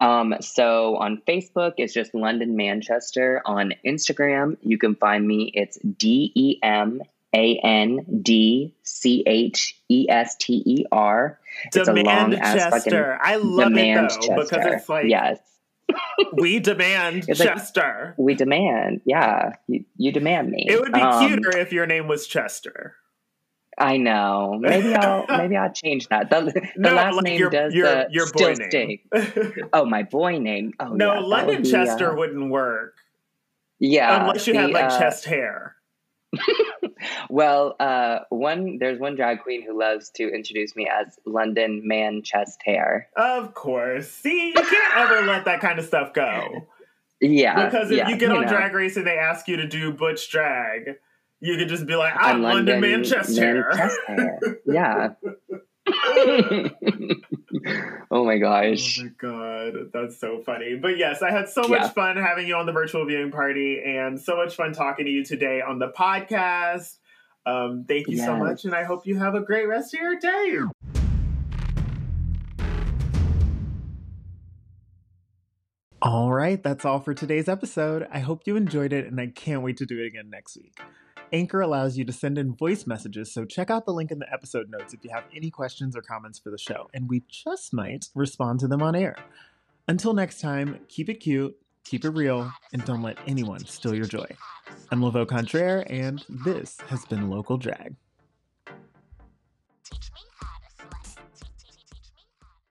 [0.00, 3.42] Um, so on Facebook, it's just London Manchester.
[3.44, 5.50] On Instagram, you can find me.
[5.54, 7.02] It's D E M
[7.34, 11.38] A N D C H E S T E R.
[11.66, 15.38] It's a long ass fucking I love it though because it's like yes,
[16.32, 18.14] we demand It's like- Chester.
[18.16, 19.02] we demand.
[19.04, 20.66] Yeah, you, you demand me.
[20.68, 22.94] it would be Um, cuter if your name was Chester.
[23.80, 24.58] I know.
[24.60, 26.30] Maybe I'll maybe I'll change that.
[26.30, 28.98] The, the No, last like name your does your the your still boy name.
[29.72, 30.74] Oh, my boy name.
[30.78, 32.94] Oh, no, yeah, London would be, Chester uh, wouldn't work
[33.78, 35.76] yeah, unless you had like uh, chest hair.
[37.30, 42.22] Well, uh, one there's one drag queen who loves to introduce me as London Man
[42.22, 43.08] Chest Hair.
[43.16, 44.10] Of course.
[44.10, 46.68] See, you can't ever let that kind of stuff go.
[47.20, 48.48] Yeah, Because if yeah, you get on know.
[48.48, 50.96] Drag Race and they ask you to do Butch drag,
[51.40, 53.70] you could just be like, I'm, London, Man Chest Man Hair.
[53.72, 53.98] Chest
[54.66, 55.08] Yeah.
[58.10, 59.00] oh my Oh gosh.
[59.00, 60.76] my god, that's so funny.
[60.80, 61.88] But yes, I had so much Yeah.
[61.88, 65.24] fun having you on the virtual viewing party and so much fun talking to you
[65.24, 66.96] today on the podcast.
[67.46, 70.18] Um, thank you so much, and I hope you have a great rest of your
[70.18, 70.58] day.
[76.02, 78.06] All right, that's all for today's episode.
[78.10, 80.78] I hope you enjoyed it, and I can't wait to do it again next week.
[81.32, 84.32] Anchor allows you to send in voice messages, so check out the link in the
[84.32, 87.72] episode notes if you have any questions or comments for the show, and we just
[87.72, 89.14] might respond to them on air.
[89.86, 94.06] Until next time, keep it cute, keep it real, and don't let anyone steal your
[94.06, 94.26] joy.
[94.90, 97.94] I'm Laveau Contraire, and this has been Local Drag.